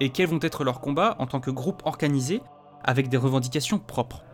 Et 0.00 0.10
quels 0.10 0.28
vont 0.28 0.40
être 0.42 0.64
leurs 0.64 0.80
combats 0.80 1.16
en 1.18 1.26
tant 1.26 1.40
que 1.40 1.50
groupe 1.50 1.82
organisé 1.84 2.40
avec 2.82 3.08
des 3.08 3.16
revendications 3.16 3.78
propres? 3.78 4.24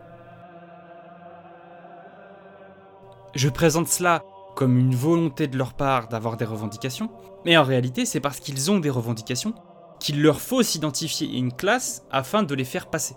Je 3.35 3.49
présente 3.49 3.87
cela 3.87 4.23
comme 4.55 4.77
une 4.77 4.95
volonté 4.95 5.47
de 5.47 5.57
leur 5.57 5.73
part 5.73 6.09
d'avoir 6.09 6.35
des 6.35 6.45
revendications, 6.45 7.09
mais 7.45 7.57
en 7.57 7.63
réalité 7.63 8.05
c'est 8.05 8.19
parce 8.19 8.39
qu'ils 8.39 8.69
ont 8.69 8.79
des 8.79 8.89
revendications 8.89 9.53
qu'il 9.99 10.21
leur 10.21 10.41
faut 10.41 10.63
s'identifier 10.63 11.37
une 11.37 11.53
classe 11.53 12.03
afin 12.11 12.43
de 12.43 12.55
les 12.55 12.65
faire 12.65 12.89
passer. 12.89 13.15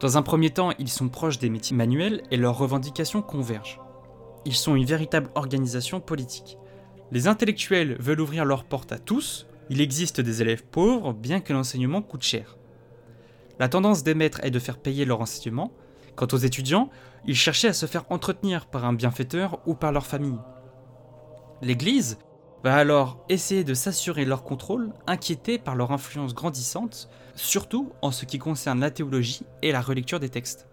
Dans 0.00 0.16
un 0.16 0.22
premier 0.22 0.50
temps, 0.50 0.70
ils 0.78 0.88
sont 0.88 1.08
proches 1.08 1.38
des 1.38 1.50
métiers 1.50 1.76
manuels 1.76 2.22
et 2.30 2.36
leurs 2.36 2.56
revendications 2.56 3.22
convergent. 3.22 3.80
Ils 4.44 4.54
sont 4.54 4.76
une 4.76 4.84
véritable 4.84 5.30
organisation 5.34 6.00
politique. 6.00 6.58
Les 7.10 7.26
intellectuels 7.26 7.96
veulent 8.00 8.20
ouvrir 8.20 8.44
leurs 8.44 8.64
portes 8.64 8.92
à 8.92 8.98
tous, 8.98 9.46
il 9.70 9.80
existe 9.80 10.20
des 10.20 10.40
élèves 10.40 10.64
pauvres 10.64 11.12
bien 11.12 11.40
que 11.40 11.52
l'enseignement 11.52 12.02
coûte 12.02 12.22
cher. 12.22 12.56
La 13.58 13.68
tendance 13.68 14.04
des 14.04 14.14
maîtres 14.14 14.40
est 14.44 14.50
de 14.50 14.58
faire 14.58 14.78
payer 14.78 15.04
leur 15.04 15.20
enseignement, 15.20 15.72
Quant 16.18 16.26
aux 16.32 16.38
étudiants, 16.38 16.90
ils 17.26 17.36
cherchaient 17.36 17.68
à 17.68 17.72
se 17.72 17.86
faire 17.86 18.04
entretenir 18.10 18.66
par 18.66 18.84
un 18.84 18.92
bienfaiteur 18.92 19.60
ou 19.66 19.74
par 19.76 19.92
leur 19.92 20.04
famille. 20.04 20.40
L'Église 21.62 22.18
va 22.64 22.74
alors 22.74 23.24
essayer 23.28 23.64
de 23.64 23.74
s'assurer 23.74 24.24
leur 24.24 24.42
contrôle, 24.42 24.92
inquiétée 25.06 25.58
par 25.58 25.76
leur 25.76 25.92
influence 25.92 26.34
grandissante, 26.34 27.08
surtout 27.34 27.92
en 28.02 28.10
ce 28.10 28.24
qui 28.24 28.38
concerne 28.38 28.80
la 28.80 28.90
théologie 28.90 29.44
et 29.62 29.72
la 29.72 29.80
relecture 29.80 30.20
des 30.20 30.28
textes. 30.28 30.68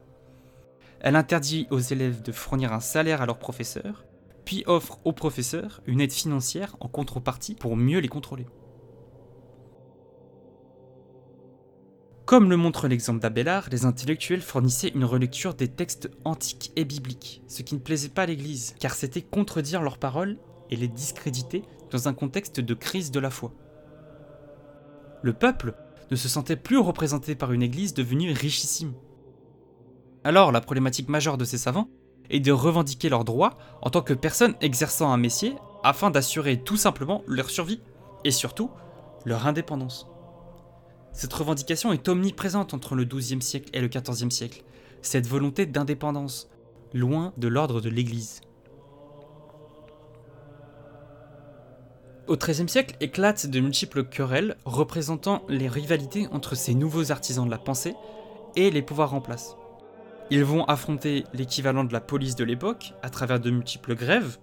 Elle 1.00 1.16
interdit 1.16 1.68
aux 1.70 1.80
élèves 1.80 2.24
de 2.24 2.32
fournir 2.32 2.74
un 2.74 2.80
salaire 2.80 3.22
à 3.22 3.26
leurs 3.26 3.38
professeurs, 3.38 4.06
puis 4.46 4.64
offre 4.66 5.00
aux 5.04 5.14
professeurs 5.14 5.82
une 5.86 6.02
aide 6.02 6.12
financière 6.12 6.76
en 6.80 6.88
contrepartie 6.88 7.56
pour 7.56 7.76
mieux 7.76 8.00
les 8.00 8.08
contrôler. 8.08 8.46
Comme 12.26 12.50
le 12.50 12.58
montre 12.58 12.88
l'exemple 12.88 13.20
d'Abélard, 13.20 13.68
les 13.70 13.86
intellectuels 13.86 14.42
fournissaient 14.42 14.88
une 14.96 15.06
relecture 15.06 15.54
des 15.54 15.68
textes 15.68 16.10
antiques 16.24 16.72
et 16.76 16.84
bibliques, 16.84 17.44
ce 17.48 17.62
qui 17.62 17.76
ne 17.76 17.80
plaisait 17.80 18.10
pas 18.10 18.24
à 18.24 18.26
l'Église, 18.26 18.74
car 18.80 18.96
c'était 18.96 19.22
contredire 19.22 19.84
leurs 19.84 20.00
paroles 20.00 20.40
et 20.72 20.76
les 20.76 20.88
discréditer 20.88 21.62
un 22.08 22.14
contexte 22.14 22.60
de 22.60 22.74
crise 22.74 23.12
de 23.12 23.20
la 23.20 23.30
foi. 23.30 23.54
Le 25.22 25.34
peuple 25.34 25.74
ne 26.12 26.16
se 26.16 26.30
sentait 26.30 26.56
plus 26.56 26.78
représenté 26.78 27.36
par 27.36 27.52
une 27.52 27.64
Église 27.64 27.94
devenue 27.94 28.32
richissime. 28.32 28.94
Alors 30.24 30.52
la 30.52 30.62
problématique 30.62 31.10
majeure 31.10 31.38
de 31.38 31.46
ces 31.46 31.58
savants 31.58 31.90
est 32.30 32.40
de 32.40 32.52
revendiquer 32.52 33.10
leurs 33.10 33.26
droits 33.26 33.58
en 33.82 33.90
tant 33.90 34.02
que 34.02 34.14
personnes 34.14 34.56
exerçant 34.62 35.12
un 35.12 35.18
métier 35.18 35.56
afin 35.84 36.10
d'assurer 36.10 36.62
tout 36.62 36.78
simplement 36.78 37.24
leur 37.28 37.50
survie 37.50 37.82
et 38.24 38.32
surtout 38.32 38.72
leur 39.26 39.48
indépendance. 39.48 40.08
Cette 41.14 41.34
revendication 41.34 41.94
est 41.94 42.10
omniprésente 42.10 42.74
entre 42.74 42.96
le 42.96 43.06
XIIe 43.06 43.42
siècle 43.42 43.70
et 43.74 43.82
le 43.82 43.88
XIVe 43.88 44.30
siècle, 44.32 44.64
cette 45.02 45.28
volonté 45.28 45.66
d'indépendance, 45.66 46.50
loin 46.94 47.34
de 47.38 47.48
l'ordre 47.48 47.80
de 47.80 47.90
l'Église. 47.90 48.42
Au 52.28 52.38
XIIIe 52.38 52.68
siècle 52.68 52.96
éclatent 53.02 53.46
de 53.46 53.60
multiples 53.60 54.04
querelles 54.04 54.58
représentant 54.66 55.44
les 55.48 55.68
rivalités 55.68 56.28
entre 56.32 56.56
ces 56.56 56.74
nouveaux 56.74 57.12
artisans 57.12 57.46
de 57.46 57.52
la 57.52 57.60
pensée 57.60 57.94
et 58.56 58.72
les 58.72 58.82
pouvoirs 58.82 59.14
en 59.14 59.22
place. 59.22 59.56
Ils 60.32 60.44
vont 60.44 60.66
affronter 60.66 61.24
l'équivalent 61.34 61.84
de 61.84 61.94
la 61.94 62.02
police 62.02 62.36
de 62.36 62.44
l'époque 62.44 62.94
à 63.04 63.12
travers 63.12 63.40
de 63.40 63.52
multiples 63.52 63.94
grèves, 63.94 64.40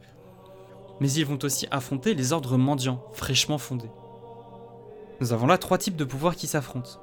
mais 1.00 1.10
ils 1.10 1.26
vont 1.26 1.40
aussi 1.42 1.66
affronter 1.72 2.14
les 2.14 2.32
ordres 2.32 2.56
mendiants 2.56 3.02
fraîchement 3.14 3.58
fondés. 3.58 3.90
Nous 5.20 5.32
avons 5.32 5.48
là 5.48 5.58
trois 5.58 5.78
types 5.78 5.96
de 5.96 6.04
pouvoirs 6.04 6.36
qui 6.36 6.46
s'affrontent. 6.46 7.00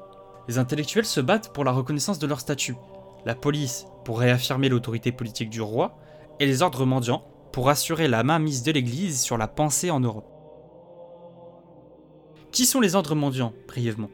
Les 0.47 0.59
intellectuels 0.59 1.05
se 1.05 1.19
battent 1.19 1.51
pour 1.51 1.65
la 1.65 1.73
reconnaissance 1.73 2.19
de 2.19 2.27
leur 2.27 2.39
statut, 2.39 2.77
la 3.25 3.35
police 3.35 3.85
pour 4.05 4.19
réaffirmer 4.19 4.69
l'autorité 4.69 5.11
politique 5.11 5.49
du 5.49 5.61
roi, 5.61 5.97
et 6.39 6.45
les 6.45 6.61
ordres 6.61 6.85
mendiants 6.85 7.25
pour 7.51 7.67
assurer 7.67 8.07
la 8.07 8.23
mainmise 8.23 8.63
de 8.63 8.71
l'Église 8.71 9.19
sur 9.19 9.37
la 9.37 9.49
pensée 9.49 9.91
en 9.91 9.99
Europe. 9.99 10.28
Qui 12.51 12.65
sont 12.65 12.81
les 12.81 12.95
ordres 12.95 13.13
mendiants, 13.13 13.53
brièvement? 13.67 14.09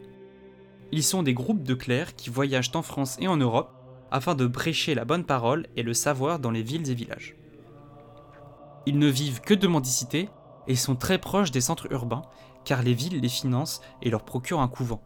Ils 0.91 1.03
sont 1.03 1.23
des 1.23 1.33
groupes 1.33 1.63
de 1.63 1.73
clercs 1.73 2.15
qui 2.15 2.29
voyagent 2.29 2.71
en 2.75 2.81
France 2.81 3.17
et 3.19 3.27
en 3.27 3.37
Europe 3.37 3.71
afin 4.11 4.35
de 4.35 4.45
prêcher 4.45 4.93
la 4.93 5.05
bonne 5.05 5.23
parole 5.23 5.67
et 5.75 5.83
le 5.83 5.93
savoir 5.93 6.39
dans 6.39 6.51
les 6.51 6.61
villes 6.61 6.89
et 6.89 6.93
villages. 6.93 7.35
Ils 8.85 8.99
ne 8.99 9.07
vivent 9.07 9.41
que 9.41 9.53
de 9.53 9.67
mendicité 9.67 10.29
et 10.67 10.75
sont 10.75 10.95
très 10.95 11.17
proches 11.17 11.51
des 11.51 11.61
centres 11.61 11.91
urbains 11.91 12.23
car 12.65 12.83
les 12.83 12.93
villes 12.93 13.21
les 13.21 13.29
financent 13.29 13.81
et 14.01 14.09
leur 14.09 14.25
procurent 14.25 14.61
un 14.61 14.67
couvent. 14.67 15.01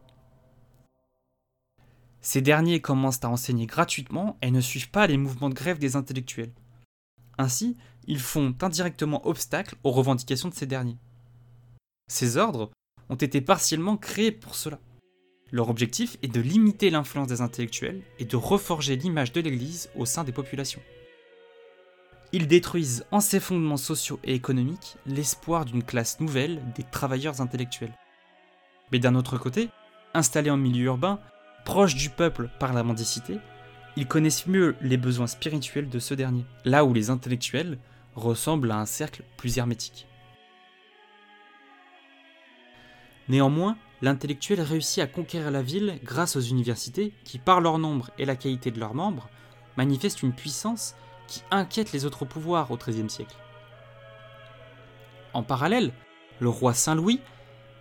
Ces 2.22 2.42
derniers 2.42 2.82
commencent 2.82 3.24
à 3.24 3.30
enseigner 3.30 3.68
gratuitement 3.68 4.38
et 4.42 4.52
ne 4.52 4.60
suivent 4.60 4.90
pas 4.90 5.08
les 5.08 5.18
mouvements 5.18 5.50
de 5.50 5.54
grève 5.54 5.80
des 5.80 5.96
intellectuels. 5.96 6.54
Ainsi, 7.38 7.78
ils 8.06 8.20
font 8.20 8.56
indirectement 8.62 9.26
obstacle 9.26 9.76
aux 9.84 9.92
revendications 9.92 10.50
de 10.50 10.54
ces 10.54 10.66
derniers. 10.66 10.98
Ces 12.08 12.38
ordres 12.38 12.72
ont 13.10 13.16
été 13.16 13.42
partiellement 13.42 13.98
créés 13.98 14.32
pour 14.32 14.56
cela. 14.56 14.80
Leur 15.52 15.70
objectif 15.70 16.18
est 16.22 16.32
de 16.32 16.42
limiter 16.42 16.90
l'influence 16.90 17.28
des 17.28 17.42
intellectuels 17.42 18.02
et 18.20 18.26
de 18.26 18.36
reforger 18.36 18.96
l'image 18.96 19.32
de 19.32 19.42
l'Église 19.42 19.90
au 19.96 20.06
sein 20.06 20.24
des 20.24 20.32
populations. 20.32 20.82
Ils 22.32 22.48
détruisent 22.48 23.06
en 23.10 23.20
ses 23.20 23.40
fondements 23.40 23.78
sociaux 23.78 24.20
et 24.24 24.36
économiques 24.36 24.98
l'espoir 25.08 25.66
d'une 25.66 25.84
classe 25.84 26.20
nouvelle 26.20 26.62
des 26.76 26.84
travailleurs 26.84 27.42
intellectuels. 27.42 27.98
Mais 28.92 29.00
d'un 29.00 29.16
autre 29.16 29.40
côté, 29.40 29.70
installés 30.14 30.52
en 30.52 30.58
milieu 30.58 30.86
urbain, 30.86 31.20
proches 31.66 31.96
du 31.96 32.12
peuple 32.12 32.50
par 32.60 32.74
la 32.74 32.84
mendicité, 32.84 33.38
ils 33.96 34.08
connaissent 34.08 34.46
mieux 34.46 34.76
les 34.82 34.98
besoins 34.98 35.28
spirituels 35.28 35.90
de 35.90 36.00
ce 36.00 36.14
dernier, 36.14 36.46
là 36.66 36.86
où 36.86 36.94
les 36.94 37.10
intellectuels 37.10 37.80
ressemblent 38.16 38.72
à 38.72 38.80
un 38.80 38.86
cercle 38.86 39.24
plus 39.36 39.58
hermétique. 39.58 40.09
Néanmoins, 43.30 43.78
l'intellectuel 44.02 44.60
réussit 44.62 45.04
à 45.04 45.08
conquérir 45.08 45.52
la 45.52 45.62
ville 45.62 46.00
grâce 46.04 46.36
aux 46.36 46.42
universités 46.42 47.14
qui, 47.24 47.38
par 47.38 47.62
leur 47.62 47.78
nombre 47.78 48.10
et 48.18 48.26
la 48.26 48.36
qualité 48.36 48.72
de 48.72 48.80
leurs 48.80 48.96
membres, 48.96 49.30
manifestent 49.78 50.24
une 50.24 50.34
puissance 50.34 50.96
qui 51.28 51.44
inquiète 51.52 51.92
les 51.92 52.06
autres 52.06 52.26
pouvoirs 52.26 52.72
au 52.72 52.78
XIIIe 52.78 53.10
siècle. 53.10 53.36
En 55.34 55.44
parallèle, 55.44 55.94
le 56.40 56.50
roi 56.50 56.74
Saint-Louis 56.74 57.22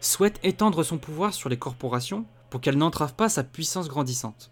souhaite 0.01 0.39
étendre 0.43 0.83
son 0.83 0.99
pouvoir 0.99 1.33
sur 1.33 1.49
les 1.49 1.57
corporations 1.57 2.27
pour 2.51 2.61
qu'elles 2.61 2.77
n'entravent 2.77 3.15
pas 3.15 3.31
sa 3.31 3.43
puissance 3.43 3.89
grandissante. 3.89 4.51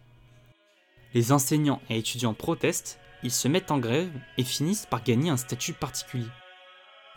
Les 1.13 1.31
enseignants 1.31 1.81
et 1.91 1.99
étudiants 1.99 2.35
protestent, 2.35 2.99
ils 3.23 3.31
se 3.31 3.49
mettent 3.49 3.71
en 3.71 3.79
grève 3.79 4.13
et 4.39 4.45
finissent 4.45 4.87
par 4.87 5.03
gagner 5.03 5.31
un 5.31 5.37
statut 5.37 5.73
particulier. 5.73 6.27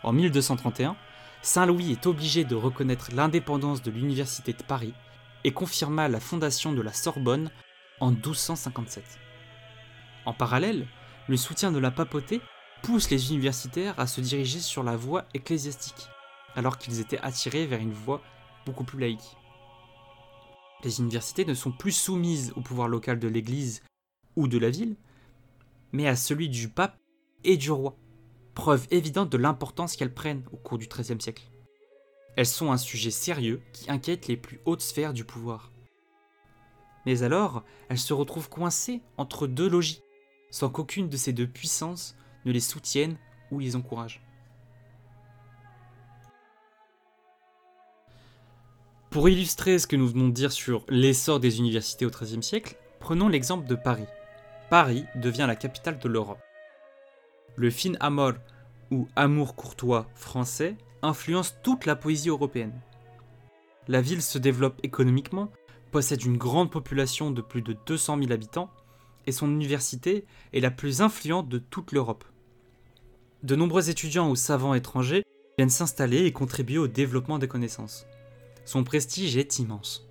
En 0.02 0.12
1231, 0.12 0.96
Saint-Louis 1.42 1.92
est 1.92 2.06
obligé 2.06 2.44
de 2.44 2.54
reconnaître 2.54 3.10
l'indépendance 3.14 3.82
de 3.82 3.90
l'Université 3.90 4.52
de 4.52 4.62
Paris 4.62 4.92
et 5.44 5.52
confirma 5.52 6.08
la 6.08 6.20
fondation 6.20 6.72
de 6.72 6.82
la 6.82 6.92
Sorbonne 6.92 7.50
en 7.98 8.10
1257. 8.10 9.02
En 10.26 10.34
parallèle, 10.34 10.86
le 11.28 11.36
soutien 11.38 11.72
de 11.72 11.78
la 11.78 11.90
papauté 11.90 12.42
pousse 12.82 13.10
les 13.10 13.30
universitaires 13.30 13.98
à 13.98 14.06
se 14.06 14.20
diriger 14.20 14.60
sur 14.60 14.82
la 14.82 14.96
voie 14.96 15.24
ecclésiastique, 15.32 16.08
alors 16.56 16.76
qu'ils 16.76 17.00
étaient 17.00 17.20
attirés 17.20 17.66
vers 17.66 17.80
une 17.80 17.92
voie 17.92 18.20
beaucoup 18.66 18.84
plus 18.84 18.98
laïque. 18.98 19.36
Les 20.84 21.00
universités 21.00 21.46
ne 21.46 21.54
sont 21.54 21.72
plus 21.72 21.92
soumises 21.92 22.52
au 22.56 22.60
pouvoir 22.60 22.88
local 22.88 23.18
de 23.18 23.28
l'Église 23.28 23.82
ou 24.36 24.46
de 24.46 24.58
la 24.58 24.70
ville, 24.70 24.96
mais 25.92 26.06
à 26.06 26.16
celui 26.16 26.50
du 26.50 26.68
pape 26.68 26.96
et 27.44 27.56
du 27.56 27.70
roi, 27.70 27.96
preuve 28.54 28.86
évidente 28.90 29.30
de 29.30 29.38
l'importance 29.38 29.96
qu'elles 29.96 30.14
prennent 30.14 30.44
au 30.52 30.56
cours 30.56 30.78
du 30.78 30.86
XIIIe 30.86 31.20
siècle. 31.20 31.44
elles 32.36 32.46
sont 32.46 32.72
un 32.72 32.78
sujet 32.78 33.10
sérieux 33.10 33.60
qui 33.72 33.90
inquiète 33.90 34.28
les 34.28 34.36
plus 34.36 34.60
hautes 34.64 34.82
sphères 34.82 35.12
du 35.12 35.24
pouvoir. 35.24 35.70
Mais 37.06 37.22
alors, 37.22 37.64
elles 37.88 37.98
se 37.98 38.12
retrouvent 38.12 38.48
coincées 38.48 39.02
entre 39.16 39.46
deux 39.46 39.68
logiques, 39.68 40.02
sans 40.50 40.68
qu'aucune 40.68 41.08
de 41.08 41.16
ces 41.16 41.32
deux 41.32 41.46
puissances 41.46 42.16
ne 42.44 42.52
les 42.52 42.60
soutienne 42.60 43.16
ou 43.50 43.58
les 43.58 43.76
encourage. 43.76 44.22
Pour 49.10 49.28
illustrer 49.28 49.78
ce 49.78 49.88
que 49.88 49.96
nous 49.96 50.06
venons 50.06 50.28
de 50.28 50.34
dire 50.34 50.52
sur 50.52 50.84
l'essor 50.88 51.40
des 51.40 51.58
universités 51.58 52.06
au 52.06 52.10
XIIIe 52.10 52.42
siècle, 52.42 52.76
prenons 53.00 53.28
l'exemple 53.28 53.66
de 53.66 53.74
Paris. 53.74 54.06
Paris 54.70 55.04
devient 55.16 55.46
la 55.48 55.56
capitale 55.56 55.98
de 55.98 56.08
l'Europe. 56.08 56.38
Le 57.56 57.70
fin 57.70 57.92
amour 58.00 58.34
ou 58.90 59.06
amour 59.16 59.54
courtois 59.54 60.08
français 60.14 60.76
influence 61.02 61.56
toute 61.62 61.86
la 61.86 61.96
poésie 61.96 62.28
européenne. 62.28 62.78
La 63.88 64.00
ville 64.00 64.22
se 64.22 64.38
développe 64.38 64.78
économiquement, 64.82 65.50
possède 65.90 66.24
une 66.24 66.36
grande 66.36 66.70
population 66.70 67.30
de 67.30 67.42
plus 67.42 67.62
de 67.62 67.76
200 67.86 68.18
000 68.18 68.32
habitants 68.32 68.70
et 69.26 69.32
son 69.32 69.50
université 69.50 70.24
est 70.52 70.60
la 70.60 70.70
plus 70.70 71.02
influente 71.02 71.48
de 71.48 71.58
toute 71.58 71.92
l'Europe. 71.92 72.24
De 73.42 73.56
nombreux 73.56 73.90
étudiants 73.90 74.30
ou 74.30 74.36
savants 74.36 74.74
étrangers 74.74 75.24
viennent 75.56 75.70
s'installer 75.70 76.24
et 76.24 76.32
contribuer 76.32 76.78
au 76.78 76.88
développement 76.88 77.38
des 77.38 77.48
connaissances. 77.48 78.06
Son 78.64 78.84
prestige 78.84 79.36
est 79.36 79.58
immense. 79.58 80.06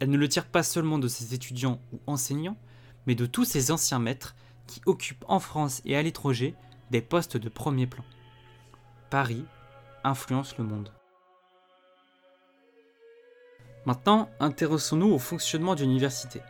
Elle 0.00 0.10
ne 0.10 0.18
le 0.18 0.28
tire 0.28 0.46
pas 0.46 0.62
seulement 0.62 0.98
de 0.98 1.08
ses 1.08 1.34
étudiants 1.34 1.80
ou 1.92 1.98
enseignants, 2.06 2.58
mais 3.06 3.14
de 3.14 3.26
tous 3.26 3.44
ses 3.44 3.70
anciens 3.70 3.98
maîtres 3.98 4.36
qui 4.68 4.80
occupent 4.86 5.24
en 5.26 5.40
France 5.40 5.82
et 5.84 5.96
à 5.96 6.02
l'étranger 6.02 6.54
des 6.92 7.00
postes 7.00 7.36
de 7.36 7.48
premier 7.48 7.88
plan. 7.88 8.04
Paris 9.10 9.44
influence 10.04 10.56
le 10.56 10.64
monde. 10.64 10.92
Maintenant, 13.84 14.30
intéressons-nous 14.38 15.12
au 15.12 15.18
fonctionnement 15.18 15.74
d'une 15.74 15.90
université. 15.90 16.40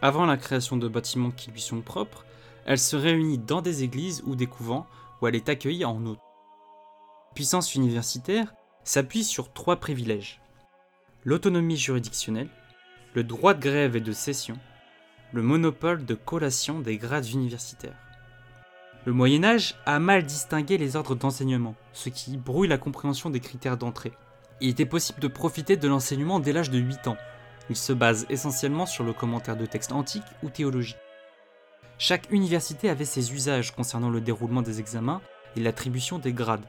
Avant 0.00 0.24
la 0.24 0.38
création 0.38 0.78
de 0.78 0.88
bâtiments 0.88 1.30
qui 1.30 1.50
lui 1.50 1.60
sont 1.60 1.82
propres, 1.82 2.24
elle 2.64 2.78
se 2.78 2.96
réunit 2.96 3.38
dans 3.38 3.60
des 3.60 3.82
églises 3.82 4.22
ou 4.24 4.36
des 4.36 4.46
couvents 4.46 4.86
où 5.20 5.26
elle 5.26 5.34
est 5.34 5.50
accueillie 5.50 5.84
en 5.84 6.06
hôte. 6.06 6.20
Puissance 7.34 7.74
universitaire 7.74 8.54
s'appuie 8.84 9.24
sur 9.24 9.52
trois 9.52 9.76
privilèges 9.76 10.40
l'autonomie 11.24 11.76
juridictionnelle, 11.76 12.50
le 13.14 13.24
droit 13.24 13.54
de 13.54 13.60
grève 13.60 13.96
et 13.96 14.00
de 14.00 14.12
cession, 14.12 14.58
le 15.34 15.42
monopole 15.42 16.04
de 16.04 16.14
collation 16.14 16.78
des 16.78 16.96
grades 16.96 17.28
universitaires. 17.28 17.98
Le 19.04 19.12
Moyen 19.12 19.42
Âge 19.42 19.74
a 19.84 19.98
mal 19.98 20.22
distingué 20.22 20.78
les 20.78 20.94
ordres 20.94 21.16
d'enseignement, 21.16 21.74
ce 21.92 22.08
qui 22.08 22.36
brouille 22.36 22.68
la 22.68 22.78
compréhension 22.78 23.30
des 23.30 23.40
critères 23.40 23.76
d'entrée. 23.76 24.12
Il 24.60 24.68
était 24.68 24.86
possible 24.86 25.18
de 25.18 25.26
profiter 25.26 25.76
de 25.76 25.88
l'enseignement 25.88 26.38
dès 26.38 26.52
l'âge 26.52 26.70
de 26.70 26.78
8 26.78 27.08
ans. 27.08 27.16
Il 27.68 27.74
se 27.74 27.92
base 27.92 28.26
essentiellement 28.30 28.86
sur 28.86 29.02
le 29.02 29.12
commentaire 29.12 29.56
de 29.56 29.66
textes 29.66 29.90
antiques 29.90 30.22
ou 30.44 30.50
théologiques. 30.50 30.96
Chaque 31.98 32.30
université 32.30 32.88
avait 32.88 33.04
ses 33.04 33.32
usages 33.32 33.74
concernant 33.74 34.10
le 34.10 34.20
déroulement 34.20 34.62
des 34.62 34.78
examens 34.78 35.20
et 35.56 35.60
l'attribution 35.60 36.20
des 36.20 36.32
grades. 36.32 36.64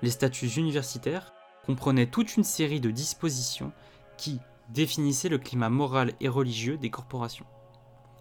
Les 0.00 0.10
statuts 0.10 0.48
universitaires 0.56 1.34
comprenaient 1.66 2.06
toute 2.06 2.38
une 2.38 2.44
série 2.44 2.80
de 2.80 2.90
dispositions 2.90 3.70
qui 4.16 4.40
définissaient 4.70 5.28
le 5.28 5.38
climat 5.38 5.68
moral 5.68 6.14
et 6.20 6.28
religieux 6.28 6.78
des 6.78 6.88
corporations. 6.88 7.46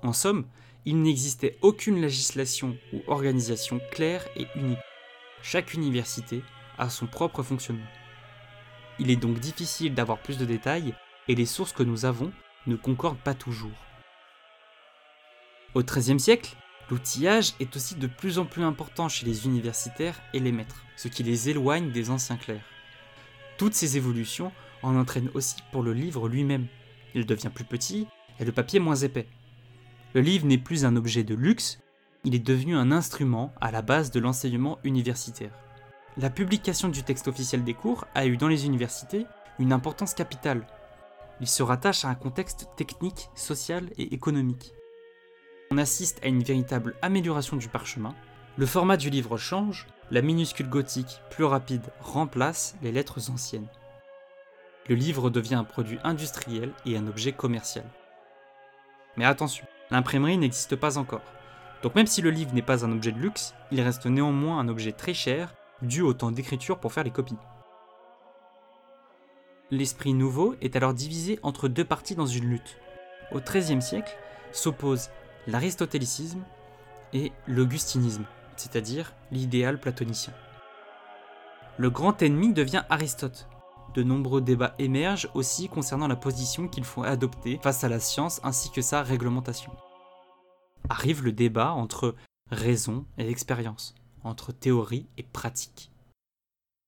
En 0.04 0.14
somme, 0.14 0.46
il 0.86 1.02
n'existait 1.02 1.58
aucune 1.62 2.02
législation 2.02 2.78
ou 2.94 3.02
organisation 3.08 3.80
claire 3.92 4.26
et 4.36 4.48
unique. 4.56 4.80
Chaque 5.44 5.74
université 5.74 6.42
a 6.78 6.90
son 6.90 7.08
propre 7.08 7.44
fonctionnement. 7.44 7.86
Il 9.00 9.12
est 9.12 9.16
donc 9.16 9.40
difficile 9.40 9.94
d'avoir 9.94 10.20
plus 10.20 10.38
de 10.38 10.46
détails 10.46 10.94
et 11.28 11.36
les 11.36 11.46
sources 11.46 11.74
que 11.74 11.84
nous 11.84 12.06
avons 12.06 12.32
ne 12.68 12.76
concordent 12.76 13.20
pas 13.20 13.34
toujours. 13.34 13.72
Au 15.74 15.84
XIIIe 15.84 16.20
siècle, 16.20 16.56
l'outillage 16.90 17.54
est 17.60 17.76
aussi 17.76 17.96
de 17.96 18.08
plus 18.08 18.40
en 18.40 18.46
plus 18.46 18.64
important 18.64 19.08
chez 19.08 19.26
les 19.26 19.46
universitaires 19.46 20.20
et 20.34 20.40
les 20.40 20.52
maîtres, 20.52 20.84
ce 20.98 21.08
qui 21.08 21.24
les 21.24 21.50
éloigne 21.50 21.92
des 21.92 22.10
anciens 22.10 22.38
clercs. 22.38 22.66
Toutes 23.58 23.74
ces 23.74 23.98
évolutions 23.98 24.52
en 24.84 24.96
entraînent 24.96 25.30
aussi 25.34 25.58
pour 25.72 25.84
le 25.84 25.94
livre 25.94 26.28
lui-même. 26.28 26.68
Il 27.14 27.26
devient 27.26 27.52
plus 27.54 27.64
petit 27.64 28.08
et 28.40 28.46
le 28.46 28.52
papier 28.52 28.80
moins 28.80 28.96
épais. 28.96 29.28
Le 30.14 30.22
livre 30.22 30.46
n'est 30.46 30.58
plus 30.58 30.84
un 30.84 30.98
objet 30.98 31.24
de 31.24 31.36
luxe, 31.36 31.80
il 32.26 32.36
est 32.36 32.40
devenu 32.40 32.76
un 32.76 32.92
instrument 32.92 33.54
à 33.62 33.72
la 33.72 33.82
base 33.82 34.12
de 34.12 34.20
l'enseignement 34.20 34.78
universitaire. 34.84 35.52
La 36.18 36.30
publication 36.30 36.90
du 36.90 37.04
texte 37.04 37.30
officiel 37.30 37.64
des 37.64 37.74
cours 37.74 38.06
a 38.14 38.26
eu 38.26 38.36
dans 38.36 38.50
les 38.50 38.66
universités 38.66 39.26
une 39.58 39.72
importance 39.72 40.14
capitale. 40.14 40.68
Il 41.40 41.48
se 41.48 41.64
rattache 41.64 42.04
à 42.04 42.10
un 42.10 42.16
contexte 42.16 42.68
technique, 42.76 43.30
social 43.36 43.90
et 43.98 44.14
économique. 44.14 44.74
On 45.72 45.78
assiste 45.78 46.20
à 46.24 46.28
une 46.28 46.44
véritable 46.44 46.96
amélioration 47.02 47.56
du 47.56 47.70
parchemin. 47.70 48.14
Le 48.58 48.66
format 48.66 48.98
du 48.98 49.10
livre 49.10 49.38
change, 49.38 49.88
la 50.12 50.22
minuscule 50.22 50.68
gothique, 50.68 51.22
plus 51.30 51.46
rapide, 51.46 51.90
remplace 52.02 52.76
les 52.82 52.92
lettres 52.92 53.32
anciennes. 53.32 53.70
Le 54.90 54.96
livre 54.96 55.30
devient 55.30 55.56
un 55.56 55.64
produit 55.64 56.00
industriel 56.04 56.74
et 56.86 56.98
un 56.98 57.08
objet 57.08 57.32
commercial. 57.32 57.86
Mais 59.16 59.26
attention, 59.26 59.66
l'imprimerie 59.92 60.38
n'existe 60.38 60.76
pas 60.76 60.98
encore. 60.98 61.22
Donc 61.84 61.96
même 61.96 62.08
si 62.08 62.22
le 62.22 62.32
livre 62.32 62.54
n'est 62.54 62.62
pas 62.62 62.86
un 62.86 62.92
objet 62.92 63.12
de 63.12 63.20
luxe, 63.20 63.54
il 63.72 63.82
reste 63.82 64.06
néanmoins 64.06 64.60
un 64.60 64.68
objet 64.68 64.92
très 64.92 65.14
cher 65.14 65.54
dû 65.82 66.02
au 66.02 66.14
temps 66.14 66.32
d'écriture 66.32 66.80
pour 66.80 66.94
faire 66.94 67.04
les 67.04 67.12
copies. 67.12 67.38
L'esprit 69.72 70.14
nouveau 70.14 70.56
est 70.62 70.76
alors 70.76 70.94
divisé 70.94 71.40
entre 71.44 71.68
deux 71.68 71.86
parties 71.86 72.16
dans 72.16 72.26
une 72.26 72.50
lutte. 72.50 72.78
Au 73.32 73.40
XIIIe 73.40 73.82
siècle 73.82 74.18
s'opposent 74.52 75.10
l'aristotélicisme 75.48 76.44
et 77.14 77.32
l'augustinisme, 77.48 78.26
c'est-à-dire 78.58 79.14
l'idéal 79.32 79.80
platonicien. 79.80 80.34
Le 81.78 81.90
grand 81.90 82.22
ennemi 82.22 82.54
devient 82.54 82.84
Aristote. 82.90 83.48
De 83.94 84.04
nombreux 84.04 84.42
débats 84.42 84.76
émergent 84.80 85.30
aussi 85.34 85.68
concernant 85.68 86.08
la 86.08 86.16
position 86.16 86.68
qu'il 86.68 86.86
faut 86.86 87.04
adopter 87.04 87.60
face 87.62 87.84
à 87.84 87.90
la 87.90 88.00
science 88.00 88.40
ainsi 88.44 88.72
que 88.72 88.82
sa 88.82 89.04
réglementation. 89.04 89.72
Arrive 90.90 91.24
le 91.24 91.32
débat 91.32 91.72
entre 91.72 92.16
raison 92.52 93.06
et 93.18 93.30
expérience 93.30 93.96
entre 94.24 94.52
théorie 94.52 95.08
et 95.18 95.24
pratique. 95.24 95.92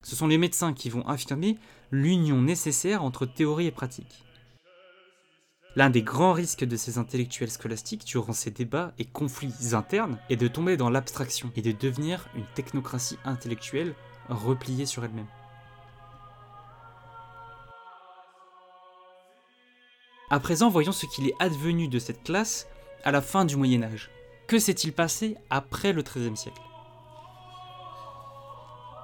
Ce 0.04 0.16
sont 0.16 0.28
les 0.28 0.38
médecins 0.38 0.74
qui 0.74 0.90
vont 0.90 1.08
affirmer 1.08 1.58
l'union 1.92 2.42
nécessaire 2.42 3.04
entre 3.04 3.26
théorie 3.26 3.68
et 3.68 3.72
pratique. 3.72 4.24
L'un 5.76 5.90
des 5.90 6.04
grands 6.04 6.34
risques 6.34 6.66
de 6.66 6.76
ces 6.76 7.00
intellectuels 7.00 7.50
scolastiques 7.50 8.06
durant 8.06 8.34
ces 8.34 8.52
débats 8.52 8.94
et 9.00 9.06
conflits 9.06 9.74
internes 9.74 10.20
est 10.30 10.36
de 10.36 10.48
tomber 10.48 10.78
dans 10.78 10.90
l'abstraction 10.90 11.52
et 11.56 11.64
de 11.64 11.72
devenir 11.72 12.30
une 12.36 12.46
technocratie 12.54 13.18
intellectuelle 13.26 13.96
repliée 14.30 14.86
sur 14.86 15.04
elle-même. 15.04 15.26
À 20.34 20.40
présent, 20.40 20.68
voyons 20.68 20.92
ce 20.92 21.06
qu'il 21.06 21.28
est 21.28 21.36
advenu 21.38 21.88
de 21.88 22.00
cette 22.00 22.24
classe 22.24 22.68
à 23.04 23.12
la 23.12 23.22
fin 23.22 23.46
du 23.46 23.56
Moyen 23.56 23.84
Âge. 23.84 24.10
Que 24.48 24.58
s'est-il 24.58 24.92
passé 24.92 25.38
après 25.52 25.94
le 25.94 26.02
XIIIe 26.02 26.36
siècle? 26.36 26.60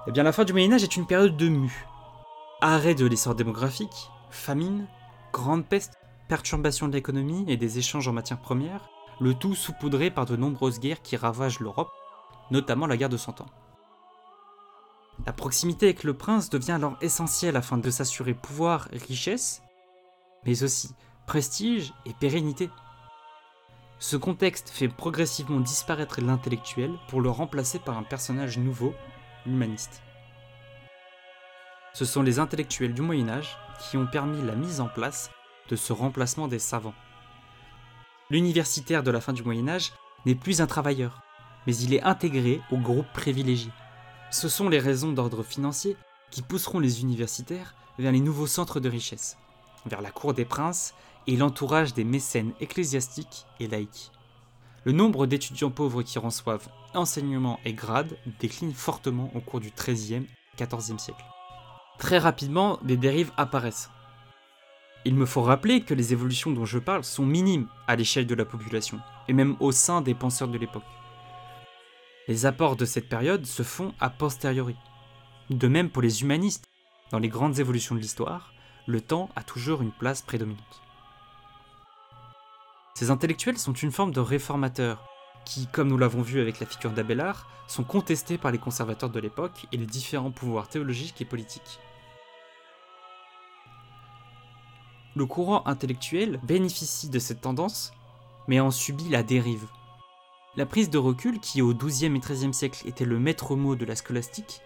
Eh 0.08 0.10
bien, 0.10 0.24
la 0.24 0.32
fin 0.32 0.42
du 0.42 0.52
Moyen-Âge 0.52 0.82
est 0.82 0.96
une 0.96 1.06
période 1.06 1.36
de 1.36 1.48
mue. 1.48 1.86
Arrêt 2.60 2.96
de 2.96 3.06
l'essor 3.06 3.36
démographique, 3.36 4.10
famine, 4.30 4.88
grande 5.32 5.64
peste, 5.64 6.00
perturbation 6.26 6.88
de 6.88 6.94
l'économie 6.94 7.44
et 7.46 7.56
des 7.56 7.78
échanges 7.78 8.08
en 8.08 8.12
matières 8.12 8.42
premières, 8.42 8.90
le 9.20 9.32
tout 9.32 9.54
saupoudré 9.54 10.10
par 10.10 10.26
de 10.26 10.34
nombreuses 10.34 10.80
guerres 10.80 11.00
qui 11.00 11.16
ravagent 11.16 11.60
l'Europe, 11.60 11.92
notamment 12.50 12.88
la 12.88 12.96
guerre 12.96 13.08
de 13.08 13.16
Cent 13.16 13.40
Ans. 13.40 13.50
La 15.26 15.32
proximité 15.32 15.86
avec 15.86 16.02
le 16.02 16.14
prince 16.14 16.50
devient 16.50 16.72
alors 16.72 16.96
essentielle 17.00 17.54
afin 17.54 17.78
de 17.78 17.90
s'assurer 17.90 18.34
pouvoir 18.34 18.88
richesse, 18.90 19.62
mais 20.44 20.64
aussi 20.64 20.90
prestige 21.30 21.94
et 22.06 22.12
pérennité. 22.12 22.70
Ce 24.00 24.16
contexte 24.16 24.68
fait 24.68 24.88
progressivement 24.88 25.60
disparaître 25.60 26.20
l'intellectuel 26.20 26.90
pour 27.06 27.20
le 27.20 27.30
remplacer 27.30 27.78
par 27.78 27.96
un 27.96 28.02
personnage 28.02 28.58
nouveau 28.58 28.92
l'humaniste. 29.46 30.02
Ce 31.92 32.04
sont 32.04 32.22
les 32.22 32.40
intellectuels 32.40 32.94
du 32.94 33.02
Moyen 33.02 33.28
Âge 33.28 33.56
qui 33.78 33.96
ont 33.96 34.08
permis 34.08 34.42
la 34.42 34.56
mise 34.56 34.80
en 34.80 34.88
place 34.88 35.30
de 35.68 35.76
ce 35.76 35.92
remplacement 35.92 36.48
des 36.48 36.58
savants. 36.58 36.96
L'universitaire 38.28 39.04
de 39.04 39.12
la 39.12 39.20
fin 39.20 39.32
du 39.32 39.44
Moyen 39.44 39.68
Âge 39.68 39.92
n'est 40.26 40.34
plus 40.34 40.60
un 40.60 40.66
travailleur, 40.66 41.22
mais 41.68 41.76
il 41.76 41.94
est 41.94 42.02
intégré 42.02 42.60
au 42.72 42.76
groupe 42.76 43.12
privilégié. 43.12 43.70
Ce 44.32 44.48
sont 44.48 44.68
les 44.68 44.80
raisons 44.80 45.12
d'ordre 45.12 45.44
financier 45.44 45.96
qui 46.32 46.42
pousseront 46.42 46.80
les 46.80 47.02
universitaires 47.02 47.76
vers 48.00 48.10
les 48.10 48.18
nouveaux 48.18 48.48
centres 48.48 48.80
de 48.80 48.88
richesse, 48.88 49.38
vers 49.86 50.02
la 50.02 50.10
cour 50.10 50.34
des 50.34 50.44
princes 50.44 50.92
et 51.26 51.36
l'entourage 51.36 51.94
des 51.94 52.04
mécènes 52.04 52.52
ecclésiastiques 52.60 53.46
et 53.58 53.68
laïcs 53.68 54.10
le 54.84 54.92
nombre 54.92 55.26
d'étudiants 55.26 55.70
pauvres 55.70 56.02
qui 56.02 56.18
reçoivent 56.18 56.68
enseignement 56.94 57.60
et 57.64 57.74
grade 57.74 58.16
décline 58.40 58.72
fortement 58.72 59.30
au 59.34 59.40
cours 59.40 59.60
du 59.60 59.70
XIIIe 59.70 60.26
et 60.58 60.64
XIVe 60.66 60.98
siècle. 60.98 61.24
très 61.98 62.18
rapidement, 62.18 62.78
des 62.82 62.96
dérives 62.96 63.32
apparaissent. 63.36 63.90
Il 65.04 65.14
me 65.14 65.26
faut 65.26 65.42
rappeler 65.42 65.82
que 65.82 65.94
les 65.94 66.12
évolutions 66.12 66.50
dont 66.50 66.66
je 66.66 66.78
parle 66.78 67.04
sont 67.04 67.24
minimes 67.24 67.68
à 67.86 67.96
l'échelle 67.96 68.26
de 68.26 68.34
la 68.34 68.44
population, 68.44 69.00
et 69.28 69.32
même 69.32 69.56
au 69.60 69.72
sein 69.72 70.02
des 70.02 70.14
penseurs 70.14 70.48
de 70.48 70.58
l'époque. 70.58 70.82
Les 72.28 72.44
apports 72.46 72.76
de 72.76 72.84
cette 72.84 73.08
période 73.08 73.46
se 73.46 73.62
font 73.62 73.94
a 74.00 74.10
posteriori. 74.10 74.76
De 75.48 75.68
même 75.68 75.88
pour 75.90 76.02
les 76.02 76.22
humanistes, 76.22 76.66
dans 77.10 77.18
les 77.18 77.28
grandes 77.28 77.58
évolutions 77.58 77.94
de 77.94 78.00
l'histoire, 78.00 78.52
le 78.86 79.00
temps 79.00 79.30
a 79.36 79.42
toujours 79.42 79.80
une 79.82 79.92
place 79.92 80.22
prédominante. 80.22 80.82
Ces 83.00 83.10
intellectuels 83.10 83.56
sont 83.56 83.72
une 83.72 83.92
forme 83.92 84.12
de 84.12 84.20
réformateurs, 84.20 85.02
qui, 85.46 85.66
comme 85.68 85.88
nous 85.88 85.96
l'avons 85.96 86.20
vu 86.20 86.38
avec 86.38 86.60
la 86.60 86.66
figure 86.66 86.90
d'Abélard, 86.90 87.48
sont 87.66 87.82
contestés 87.82 88.36
par 88.36 88.50
les 88.52 88.58
conservateurs 88.58 89.08
de 89.08 89.18
l'époque 89.18 89.64
et 89.72 89.78
les 89.78 89.86
différents 89.86 90.30
pouvoirs 90.30 90.68
théologiques 90.68 91.18
et 91.22 91.24
politiques. 91.24 91.80
Le 95.16 95.24
courant 95.24 95.66
intellectuel 95.66 96.40
bénéficie 96.42 97.08
de 97.08 97.18
cette 97.18 97.40
tendance, 97.40 97.94
mais 98.48 98.60
en 98.60 98.70
subit 98.70 99.08
la 99.08 99.22
dérive. 99.22 99.66
La 100.58 100.66
prise 100.66 100.90
de 100.90 100.98
recul, 100.98 101.40
qui 101.40 101.62
au 101.62 101.72
XIIe 101.72 102.14
et 102.14 102.18
XIIIe 102.18 102.52
siècle 102.52 102.86
était 102.86 103.06
le 103.06 103.18
maître 103.18 103.56
mot 103.56 103.76
de 103.76 103.86
la 103.86 103.96
scolastique, 103.96 104.60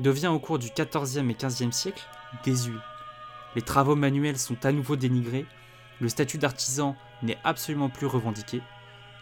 devient 0.00 0.26
au 0.26 0.40
cours 0.40 0.58
du 0.58 0.70
XIVe 0.70 1.30
et 1.30 1.34
XVe 1.34 1.70
siècle 1.70 2.04
désuet. 2.42 2.80
Les 3.54 3.62
travaux 3.62 3.94
manuels 3.94 4.38
sont 4.38 4.66
à 4.66 4.72
nouveau 4.72 4.96
dénigrés, 4.96 5.46
le 6.00 6.08
statut 6.08 6.38
d'artisan 6.38 6.96
n'est 7.22 7.38
absolument 7.44 7.88
plus 7.88 8.06
revendiqué, 8.06 8.62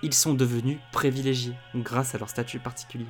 ils 0.03 0.15
sont 0.15 0.35
devenus 0.35 0.79
privilégiés 0.93 1.55
grâce 1.75 2.15
à 2.15 2.19
leur 2.19 2.29
statut 2.29 2.59
particulier. 2.59 3.07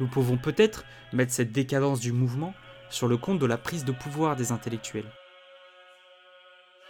Nous 0.00 0.06
pouvons 0.06 0.36
peut-être 0.36 0.84
mettre 1.12 1.32
cette 1.32 1.52
décadence 1.52 2.00
du 2.00 2.12
mouvement 2.12 2.54
sur 2.90 3.08
le 3.08 3.16
compte 3.16 3.38
de 3.38 3.46
la 3.46 3.58
prise 3.58 3.84
de 3.84 3.92
pouvoir 3.92 4.36
des 4.36 4.52
intellectuels. 4.52 5.10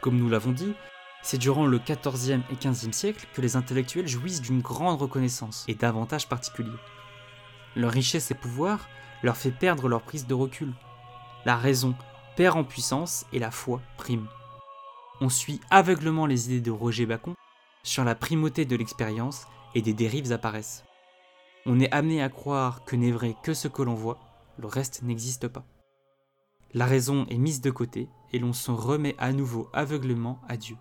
Comme 0.00 0.18
nous 0.18 0.28
l'avons 0.28 0.52
dit, 0.52 0.74
c'est 1.22 1.38
durant 1.38 1.66
le 1.66 1.78
XIVe 1.78 2.42
et 2.50 2.56
XVe 2.56 2.92
siècle 2.92 3.26
que 3.34 3.40
les 3.40 3.56
intellectuels 3.56 4.06
jouissent 4.06 4.40
d'une 4.40 4.60
grande 4.60 5.00
reconnaissance 5.00 5.64
et 5.68 5.74
d'avantages 5.74 6.28
particuliers. 6.28 6.70
Leur 7.76 7.92
richesse 7.92 8.30
et 8.30 8.34
pouvoir 8.34 8.88
leur 9.22 9.36
fait 9.36 9.50
perdre 9.50 9.88
leur 9.88 10.02
prise 10.02 10.26
de 10.26 10.34
recul. 10.34 10.72
La 11.44 11.56
raison 11.56 11.94
perd 12.36 12.56
en 12.56 12.64
puissance 12.64 13.26
et 13.32 13.38
la 13.38 13.50
foi 13.50 13.80
prime. 13.96 14.28
On 15.20 15.28
suit 15.28 15.60
aveuglement 15.70 16.26
les 16.26 16.46
idées 16.46 16.60
de 16.60 16.70
Roger 16.70 17.04
Bacon 17.04 17.34
sur 17.82 18.04
la 18.04 18.14
primauté 18.14 18.64
de 18.64 18.76
l'expérience 18.76 19.46
et 19.74 19.82
des 19.82 19.92
dérives 19.92 20.30
apparaissent. 20.32 20.84
On 21.66 21.80
est 21.80 21.90
amené 21.90 22.22
à 22.22 22.28
croire 22.28 22.84
que 22.84 22.94
n'est 22.94 23.10
vrai 23.10 23.34
que 23.42 23.52
ce 23.52 23.66
que 23.66 23.82
l'on 23.82 23.94
voit, 23.94 24.18
le 24.58 24.68
reste 24.68 25.02
n'existe 25.02 25.48
pas. 25.48 25.64
La 26.72 26.86
raison 26.86 27.26
est 27.30 27.38
mise 27.38 27.60
de 27.60 27.70
côté 27.70 28.08
et 28.32 28.38
l'on 28.38 28.52
se 28.52 28.70
remet 28.70 29.16
à 29.18 29.32
nouveau 29.32 29.68
aveuglement 29.72 30.40
à 30.48 30.56
Dieu. 30.56 30.76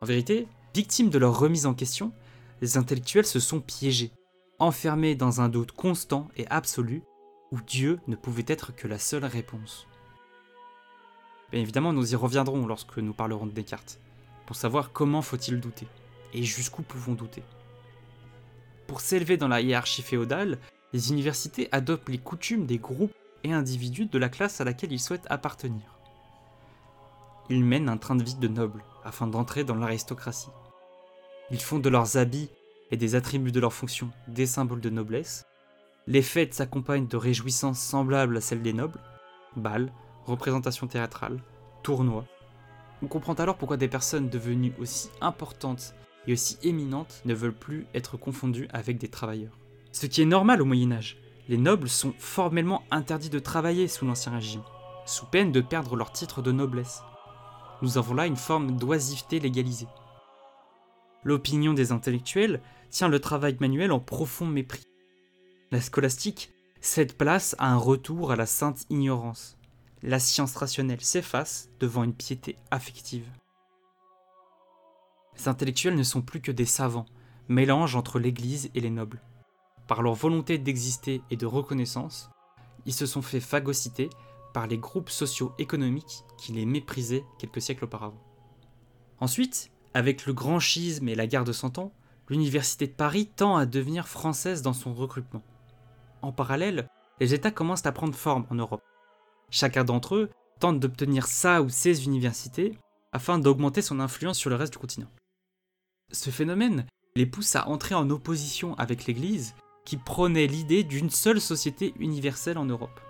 En 0.00 0.06
vérité, 0.06 0.46
victimes 0.74 1.10
de 1.10 1.18
leur 1.18 1.38
remise 1.38 1.66
en 1.66 1.74
question, 1.74 2.12
les 2.60 2.76
intellectuels 2.76 3.26
se 3.26 3.40
sont 3.40 3.60
piégés, 3.60 4.12
enfermés 4.58 5.16
dans 5.16 5.40
un 5.40 5.48
doute 5.48 5.72
constant 5.72 6.28
et 6.36 6.46
absolu 6.48 7.02
où 7.50 7.60
Dieu 7.60 7.98
ne 8.06 8.16
pouvait 8.16 8.44
être 8.46 8.74
que 8.74 8.86
la 8.86 8.98
seule 8.98 9.24
réponse. 9.24 9.88
Évidemment, 11.54 11.92
nous 11.92 12.12
y 12.12 12.16
reviendrons 12.16 12.66
lorsque 12.66 12.98
nous 12.98 13.12
parlerons 13.12 13.46
de 13.46 13.52
Descartes, 13.52 14.00
pour 14.44 14.56
savoir 14.56 14.90
comment 14.90 15.22
faut-il 15.22 15.60
douter, 15.60 15.86
et 16.32 16.42
jusqu'où 16.42 16.82
pouvons 16.82 17.12
douter. 17.12 17.44
Pour 18.88 19.00
s'élever 19.00 19.36
dans 19.36 19.46
la 19.46 19.60
hiérarchie 19.60 20.02
féodale, 20.02 20.58
les 20.92 21.10
universités 21.10 21.68
adoptent 21.70 22.08
les 22.08 22.18
coutumes 22.18 22.66
des 22.66 22.78
groupes 22.78 23.14
et 23.44 23.52
individus 23.52 24.06
de 24.06 24.18
la 24.18 24.28
classe 24.28 24.60
à 24.60 24.64
laquelle 24.64 24.90
ils 24.90 25.00
souhaitent 25.00 25.28
appartenir. 25.30 26.00
Ils 27.50 27.64
mènent 27.64 27.88
un 27.88 27.98
train 27.98 28.16
de 28.16 28.24
vie 28.24 28.34
de 28.34 28.48
nobles 28.48 28.82
afin 29.04 29.28
d'entrer 29.28 29.62
dans 29.62 29.76
l'aristocratie. 29.76 30.50
Ils 31.52 31.62
font 31.62 31.78
de 31.78 31.88
leurs 31.88 32.16
habits 32.16 32.50
et 32.90 32.96
des 32.96 33.14
attributs 33.14 33.52
de 33.52 33.60
leurs 33.60 33.72
fonctions 33.72 34.10
des 34.26 34.46
symboles 34.46 34.80
de 34.80 34.90
noblesse. 34.90 35.46
Les 36.08 36.22
fêtes 36.22 36.54
s'accompagnent 36.54 37.06
de 37.06 37.16
réjouissances 37.16 37.80
semblables 37.80 38.38
à 38.38 38.40
celles 38.40 38.62
des 38.62 38.72
nobles, 38.72 38.98
balles, 39.54 39.92
représentations 40.26 40.86
théâtrales, 40.86 41.40
tournois. 41.82 42.26
On 43.02 43.06
comprend 43.06 43.34
alors 43.34 43.56
pourquoi 43.56 43.76
des 43.76 43.88
personnes 43.88 44.28
devenues 44.28 44.74
aussi 44.78 45.10
importantes 45.20 45.94
et 46.26 46.32
aussi 46.32 46.58
éminentes 46.62 47.22
ne 47.24 47.34
veulent 47.34 47.52
plus 47.52 47.86
être 47.94 48.16
confondues 48.16 48.68
avec 48.72 48.98
des 48.98 49.08
travailleurs. 49.08 49.58
Ce 49.92 50.06
qui 50.06 50.22
est 50.22 50.26
normal 50.26 50.62
au 50.62 50.64
Moyen 50.64 50.92
Âge, 50.92 51.18
les 51.48 51.58
nobles 51.58 51.88
sont 51.88 52.14
formellement 52.18 52.82
interdits 52.90 53.30
de 53.30 53.38
travailler 53.38 53.88
sous 53.88 54.06
l'Ancien 54.06 54.32
Régime, 54.32 54.62
sous 55.04 55.26
peine 55.26 55.52
de 55.52 55.60
perdre 55.60 55.96
leur 55.96 56.12
titre 56.12 56.40
de 56.40 56.52
noblesse. 56.52 57.02
Nous 57.82 57.98
avons 57.98 58.14
là 58.14 58.26
une 58.26 58.36
forme 58.36 58.76
d'oisiveté 58.76 59.40
légalisée. 59.40 59.88
L'opinion 61.22 61.74
des 61.74 61.92
intellectuels 61.92 62.62
tient 62.90 63.08
le 63.08 63.20
travail 63.20 63.56
manuel 63.60 63.92
en 63.92 64.00
profond 64.00 64.46
mépris. 64.46 64.84
La 65.70 65.80
scolastique 65.80 66.50
cède 66.80 67.14
place 67.14 67.56
à 67.58 67.72
un 67.72 67.76
retour 67.76 68.30
à 68.30 68.36
la 68.36 68.46
sainte 68.46 68.84
ignorance. 68.90 69.56
La 70.06 70.18
science 70.18 70.54
rationnelle 70.54 71.00
s'efface 71.00 71.70
devant 71.80 72.04
une 72.04 72.12
piété 72.12 72.58
affective. 72.70 73.26
Les 75.38 75.48
intellectuels 75.48 75.96
ne 75.96 76.02
sont 76.02 76.20
plus 76.20 76.42
que 76.42 76.52
des 76.52 76.66
savants, 76.66 77.06
mélange 77.48 77.96
entre 77.96 78.18
l'Église 78.18 78.70
et 78.74 78.80
les 78.80 78.90
nobles. 78.90 79.22
Par 79.86 80.02
leur 80.02 80.12
volonté 80.12 80.58
d'exister 80.58 81.22
et 81.30 81.38
de 81.38 81.46
reconnaissance, 81.46 82.28
ils 82.84 82.92
se 82.92 83.06
sont 83.06 83.22
fait 83.22 83.40
phagocyter 83.40 84.10
par 84.52 84.66
les 84.66 84.76
groupes 84.76 85.08
socio-économiques 85.08 86.24
qui 86.36 86.52
les 86.52 86.66
méprisaient 86.66 87.24
quelques 87.38 87.62
siècles 87.62 87.84
auparavant. 87.84 88.22
Ensuite, 89.20 89.70
avec 89.94 90.26
le 90.26 90.34
grand 90.34 90.60
schisme 90.60 91.08
et 91.08 91.14
la 91.14 91.26
guerre 91.26 91.44
de 91.44 91.52
Cent 91.52 91.78
Ans, 91.78 91.94
l'Université 92.28 92.86
de 92.86 92.92
Paris 92.92 93.30
tend 93.34 93.56
à 93.56 93.64
devenir 93.64 94.06
française 94.06 94.60
dans 94.60 94.74
son 94.74 94.92
recrutement. 94.92 95.42
En 96.20 96.30
parallèle, 96.30 96.90
les 97.20 97.32
États 97.32 97.50
commencent 97.50 97.86
à 97.86 97.92
prendre 97.92 98.14
forme 98.14 98.44
en 98.50 98.56
Europe. 98.56 98.82
Chacun 99.50 99.84
d'entre 99.84 100.16
eux 100.16 100.30
tente 100.60 100.80
d'obtenir 100.80 101.26
sa 101.26 101.62
ou 101.62 101.68
ses 101.68 102.04
universités 102.04 102.78
afin 103.12 103.38
d'augmenter 103.38 103.82
son 103.82 104.00
influence 104.00 104.38
sur 104.38 104.50
le 104.50 104.56
reste 104.56 104.72
du 104.72 104.78
continent. 104.78 105.10
Ce 106.12 106.30
phénomène 106.30 106.86
les 107.16 107.26
pousse 107.26 107.54
à 107.56 107.68
entrer 107.68 107.94
en 107.94 108.10
opposition 108.10 108.74
avec 108.76 109.06
l'Église 109.06 109.54
qui 109.84 109.96
prônait 109.96 110.46
l'idée 110.46 110.82
d'une 110.82 111.10
seule 111.10 111.40
société 111.40 111.94
universelle 111.98 112.58
en 112.58 112.64
Europe. 112.64 113.00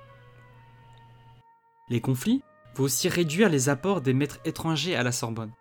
Les 1.89 2.01
conflits 2.01 2.43
vont 2.75 2.85
aussi 2.85 3.09
réduire 3.09 3.49
les 3.49 3.69
apports 3.69 4.01
des 4.01 4.15
maîtres 4.15 4.41
étrangers 4.45 4.97
à 4.97 5.03
la 5.03 5.13
Sorbonne. 5.13 5.53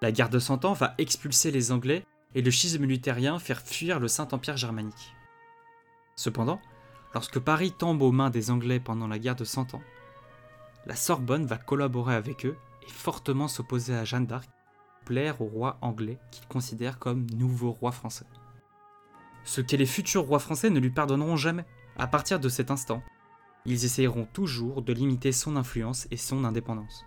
La 0.00 0.12
guerre 0.12 0.30
de 0.30 0.38
Cent 0.38 0.64
Ans 0.64 0.74
va 0.74 0.94
expulser 0.98 1.50
les 1.50 1.72
Anglais 1.72 2.04
et 2.34 2.42
le 2.42 2.50
schisme 2.50 2.84
luthérien 2.84 3.38
faire 3.38 3.60
fuir 3.60 3.98
le 3.98 4.08
Saint-Empire 4.08 4.56
germanique. 4.56 5.14
Cependant, 6.16 6.60
lorsque 7.14 7.38
Paris 7.38 7.72
tombe 7.72 8.02
aux 8.02 8.12
mains 8.12 8.30
des 8.30 8.50
Anglais 8.50 8.80
pendant 8.80 9.08
la 9.08 9.18
guerre 9.18 9.36
de 9.36 9.44
Cent 9.44 9.74
Ans, 9.74 9.82
la 10.86 10.96
Sorbonne 10.96 11.46
va 11.46 11.58
collaborer 11.58 12.14
avec 12.14 12.46
eux 12.46 12.56
et 12.86 12.90
fortement 12.90 13.48
s'opposer 13.48 13.94
à 13.94 14.04
Jeanne 14.04 14.26
d'Arc, 14.26 14.48
plaire 15.04 15.40
au 15.40 15.46
roi 15.46 15.78
anglais 15.80 16.18
qu'il 16.30 16.46
considère 16.46 16.98
comme 16.98 17.26
nouveau 17.30 17.72
roi 17.72 17.92
français 17.92 18.26
ce 19.48 19.62
que 19.62 19.76
les 19.76 19.86
futurs 19.86 20.24
rois 20.24 20.40
français 20.40 20.68
ne 20.68 20.78
lui 20.78 20.90
pardonneront 20.90 21.36
jamais. 21.36 21.64
À 21.96 22.06
partir 22.06 22.38
de 22.38 22.50
cet 22.50 22.70
instant, 22.70 23.02
ils 23.64 23.86
essayeront 23.86 24.26
toujours 24.26 24.82
de 24.82 24.92
limiter 24.92 25.32
son 25.32 25.56
influence 25.56 26.06
et 26.10 26.18
son 26.18 26.44
indépendance. 26.44 27.06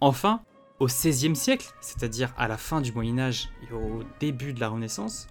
Enfin, 0.00 0.42
au 0.80 0.86
XVIe 0.86 1.36
siècle, 1.36 1.70
c'est-à-dire 1.82 2.32
à 2.38 2.48
la 2.48 2.56
fin 2.56 2.80
du 2.80 2.92
Moyen 2.92 3.18
Âge 3.18 3.50
et 3.68 3.74
au 3.74 4.02
début 4.20 4.54
de 4.54 4.60
la 4.60 4.70
Renaissance, 4.70 5.26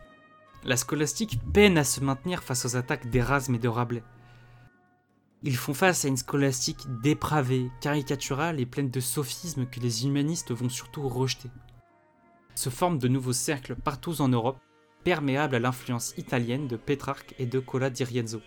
la 0.66 0.78
scolastique 0.78 1.39
peine 1.53 1.78
à 1.78 1.84
se 1.84 2.01
maintenir 2.01 2.43
face 2.43 2.66
aux 2.66 2.76
attaques 2.76 3.09
d'Erasme 3.09 3.55
et 3.55 3.59
de 3.59 3.68
Rabelais. 3.68 4.03
Ils 5.43 5.57
font 5.57 5.74
face 5.74 6.05
à 6.05 6.07
une 6.07 6.18
scolastique 6.18 6.86
dépravée, 7.01 7.70
caricaturale 7.82 8.59
et 8.59 8.66
pleine 8.66 8.89
de 8.89 8.99
sophismes 8.99 9.66
que 9.66 9.80
les 9.80 10.05
humanistes 10.05 10.51
vont 10.51 10.70
surtout 10.70 11.07
rejeter 11.07 11.49
se 12.55 12.70
forment 12.70 12.99
de 12.99 13.07
nouveaux 13.07 13.34
cercles 13.34 13.76
partout 13.76 14.22
en 14.22 14.30
Europe, 14.30 14.59
perméables 15.03 15.55
à 15.55 15.59
l'influence 15.59 16.14
italienne 16.18 16.68
de 16.68 16.78
Pétrarque 16.78 17.36
et 17.39 17.45
de 17.45 17.59
Cola 17.59 17.89
di 17.89 18.03
Rienzo. 18.03 18.41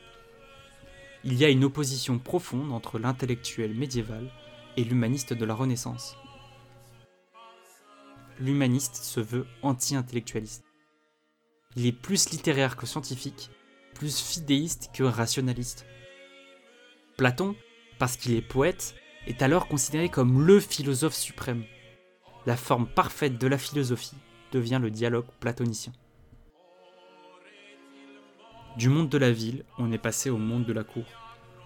Il 1.25 1.35
y 1.35 1.45
a 1.45 1.49
une 1.49 1.65
opposition 1.65 2.19
profonde 2.19 2.73
entre 2.73 2.99
l'intellectuel 2.99 3.75
médiéval 3.75 4.31
et 4.77 4.85
l'humaniste 4.85 5.33
de 5.33 5.45
la 5.45 5.55
Renaissance. 5.55 6.17
L'humaniste 8.39 8.97
se 8.97 9.21
veut 9.21 9.47
anti-intellectualiste. 9.63 10.66
Il 11.77 11.87
est 11.87 11.93
plus 11.93 12.31
littéraire 12.31 12.77
que 12.77 12.87
scientifique, 12.87 13.51
plus 13.95 14.21
fidéiste 14.21 14.91
que 14.95 15.05
rationaliste. 15.05 15.87
Platon, 17.17 17.55
parce 17.99 18.17
qu'il 18.17 18.35
est 18.35 18.43
poète, 18.43 18.95
est 19.27 19.43
alors 19.43 19.69
considéré 19.69 20.09
comme 20.09 20.47
le 20.47 20.61
philosophe 20.61 21.15
suprême 21.15 21.65
la 22.47 22.57
forme 22.57 22.87
parfaite 22.87 23.39
de 23.39 23.49
la 23.49 23.59
philosophie 23.59 24.17
devient 24.53 24.79
le 24.81 24.91
dialogue 24.91 25.27
platonicien. 25.41 25.93
Du 28.79 28.89
monde 28.89 29.09
de 29.09 29.19
la 29.19 29.33
ville, 29.33 29.65
on 29.79 29.91
est 29.91 29.99
passé 29.99 30.31
au 30.31 30.39
monde 30.39 30.65
de 30.65 30.73
la 30.73 30.85
cour. 30.85 31.05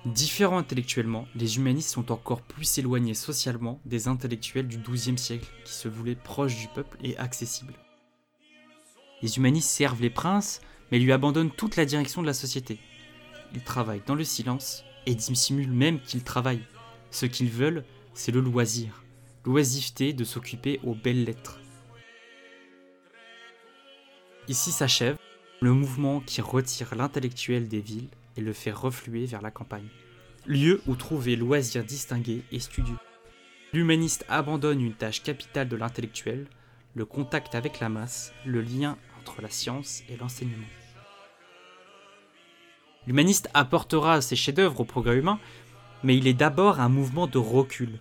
Différents 0.06 0.58
intellectuellement, 0.58 1.26
les 1.34 1.56
humanistes 1.58 1.90
sont 1.90 2.10
encore 2.10 2.40
plus 2.40 2.78
éloignés 2.78 3.14
socialement 3.14 3.80
des 3.84 4.08
intellectuels 4.08 4.68
du 4.68 4.78
XIIe 4.78 5.18
siècle 5.18 5.50
qui 5.64 5.74
se 5.74 5.88
voulaient 5.88 6.14
proches 6.14 6.56
du 6.56 6.68
peuple 6.68 6.96
et 7.02 7.18
accessibles. 7.18 7.74
Les 9.22 9.36
humanistes 9.36 9.70
servent 9.70 10.00
les 10.00 10.10
princes, 10.10 10.60
mais 10.90 10.98
lui 10.98 11.12
abandonnent 11.12 11.50
toute 11.50 11.76
la 11.76 11.84
direction 11.84 12.22
de 12.22 12.26
la 12.26 12.34
société. 12.34 12.78
Ils 13.54 13.62
travaillent 13.62 14.02
dans 14.06 14.14
le 14.14 14.24
silence 14.24 14.84
et 15.06 15.14
dissimulent 15.14 15.72
même 15.72 16.00
qu'ils 16.00 16.24
travaillent. 16.24 16.66
Ce 17.10 17.26
qu'ils 17.26 17.50
veulent, 17.50 17.84
c'est 18.14 18.32
le 18.32 18.40
loisir, 18.40 19.04
l'oisiveté 19.44 20.12
de 20.12 20.24
s'occuper 20.24 20.80
aux 20.84 20.94
belles 20.94 21.24
lettres. 21.24 21.60
Ici 24.48 24.72
s'achève 24.72 25.16
le 25.60 25.72
mouvement 25.72 26.20
qui 26.20 26.40
retire 26.40 26.94
l'intellectuel 26.94 27.68
des 27.68 27.80
villes 27.80 28.08
et 28.36 28.40
le 28.40 28.52
fait 28.52 28.72
refluer 28.72 29.26
vers 29.26 29.42
la 29.42 29.50
campagne. 29.50 29.88
Lieu 30.46 30.80
où 30.86 30.96
trouver 30.96 31.36
loisirs 31.36 31.84
distingués 31.84 32.42
et 32.50 32.60
studieux. 32.60 32.96
L'humaniste 33.72 34.24
abandonne 34.28 34.80
une 34.80 34.94
tâche 34.94 35.22
capitale 35.22 35.68
de 35.68 35.76
l'intellectuel, 35.76 36.46
le 36.94 37.04
contact 37.04 37.54
avec 37.54 37.78
la 37.78 37.88
masse, 37.88 38.32
le 38.44 38.62
lien 38.62 38.96
entre 39.20 39.42
la 39.42 39.50
science 39.50 40.02
et 40.08 40.16
l'enseignement. 40.16 40.66
L'humaniste 43.06 43.50
apportera 43.54 44.20
ses 44.20 44.36
chefs-d'œuvre 44.36 44.80
au 44.80 44.84
progrès 44.84 45.18
humain, 45.18 45.38
mais 46.02 46.16
il 46.16 46.26
est 46.26 46.34
d'abord 46.34 46.80
un 46.80 46.88
mouvement 46.88 47.26
de 47.26 47.38
recul. 47.38 47.98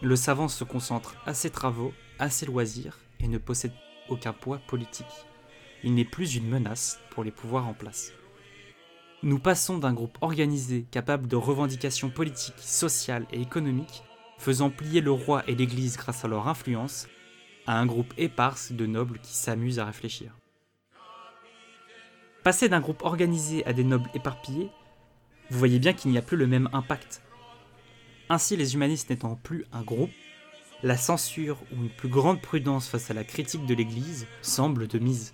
Le 0.00 0.16
savant 0.16 0.48
se 0.48 0.64
concentre 0.64 1.16
à 1.26 1.34
ses 1.34 1.50
travaux, 1.50 1.92
à 2.18 2.30
ses 2.30 2.46
loisirs, 2.46 2.98
et 3.20 3.28
ne 3.28 3.38
possède 3.38 3.74
aucun 4.08 4.32
poids 4.32 4.58
politique. 4.66 5.06
Il 5.84 5.94
n'est 5.94 6.04
plus 6.04 6.34
une 6.34 6.48
menace 6.48 6.98
pour 7.10 7.24
les 7.24 7.30
pouvoirs 7.30 7.68
en 7.68 7.74
place. 7.74 8.12
Nous 9.22 9.38
passons 9.38 9.78
d'un 9.78 9.92
groupe 9.92 10.18
organisé 10.20 10.86
capable 10.90 11.28
de 11.28 11.36
revendications 11.36 12.10
politiques, 12.10 12.58
sociales 12.58 13.26
et 13.32 13.40
économiques, 13.40 14.02
faisant 14.38 14.70
plier 14.70 15.00
le 15.00 15.12
roi 15.12 15.44
et 15.46 15.54
l'Église 15.54 15.96
grâce 15.96 16.24
à 16.24 16.28
leur 16.28 16.48
influence, 16.48 17.06
à 17.66 17.78
un 17.78 17.86
groupe 17.86 18.12
éparse 18.18 18.72
de 18.72 18.86
nobles 18.86 19.18
qui 19.20 19.34
s'amusent 19.34 19.78
à 19.78 19.84
réfléchir. 19.84 20.36
Passer 22.42 22.68
d'un 22.68 22.80
groupe 22.80 23.02
organisé 23.02 23.64
à 23.66 23.72
des 23.72 23.84
nobles 23.84 24.10
éparpillés, 24.14 24.70
vous 25.50 25.58
voyez 25.58 25.78
bien 25.78 25.92
qu'il 25.92 26.10
n'y 26.10 26.18
a 26.18 26.22
plus 26.22 26.36
le 26.36 26.46
même 26.46 26.68
impact. 26.72 27.22
Ainsi, 28.28 28.56
les 28.56 28.74
humanistes 28.74 29.10
n'étant 29.10 29.36
plus 29.36 29.64
un 29.72 29.82
groupe, 29.82 30.10
la 30.82 30.96
censure 30.96 31.62
ou 31.72 31.82
une 31.82 31.90
plus 31.90 32.08
grande 32.08 32.40
prudence 32.40 32.88
face 32.88 33.10
à 33.10 33.14
la 33.14 33.22
critique 33.22 33.66
de 33.66 33.74
l'Église 33.74 34.26
semble 34.40 34.88
de 34.88 34.98
mise. 34.98 35.32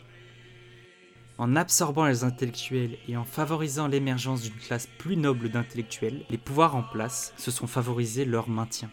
En 1.39 1.55
absorbant 1.57 2.07
les 2.07 2.25
intellectuels 2.25 2.99
et 3.07 3.17
en 3.17 3.25
favorisant 3.25 3.87
l'émergence 3.87 4.43
d'une 4.43 4.59
classe 4.59 4.89
plus 4.99 5.17
noble 5.17 5.49
d'intellectuels, 5.49 6.25
les 6.29 6.37
pouvoirs 6.37 6.75
en 6.75 6.83
place 6.83 7.33
se 7.37 7.51
sont 7.51 7.69
favorisés 7.69 8.25
leur 8.25 8.49
maintien. 8.49 8.91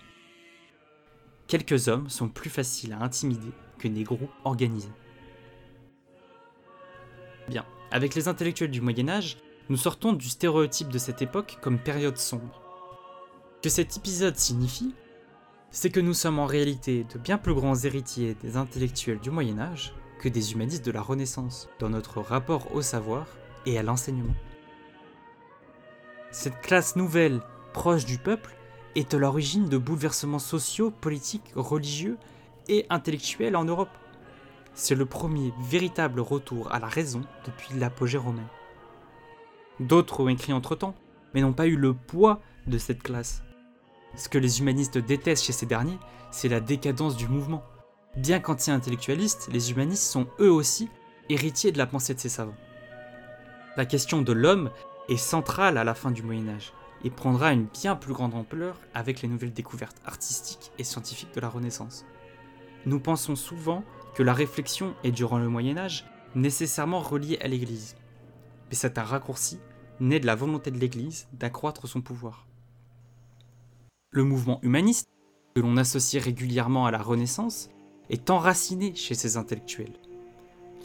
Quelques 1.48 1.88
hommes 1.88 2.10
sont 2.10 2.28
plus 2.28 2.50
faciles 2.50 2.94
à 2.94 3.04
intimider 3.04 3.52
que 3.78 3.88
des 3.88 4.06
organisés. 4.44 4.92
Bien, 7.48 7.66
avec 7.92 8.16
les 8.16 8.28
intellectuels 8.28 8.72
du 8.72 8.82
Moyen 8.82 9.10
Âge, 9.10 9.38
nous 9.70 9.78
sortons 9.78 10.14
du 10.14 10.28
stéréotype 10.28 10.90
de 10.90 10.98
cette 10.98 11.22
époque 11.22 11.58
comme 11.62 11.78
période 11.78 12.18
sombre. 12.18 12.62
Que 13.62 13.70
cet 13.70 13.98
épisode 13.98 14.38
signifie, 14.38 14.96
c'est 15.70 15.90
que 15.92 16.00
nous 16.00 16.14
sommes 16.14 16.40
en 16.40 16.46
réalité 16.46 17.04
de 17.04 17.20
bien 17.20 17.38
plus 17.38 17.54
grands 17.54 17.76
héritiers 17.76 18.36
des 18.36 18.58
intellectuels 18.58 19.20
du 19.20 19.30
Moyen 19.30 19.60
Âge 19.60 19.94
que 20.20 20.30
des 20.30 20.54
humanistes 20.54 20.86
de 20.86 20.92
la 20.92 21.02
Renaissance 21.02 21.70
dans 21.80 21.90
notre 21.90 22.22
rapport 22.22 22.74
au 22.74 22.82
savoir 22.82 23.28
et 23.66 23.78
à 23.78 23.84
l'enseignement. 23.84 24.36
Cette 26.32 26.62
classe 26.62 26.96
nouvelle, 26.96 27.42
proche 27.74 28.06
du 28.06 28.18
peuple, 28.18 28.56
est 28.96 29.14
à 29.14 29.18
l'origine 29.18 29.70
de 29.70 29.78
bouleversements 29.78 30.40
sociaux, 30.40 30.90
politiques, 30.90 31.52
religieux 31.56 32.18
et 32.68 32.86
intellectuels 32.90 33.56
en 33.56 33.66
Europe. 33.66 33.90
C'est 34.74 34.96
le 34.96 35.06
premier 35.06 35.54
véritable 35.62 36.20
retour 36.20 36.72
à 36.72 36.80
la 36.80 36.88
raison 36.88 37.22
depuis 37.46 37.78
l'apogée 37.78 38.18
romain. 38.18 38.48
D'autres 39.80 40.22
ont 40.22 40.30
écrit 40.30 40.54
entre-temps, 40.54 40.96
mais 41.34 41.42
n'ont 41.42 41.54
pas 41.54 41.68
eu 41.68 41.76
le 41.76 41.94
poids 41.94 42.42
de 42.68 42.78
cette 42.78 43.04
classe. 43.04 43.44
Ce 44.16 44.30
que 44.30 44.38
les 44.38 44.60
humanistes 44.60 44.98
détestent 44.98 45.46
chez 45.46 45.54
ces 45.54 45.66
derniers, 45.66 46.00
c'est 46.32 46.50
la 46.50 46.62
décadence 46.62 47.18
du 47.18 47.28
mouvement. 47.28 47.64
Bien 48.16 48.40
qu'anti-intellectualistes, 48.40 49.50
les 49.52 49.72
humanistes 49.72 50.04
sont 50.04 50.28
eux 50.40 50.52
aussi 50.52 50.90
héritiers 51.30 51.74
de 51.74 51.78
la 51.78 51.88
pensée 51.88 52.14
de 52.14 52.20
ces 52.20 52.30
savants. 52.30 52.56
La 53.76 53.86
question 53.86 54.22
de 54.22 54.32
l'homme 54.32 54.72
est 55.10 55.18
centrale 55.18 55.78
à 55.78 55.84
la 55.84 55.94
fin 55.94 56.12
du 56.12 56.24
Moyen 56.24 56.48
Âge 56.48 56.72
et 57.06 57.12
prendra 57.12 57.54
une 57.54 57.68
bien 57.68 57.96
plus 57.96 58.14
grande 58.14 58.34
ampleur 58.34 58.82
avec 58.96 59.22
les 59.22 59.30
nouvelles 59.30 59.54
découvertes 59.54 60.02
artistiques 60.06 60.72
et 60.80 60.84
scientifiques 60.84 61.34
de 61.36 61.40
la 61.40 61.50
Renaissance. 61.50 62.04
Nous 62.88 63.00
pensons 63.00 63.36
souvent 63.36 63.84
que 64.16 64.24
la 64.24 64.34
réflexion 64.34 64.96
est 65.04 65.12
durant 65.12 65.38
le 65.38 65.48
Moyen 65.48 65.78
Âge 65.78 66.06
nécessairement 66.34 67.00
reliée 67.00 67.38
à 67.42 67.48
l'Église. 67.48 67.96
Mais 68.70 68.76
c'est 68.76 68.98
un 68.98 69.04
raccourci 69.04 69.60
né 70.00 70.20
de 70.20 70.26
la 70.26 70.34
volonté 70.34 70.72
de 70.72 70.80
l'Église 70.80 71.28
d'accroître 71.32 71.88
son 71.88 72.02
pouvoir. 72.02 72.48
Le 74.10 74.24
mouvement 74.24 74.60
humaniste, 74.64 75.08
que 75.56 75.62
l'on 75.62 75.78
associe 75.78 76.22
régulièrement 76.22 76.88
à 76.88 76.92
la 76.92 77.02
Renaissance, 77.02 77.70
est 78.10 78.32
enraciné 78.32 78.96
chez 78.96 79.14
ces 79.14 79.38
intellectuels. 79.38 79.94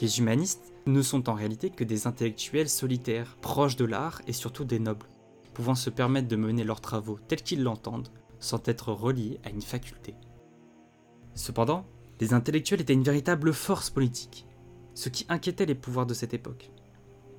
Les 0.03 0.19
humanistes 0.19 0.75
ne 0.87 1.01
sont 1.01 1.31
en 1.31 1.35
réalité 1.35 1.71
que 1.71 1.85
des 1.85 2.07
intellectuels 2.07 2.69
solitaires, 2.69 3.37
proches 3.41 3.77
de 3.77 3.85
l'art 3.87 4.21
et 4.27 4.33
surtout 4.33 4.65
des 4.65 4.79
nobles, 4.79 5.07
pouvant 5.55 5.75
se 5.75 5.91
permettre 5.91 6.29
de 6.29 6.37
mener 6.37 6.65
leurs 6.65 6.81
travaux 6.81 7.19
tels 7.29 7.43
qu'ils 7.43 7.63
l'entendent, 7.63 8.09
sans 8.39 8.61
être 8.67 8.93
reliés 8.93 9.39
à 9.45 9.51
une 9.51 9.63
faculté. 9.63 10.15
Cependant, 11.35 11.85
les 12.21 12.35
intellectuels 12.35 12.81
étaient 12.81 12.93
une 12.93 13.03
véritable 13.03 13.53
force 13.53 13.91
politique, 13.91 14.47
ce 14.95 15.09
qui 15.09 15.27
inquiétait 15.29 15.67
les 15.67 15.75
pouvoirs 15.75 16.07
de 16.07 16.15
cette 16.15 16.35
époque. 16.35 16.71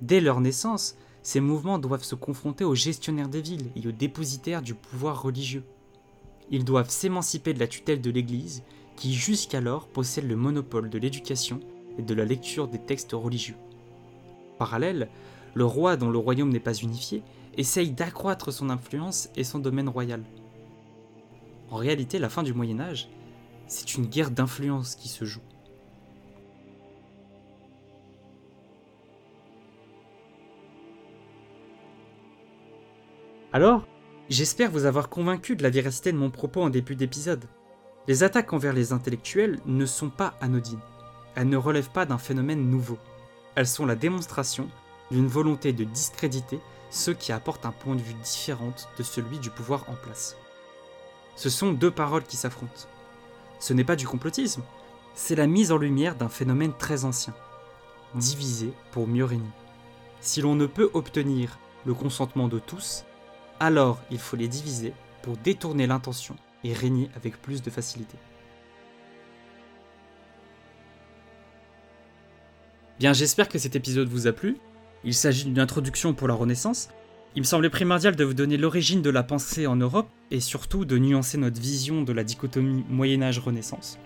Dès 0.00 0.20
leur 0.20 0.40
naissance, 0.40 0.96
ces 1.22 1.40
mouvements 1.40 1.78
doivent 1.78 2.02
se 2.02 2.16
confronter 2.16 2.64
aux 2.64 2.74
gestionnaires 2.74 3.28
des 3.28 3.40
villes 3.40 3.70
et 3.76 3.86
aux 3.86 3.92
dépositaires 3.92 4.62
du 4.62 4.74
pouvoir 4.74 5.22
religieux. 5.22 5.64
Ils 6.50 6.64
doivent 6.64 6.90
s'émanciper 6.90 7.54
de 7.54 7.60
la 7.60 7.68
tutelle 7.68 8.00
de 8.00 8.10
l'Église 8.10 8.64
qui 8.96 9.14
jusqu'alors 9.14 9.88
possède 9.88 10.28
le 10.28 10.36
monopole 10.36 10.90
de 10.90 10.98
l'éducation 10.98 11.60
et 11.98 12.02
de 12.02 12.14
la 12.14 12.24
lecture 12.24 12.68
des 12.68 12.80
textes 12.80 13.12
religieux. 13.12 13.56
Parallèle, 14.58 15.08
le 15.54 15.64
roi 15.64 15.96
dont 15.96 16.10
le 16.10 16.18
royaume 16.18 16.50
n'est 16.50 16.60
pas 16.60 16.74
unifié 16.74 17.22
essaye 17.56 17.90
d'accroître 17.90 18.52
son 18.52 18.70
influence 18.70 19.28
et 19.36 19.44
son 19.44 19.58
domaine 19.58 19.88
royal. 19.88 20.22
En 21.70 21.76
réalité, 21.76 22.18
la 22.18 22.28
fin 22.28 22.42
du 22.42 22.52
Moyen 22.52 22.80
Âge, 22.80 23.08
c'est 23.66 23.94
une 23.94 24.06
guerre 24.06 24.30
d'influence 24.30 24.94
qui 24.94 25.08
se 25.08 25.24
joue. 25.24 25.40
Alors, 33.54 33.86
j'espère 34.30 34.70
vous 34.70 34.86
avoir 34.86 35.08
convaincu 35.08 35.56
de 35.56 35.62
la 35.62 35.70
véracité 35.70 36.10
de 36.10 36.16
mon 36.16 36.30
propos 36.30 36.62
en 36.62 36.70
début 36.70 36.96
d'épisode. 36.96 37.44
Les 38.08 38.22
attaques 38.22 38.52
envers 38.52 38.72
les 38.72 38.92
intellectuels 38.92 39.60
ne 39.66 39.86
sont 39.86 40.10
pas 40.10 40.34
anodines. 40.40 40.80
Elles 41.34 41.48
ne 41.48 41.56
relèvent 41.56 41.90
pas 41.90 42.06
d'un 42.06 42.18
phénomène 42.18 42.68
nouveau. 42.68 42.98
Elles 43.54 43.66
sont 43.66 43.86
la 43.86 43.94
démonstration 43.94 44.68
d'une 45.10 45.26
volonté 45.26 45.72
de 45.72 45.84
discréditer 45.84 46.60
ceux 46.92 47.14
qui 47.14 47.32
apportent 47.32 47.66
un 47.66 47.72
point 47.72 47.96
de 47.96 48.02
vue 48.02 48.14
différent 48.14 48.72
de 48.98 49.02
celui 49.02 49.38
du 49.38 49.50
pouvoir 49.50 49.88
en 49.88 49.94
place. 49.94 50.36
Ce 51.34 51.48
sont 51.48 51.72
deux 51.72 51.90
paroles 51.90 52.24
qui 52.24 52.36
s'affrontent. 52.36 52.86
Ce 53.58 53.72
n'est 53.72 53.82
pas 53.82 53.96
du 53.96 54.06
complotisme, 54.06 54.62
c'est 55.14 55.34
la 55.34 55.46
mise 55.46 55.72
en 55.72 55.78
lumière 55.78 56.14
d'un 56.14 56.28
phénomène 56.28 56.74
très 56.76 57.04
ancien. 57.04 57.34
Diviser 58.14 58.72
pour 58.90 59.08
mieux 59.08 59.24
régner. 59.24 59.50
Si 60.20 60.42
l'on 60.42 60.54
ne 60.54 60.66
peut 60.66 60.90
obtenir 60.92 61.58
le 61.86 61.94
consentement 61.94 62.46
de 62.46 62.58
tous, 62.58 63.04
alors 63.58 63.98
il 64.10 64.18
faut 64.18 64.36
les 64.36 64.48
diviser 64.48 64.92
pour 65.22 65.38
détourner 65.38 65.86
l'intention 65.86 66.36
et 66.62 66.74
régner 66.74 67.10
avec 67.16 67.40
plus 67.40 67.62
de 67.62 67.70
facilité. 67.70 68.18
Bien, 72.98 73.14
j'espère 73.14 73.48
que 73.48 73.58
cet 73.58 73.76
épisode 73.76 74.08
vous 74.08 74.26
a 74.26 74.32
plu. 74.32 74.58
Il 75.04 75.14
s'agit 75.14 75.44
d'une 75.44 75.58
introduction 75.58 76.14
pour 76.14 76.28
la 76.28 76.34
Renaissance. 76.34 76.88
Il 77.34 77.42
me 77.42 77.46
semblait 77.46 77.70
primordial 77.70 78.14
de 78.14 78.24
vous 78.24 78.34
donner 78.34 78.56
l'origine 78.56 79.02
de 79.02 79.10
la 79.10 79.22
pensée 79.22 79.66
en 79.66 79.74
Europe 79.74 80.08
et 80.30 80.38
surtout 80.38 80.84
de 80.84 80.98
nuancer 80.98 81.38
notre 81.38 81.60
vision 81.60 82.02
de 82.02 82.12
la 82.12 82.22
dichotomie 82.22 82.84
Moyen 82.88 83.22
Âge-Renaissance, 83.22 83.98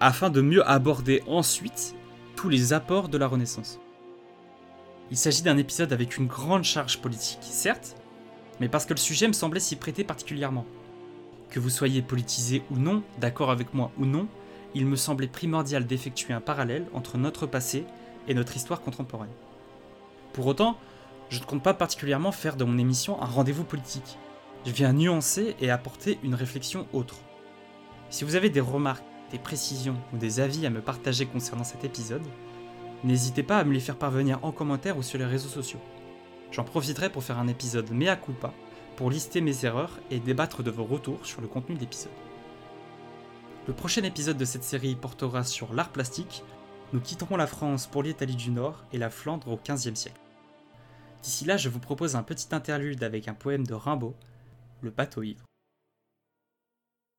afin 0.00 0.28
de 0.28 0.42
mieux 0.42 0.68
aborder 0.68 1.22
ensuite 1.26 1.94
tous 2.36 2.48
les 2.48 2.72
apports 2.72 3.08
de 3.08 3.16
la 3.16 3.26
Renaissance. 3.26 3.80
Il 5.10 5.16
s'agit 5.16 5.42
d'un 5.42 5.56
épisode 5.56 5.92
avec 5.92 6.18
une 6.18 6.26
grande 6.26 6.64
charge 6.64 7.00
politique, 7.00 7.42
certes, 7.42 7.96
mais 8.60 8.68
parce 8.68 8.84
que 8.84 8.94
le 8.94 8.98
sujet 8.98 9.28
me 9.28 9.32
semblait 9.32 9.60
s'y 9.60 9.76
prêter 9.76 10.04
particulièrement. 10.04 10.66
Que 11.50 11.60
vous 11.60 11.70
soyez 11.70 12.02
politisé 12.02 12.62
ou 12.70 12.76
non, 12.76 13.02
d'accord 13.20 13.50
avec 13.50 13.72
moi 13.72 13.92
ou 13.98 14.04
non, 14.04 14.26
il 14.74 14.86
me 14.86 14.96
semblait 14.96 15.28
primordial 15.28 15.86
d'effectuer 15.86 16.34
un 16.34 16.40
parallèle 16.40 16.86
entre 16.92 17.16
notre 17.16 17.46
passé 17.46 17.84
et 18.26 18.34
notre 18.34 18.56
histoire 18.56 18.80
contemporaine. 18.80 19.30
Pour 20.34 20.46
autant, 20.46 20.76
Je 21.30 21.40
ne 21.40 21.44
compte 21.44 21.62
pas 21.62 21.74
particulièrement 21.74 22.32
faire 22.32 22.54
de 22.54 22.64
mon 22.64 22.76
émission 22.76 23.20
un 23.22 23.26
rendez-vous 23.26 23.64
politique. 23.64 24.18
Je 24.66 24.72
viens 24.72 24.92
nuancer 24.92 25.56
et 25.58 25.70
apporter 25.70 26.18
une 26.22 26.34
réflexion 26.34 26.86
autre. 26.92 27.16
Si 28.10 28.24
vous 28.24 28.36
avez 28.36 28.50
des 28.50 28.60
remarques, 28.60 29.04
des 29.30 29.38
précisions 29.38 29.96
ou 30.12 30.18
des 30.18 30.38
avis 30.38 30.66
à 30.66 30.70
me 30.70 30.82
partager 30.82 31.24
concernant 31.24 31.64
cet 31.64 31.82
épisode, 31.82 32.22
n'hésitez 33.04 33.42
pas 33.42 33.58
à 33.58 33.64
me 33.64 33.72
les 33.72 33.80
faire 33.80 33.96
parvenir 33.96 34.38
en 34.42 34.52
commentaire 34.52 34.98
ou 34.98 35.02
sur 35.02 35.18
les 35.18 35.24
réseaux 35.24 35.48
sociaux. 35.48 35.80
J'en 36.52 36.62
profiterai 36.62 37.10
pour 37.10 37.24
faire 37.24 37.38
un 37.38 37.48
épisode 37.48 37.90
mea 37.90 38.16
culpa, 38.16 38.52
pour 38.96 39.10
lister 39.10 39.40
mes 39.40 39.64
erreurs 39.64 39.98
et 40.10 40.20
débattre 40.20 40.62
de 40.62 40.70
vos 40.70 40.84
retours 40.84 41.24
sur 41.26 41.40
le 41.40 41.48
contenu 41.48 41.74
de 41.74 41.80
l'épisode. 41.80 42.12
Le 43.66 43.72
prochain 43.72 44.02
épisode 44.02 44.36
de 44.36 44.44
cette 44.44 44.62
série 44.62 44.94
portera 44.94 45.42
sur 45.42 45.72
l'art 45.72 45.90
plastique. 45.90 46.44
Nous 46.92 47.00
quitterons 47.00 47.36
la 47.36 47.46
France 47.46 47.86
pour 47.86 48.02
l'Italie 48.02 48.36
du 48.36 48.50
Nord 48.50 48.84
et 48.92 48.98
la 48.98 49.10
Flandre 49.10 49.48
au 49.48 49.58
XVe 49.58 49.94
siècle. 49.94 50.20
D'ici 51.24 51.46
là, 51.46 51.56
je 51.56 51.70
vous 51.70 51.80
propose 51.80 52.16
un 52.16 52.22
petit 52.22 52.54
interlude 52.54 53.02
avec 53.02 53.28
un 53.28 53.34
poème 53.34 53.66
de 53.66 53.72
Rimbaud, 53.72 54.14
Le 54.82 54.90
bateau 54.90 55.22
ivre. 55.22 55.42